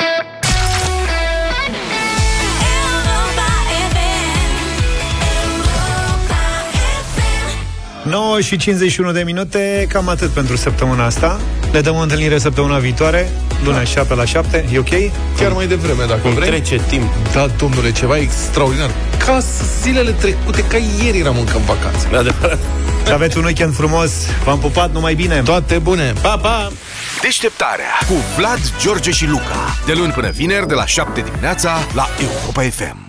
9 8.09 8.41
și 8.41 8.57
51 8.57 9.13
de 9.13 9.23
minute, 9.23 9.87
cam 9.89 10.09
atât 10.09 10.31
pentru 10.31 10.57
săptămâna 10.57 11.05
asta. 11.05 11.41
Ne 11.73 11.81
dăm 11.81 11.95
o 11.97 11.99
întâlnire 12.01 12.39
săptămâna 12.39 12.79
viitoare, 12.79 13.31
luna 13.65 13.85
7 13.85 14.15
la 14.15 14.25
7, 14.25 14.65
e 14.73 14.79
ok? 14.79 14.89
Chiar 15.39 15.53
mai 15.53 15.67
devreme, 15.67 16.05
dacă 16.09 16.21
Cum 16.21 16.35
vrei. 16.35 16.49
trece 16.49 16.81
timp. 16.89 17.13
Da, 17.33 17.47
domnule, 17.59 17.93
ceva 17.93 18.17
extraordinar. 18.17 18.91
Ca 19.27 19.39
zilele 19.83 20.11
trecute, 20.11 20.65
ca 20.65 20.77
ieri 21.05 21.19
eram 21.19 21.39
încă 21.39 21.57
în 21.57 21.65
vacanță. 21.65 22.07
De 22.11 22.17
adevărat. 22.17 22.59
Să 23.05 23.13
aveți 23.13 23.39
un 23.39 23.45
weekend 23.45 23.75
frumos, 23.75 24.11
v-am 24.45 24.59
pupat, 24.59 24.93
numai 24.93 25.15
bine! 25.15 25.41
Toate 25.45 25.79
bune! 25.79 26.13
Pa, 26.23 26.37
pa! 26.37 26.71
Deșteptarea 27.23 27.99
cu 28.09 28.15
Vlad, 28.37 28.61
George 28.81 29.11
și 29.11 29.27
Luca. 29.27 29.77
De 29.87 29.93
luni 29.93 30.13
până 30.13 30.31
vineri, 30.31 30.69
de 30.69 30.75
la 30.75 30.87
7 30.87 31.21
dimineața, 31.21 31.79
la 31.95 32.09
Europa 32.21 32.63
FM. 32.63 33.06